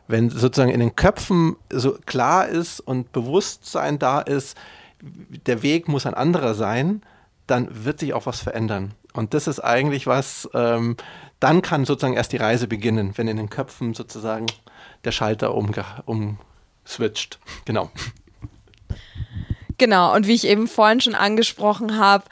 Wenn 0.08 0.30
sozusagen 0.30 0.72
in 0.72 0.80
den 0.80 0.96
Köpfen 0.96 1.56
so 1.70 1.98
klar 2.06 2.48
ist 2.48 2.80
und 2.80 3.12
Bewusstsein 3.12 3.98
da 3.98 4.20
ist, 4.20 4.56
der 5.00 5.62
Weg 5.62 5.86
muss 5.86 6.06
ein 6.06 6.14
anderer 6.14 6.54
sein, 6.54 7.02
dann 7.46 7.84
wird 7.84 8.00
sich 8.00 8.14
auch 8.14 8.26
was 8.26 8.40
verändern. 8.40 8.94
Und 9.12 9.34
das 9.34 9.46
ist 9.46 9.60
eigentlich 9.60 10.06
was, 10.06 10.48
ähm, 10.54 10.96
dann 11.40 11.62
kann 11.62 11.84
sozusagen 11.84 12.14
erst 12.14 12.32
die 12.32 12.36
Reise 12.36 12.66
beginnen, 12.66 13.12
wenn 13.16 13.28
in 13.28 13.36
den 13.36 13.50
Köpfen 13.50 13.94
sozusagen 13.94 14.46
der 15.04 15.12
Schalter 15.12 15.54
umswitcht. 15.54 17.38
Genau. 17.64 17.90
Genau, 19.78 20.14
und 20.14 20.26
wie 20.26 20.34
ich 20.34 20.46
eben 20.46 20.66
vorhin 20.66 21.00
schon 21.00 21.14
angesprochen 21.14 21.98
habe, 21.98 22.24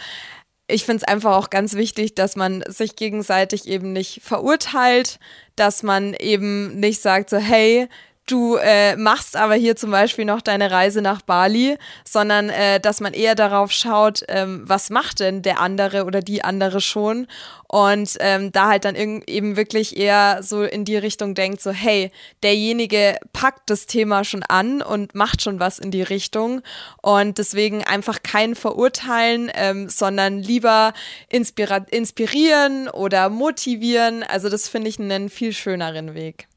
ich 0.69 0.85
finde 0.85 1.05
es 1.05 1.09
einfach 1.13 1.37
auch 1.37 1.51
ganz 1.51 1.75
wichtig, 1.75 2.15
dass 2.15 2.37
man 2.37 2.65
sich 2.67 2.97
gegenseitig 2.97 3.69
eben 3.69 3.93
nicht 3.93 4.21
verurteilt, 4.23 5.19
dass 5.55 5.83
man 5.83 6.15
eben 6.15 6.81
nicht 6.81 7.01
sagt 7.01 7.31
so, 7.31 7.37
hey, 7.37 7.89
du 8.27 8.57
äh, 8.57 8.97
machst 8.97 9.37
aber 9.37 9.55
hier 9.55 9.77
zum 9.77 9.91
Beispiel 9.91 10.25
noch 10.25 10.43
deine 10.43 10.71
Reise 10.71 11.01
nach 11.01 11.23
Bali, 11.23 11.79
sondern 12.05 12.51
äh, 12.51 12.81
dass 12.81 13.01
man 13.01 13.15
eher 13.15 13.35
darauf 13.35 13.71
schaut, 13.73 14.25
ähm, 14.29 14.63
was 14.67 14.91
macht 14.91 15.21
denn 15.21 15.43
der 15.43 15.61
andere 15.61 16.05
oder 16.05 16.21
die 16.21 16.43
andere 16.45 16.81
schon 16.81 17.27
und 17.69 18.17
ähm, 18.21 18.53
da 18.53 18.69
halt 18.69 18.85
dann 18.85 18.95
eben 18.97 19.57
wirklich 19.57 19.97
eher 19.97 20.43
so 20.43 20.63
in 20.63 20.85
die 20.85 20.97
Richtung 20.97 21.35
denkt, 21.35 21.61
so 21.61 21.71
hey, 21.71 22.11
derjenige 22.43 23.17
packt 23.33 23.71
das 23.71 23.87
Thema 23.87 24.25
schon 24.25 24.43
an 24.43 24.83
und 24.83 25.15
macht 25.15 25.43
schon 25.43 25.61
was 25.61 25.79
in 25.79 25.91
die 25.91 26.03
Richtung 26.03 26.63
und 27.03 27.39
deswegen 27.39 27.85
einfach 27.85 28.23
kein 28.23 28.55
Verurteilen, 28.55 29.51
ähm, 29.55 29.89
sondern 29.89 30.39
lieber 30.39 30.93
inspirieren 31.29 32.89
oder 32.89 33.29
motivieren. 33.29 34.23
Also 34.23 34.49
das 34.49 34.69
finde 34.69 34.89
ich 34.89 35.01
einen 35.01 35.29
viel 35.29 35.53
schöneren 35.53 36.15
Weg. 36.15 36.49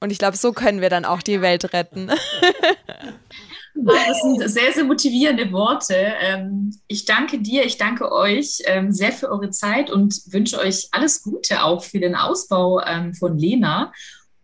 Und 0.00 0.10
ich 0.10 0.18
glaube, 0.18 0.36
so 0.36 0.52
können 0.52 0.80
wir 0.80 0.90
dann 0.90 1.04
auch 1.04 1.22
die 1.22 1.40
Welt 1.40 1.72
retten. 1.72 2.10
Das 3.74 4.20
sind 4.20 4.50
sehr, 4.50 4.72
sehr 4.72 4.84
motivierende 4.84 5.52
Worte. 5.52 5.94
Ähm, 5.94 6.76
ich 6.88 7.04
danke 7.04 7.38
dir, 7.38 7.64
ich 7.64 7.78
danke 7.78 8.10
euch 8.10 8.58
ähm, 8.66 8.92
sehr 8.92 9.12
für 9.12 9.30
eure 9.30 9.50
Zeit 9.50 9.90
und 9.90 10.20
wünsche 10.26 10.58
euch 10.58 10.88
alles 10.90 11.22
Gute 11.22 11.62
auch 11.62 11.84
für 11.84 12.00
den 12.00 12.16
Ausbau 12.16 12.80
ähm, 12.84 13.14
von 13.14 13.38
Lena. 13.38 13.92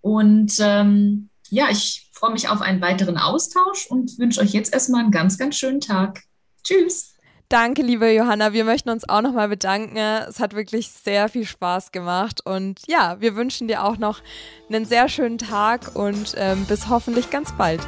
Und 0.01 0.59
ja, 0.59 1.69
ich 1.71 2.09
freue 2.13 2.33
mich 2.33 2.49
auf 2.49 2.61
einen 2.63 2.81
weiteren 2.81 3.19
Austausch 3.19 3.87
und 3.89 4.19
wünsche 4.19 4.41
euch 4.41 4.53
jetzt 4.53 4.73
erstmal 4.73 5.03
einen 5.03 5.11
ganz, 5.11 5.39
ganz 5.39 5.57
schönen 5.57 5.81
Tag. 5.81 6.23
Tschüss. 6.63 7.16
Danke, 7.49 7.83
liebe 7.83 8.11
Johanna. 8.11 8.53
Wir 8.53 8.65
möchten 8.65 8.91
uns 8.91 9.09
auch 9.09 9.23
nochmal 9.23 9.49
bedanken. 9.49 9.97
Es 9.97 10.41
hat 10.41 10.55
wirklich 10.55 10.91
sehr 10.91 11.29
viel 11.29 11.47
Spaß 11.47 11.93
gemacht. 11.93 12.41
Und 12.45 12.81
ja, 12.89 13.17
wir 13.21 13.37
wünschen 13.37 13.69
dir 13.69 13.85
auch 13.85 13.99
noch 13.99 14.21
einen 14.69 14.85
sehr 14.85 15.09
schönen 15.09 15.39
Tag 15.39 15.95
und 15.95 16.35
ähm, 16.37 16.65
bis 16.67 16.89
hoffentlich 16.89 17.31
ganz 17.31 17.53
bald. 17.53 17.81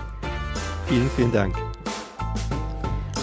Vielen, 0.86 1.10
vielen 1.10 1.32
Dank. 1.32 1.56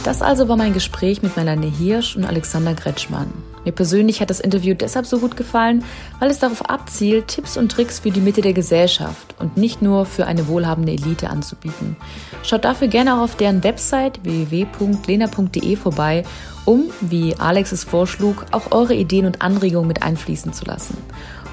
Das 0.04 0.22
also 0.22 0.50
war 0.50 0.58
mein 0.58 0.74
Gespräch 0.74 1.24
mit 1.24 1.38
Melanie 1.38 1.72
Hirsch 1.72 2.18
und 2.18 2.26
Alexander 2.26 2.74
Gretschmann. 2.74 3.32
Mir 3.66 3.72
persönlich 3.72 4.22
hat 4.22 4.30
das 4.30 4.40
Interview 4.40 4.76
deshalb 4.76 5.06
so 5.06 5.20
gut 5.20 5.36
gefallen, 5.36 5.84
weil 6.20 6.30
es 6.30 6.40
darauf 6.40 6.70
abzielt, 6.70 7.28
Tipps 7.28 7.58
und 7.58 7.72
Tricks 7.72 8.00
für 8.00 8.12
die 8.12 8.22
Mitte 8.22 8.42
der 8.42 8.54
Gesellschaft 8.54 9.36
und 9.40 9.58
nicht 9.58 9.82
nur 9.82 10.06
für 10.06 10.28
eine 10.28 10.48
wohlhabende 10.48 10.94
Elite 10.94 11.30
anzubieten. 11.30 11.98
Schaut 12.44 12.64
dafür 12.64 12.88
gerne 12.88 13.16
auch 13.16 13.24
auf 13.24 13.36
deren 13.36 13.64
Website 13.64 14.24
www.lena.de 14.24 15.76
vorbei, 15.76 16.24
um, 16.66 16.92
wie 17.02 17.36
Alex 17.38 17.72
es 17.72 17.84
vorschlug, 17.84 18.46
auch 18.52 18.72
eure 18.72 18.94
Ideen 18.94 19.26
und 19.26 19.42
Anregungen 19.42 19.88
mit 19.88 20.04
einfließen 20.04 20.54
zu 20.54 20.66
lassen. 20.66 20.98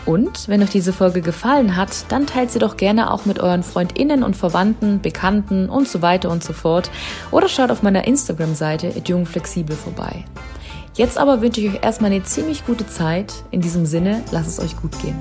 Und 0.04 0.48
wenn 0.48 0.62
euch 0.62 0.70
diese 0.70 0.92
Folge 0.92 1.20
gefallen 1.20 1.76
hat, 1.76 2.10
dann 2.10 2.26
teilt 2.26 2.50
sie 2.50 2.58
doch 2.58 2.76
gerne 2.76 3.12
auch 3.12 3.24
mit 3.24 3.38
euren 3.38 3.62
FreundInnen 3.62 4.24
und 4.24 4.36
Verwandten, 4.36 5.00
Bekannten 5.00 5.68
und 5.68 5.86
so 5.86 6.02
weiter 6.02 6.30
und 6.30 6.42
so 6.42 6.52
fort. 6.52 6.90
Oder 7.30 7.48
schaut 7.48 7.70
auf 7.70 7.82
meiner 7.82 8.06
Instagram-Seite 8.06 8.92
jungflexibel 9.06 9.76
vorbei. 9.76 10.24
Jetzt 10.94 11.16
aber 11.16 11.40
wünsche 11.40 11.60
ich 11.60 11.70
euch 11.70 11.82
erstmal 11.82 12.10
eine 12.10 12.22
ziemlich 12.22 12.66
gute 12.66 12.86
Zeit. 12.86 13.32
In 13.50 13.62
diesem 13.62 13.86
Sinne, 13.86 14.22
lasst 14.30 14.48
es 14.48 14.60
euch 14.60 14.76
gut 14.76 14.92
gehen. 15.00 15.16